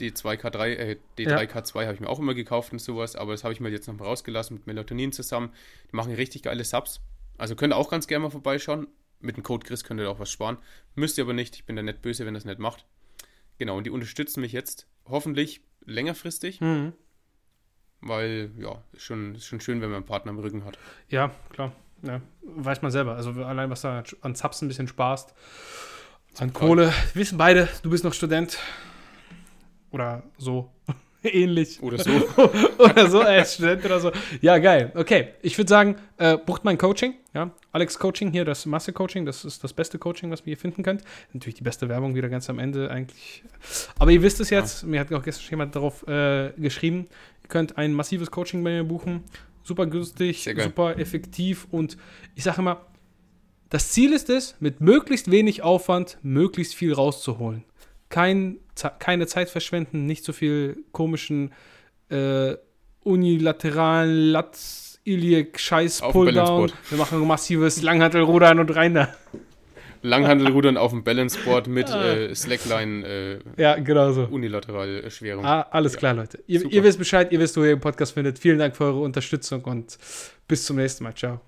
D2K3, 0.00 0.66
äh, 0.68 0.96
D3K2 1.18 1.80
ja. 1.80 1.86
habe 1.86 1.94
ich 1.94 2.00
mir 2.00 2.08
auch 2.08 2.18
immer 2.18 2.34
gekauft 2.34 2.72
und 2.72 2.80
sowas, 2.80 3.16
aber 3.16 3.32
das 3.32 3.44
habe 3.44 3.52
ich 3.52 3.60
mir 3.60 3.70
jetzt 3.70 3.86
noch 3.86 3.98
mal 3.98 4.04
rausgelassen 4.04 4.56
mit 4.56 4.66
Melatonin 4.66 5.12
zusammen. 5.12 5.52
Die 5.90 5.96
machen 5.96 6.12
richtig 6.14 6.42
geile 6.42 6.64
Subs. 6.64 7.00
Also 7.38 7.56
könnt 7.56 7.72
ihr 7.72 7.76
auch 7.76 7.90
ganz 7.90 8.06
gerne 8.06 8.24
mal 8.24 8.30
vorbeischauen. 8.30 8.88
Mit 9.20 9.36
dem 9.36 9.42
Code 9.42 9.66
Chris 9.66 9.84
könnt 9.84 10.00
ihr 10.00 10.10
auch 10.10 10.18
was 10.18 10.30
sparen. 10.30 10.58
Müsst 10.94 11.18
ihr 11.18 11.24
aber 11.24 11.32
nicht. 11.32 11.54
Ich 11.56 11.64
bin 11.64 11.76
da 11.76 11.82
nicht 11.82 12.02
böse, 12.02 12.26
wenn 12.26 12.34
das 12.34 12.44
nicht 12.44 12.58
macht. 12.58 12.84
Genau, 13.58 13.76
und 13.76 13.84
die 13.84 13.90
unterstützen 13.90 14.40
mich 14.40 14.52
jetzt 14.52 14.88
hoffentlich 15.06 15.62
längerfristig. 15.84 16.60
Mhm. 16.60 16.92
Weil, 18.00 18.50
ja, 18.58 18.82
ist 18.92 19.04
schon, 19.04 19.36
ist 19.36 19.46
schon 19.46 19.60
schön, 19.60 19.80
wenn 19.80 19.90
man 19.90 19.98
einen 19.98 20.06
Partner 20.06 20.32
im 20.32 20.38
Rücken 20.40 20.64
hat. 20.64 20.76
Ja, 21.08 21.30
klar. 21.50 21.72
Ja, 22.02 22.20
weiß 22.42 22.82
man 22.82 22.90
selber. 22.90 23.14
Also 23.14 23.30
allein, 23.30 23.70
was 23.70 23.82
da 23.82 24.02
an 24.22 24.34
Subs 24.34 24.60
ein 24.60 24.68
bisschen 24.68 24.88
sparst. 24.88 25.34
An 26.38 26.52
Kohle. 26.52 26.92
Wir 27.12 27.20
wissen 27.20 27.38
beide, 27.38 27.68
du 27.82 27.90
bist 27.90 28.02
noch 28.02 28.14
Student. 28.14 28.58
Oder 29.92 30.22
so. 30.38 30.70
Ähnlich. 31.22 31.80
Oder 31.82 31.98
so. 31.98 32.10
oder 32.78 33.08
so 33.08 33.20
als 33.20 33.54
Student 33.54 33.84
oder 33.84 34.00
so. 34.00 34.10
Ja, 34.40 34.58
geil. 34.58 34.90
Okay, 34.94 35.28
ich 35.40 35.56
würde 35.56 35.68
sagen, 35.68 35.96
äh, 36.18 36.36
bucht 36.36 36.64
mein 36.64 36.78
Coaching. 36.78 37.14
Ja, 37.32 37.50
Alex 37.70 37.98
Coaching 37.98 38.32
hier, 38.32 38.44
das 38.44 38.66
Masse-Coaching, 38.66 39.24
das 39.24 39.44
ist 39.44 39.62
das 39.62 39.72
beste 39.72 39.98
Coaching, 39.98 40.30
was 40.30 40.40
ihr 40.40 40.46
hier 40.46 40.56
finden 40.56 40.82
könnt. 40.82 41.02
Natürlich 41.32 41.54
die 41.54 41.62
beste 41.62 41.88
Werbung 41.88 42.14
wieder 42.14 42.28
ganz 42.28 42.50
am 42.50 42.58
Ende 42.58 42.90
eigentlich. 42.90 43.44
Aber 43.98 44.10
ihr 44.10 44.20
wisst 44.22 44.40
es 44.40 44.50
jetzt, 44.50 44.82
ja. 44.82 44.88
mir 44.88 45.00
hat 45.00 45.12
auch 45.12 45.22
gestern 45.22 45.48
jemand 45.50 45.76
darauf 45.76 46.06
äh, 46.08 46.50
geschrieben, 46.58 47.06
ihr 47.42 47.48
könnt 47.48 47.78
ein 47.78 47.94
massives 47.94 48.30
Coaching 48.30 48.62
bei 48.64 48.70
mir 48.70 48.84
buchen. 48.84 49.22
Super 49.62 49.86
günstig, 49.86 50.50
super 50.58 50.98
effektiv 50.98 51.68
und 51.70 51.96
ich 52.34 52.42
sage 52.42 52.58
immer, 52.58 52.84
das 53.70 53.92
Ziel 53.92 54.12
ist 54.12 54.28
es, 54.28 54.56
mit 54.58 54.80
möglichst 54.80 55.30
wenig 55.30 55.62
Aufwand 55.62 56.18
möglichst 56.22 56.74
viel 56.74 56.92
rauszuholen 56.92 57.64
kein, 58.12 58.58
keine 59.00 59.26
Zeit 59.26 59.48
verschwenden, 59.48 60.06
nicht 60.06 60.24
so 60.24 60.32
viel 60.32 60.84
komischen 60.92 61.52
äh, 62.10 62.54
unilateralen 63.02 64.30
Latz 64.30 65.00
Iliek 65.04 65.58
Scheiß 65.58 66.00
Pulldown. 66.00 66.70
Wir 66.90 66.98
machen 66.98 67.26
massives 67.26 67.82
Langhantelrudern 67.82 68.60
und 68.60 68.76
rein 68.76 68.94
da. 68.94 69.08
Langhantelrudern 70.02 70.76
auf 70.76 70.90
dem 70.90 71.04
Balanceboard 71.04 71.68
mit 71.68 71.88
äh, 71.88 72.34
Slackline 72.34 73.06
äh, 73.06 73.38
ja, 73.56 73.76
genau 73.76 74.12
so. 74.12 74.24
unilateral 74.24 75.10
Schwerung. 75.10 75.44
Ah, 75.44 75.62
alles 75.70 75.94
ja. 75.94 75.98
klar, 76.00 76.14
Leute. 76.14 76.42
Ihr, 76.46 76.64
ihr 76.70 76.84
wisst 76.84 76.98
Bescheid, 76.98 77.32
ihr 77.32 77.38
wisst, 77.38 77.56
wo 77.56 77.62
ihr 77.62 77.70
den 77.70 77.80
Podcast 77.80 78.14
findet. 78.14 78.38
Vielen 78.38 78.58
Dank 78.58 78.76
für 78.76 78.84
eure 78.84 79.00
Unterstützung 79.00 79.62
und 79.64 79.96
bis 80.46 80.66
zum 80.66 80.76
nächsten 80.76 81.04
Mal. 81.04 81.14
Ciao. 81.14 81.42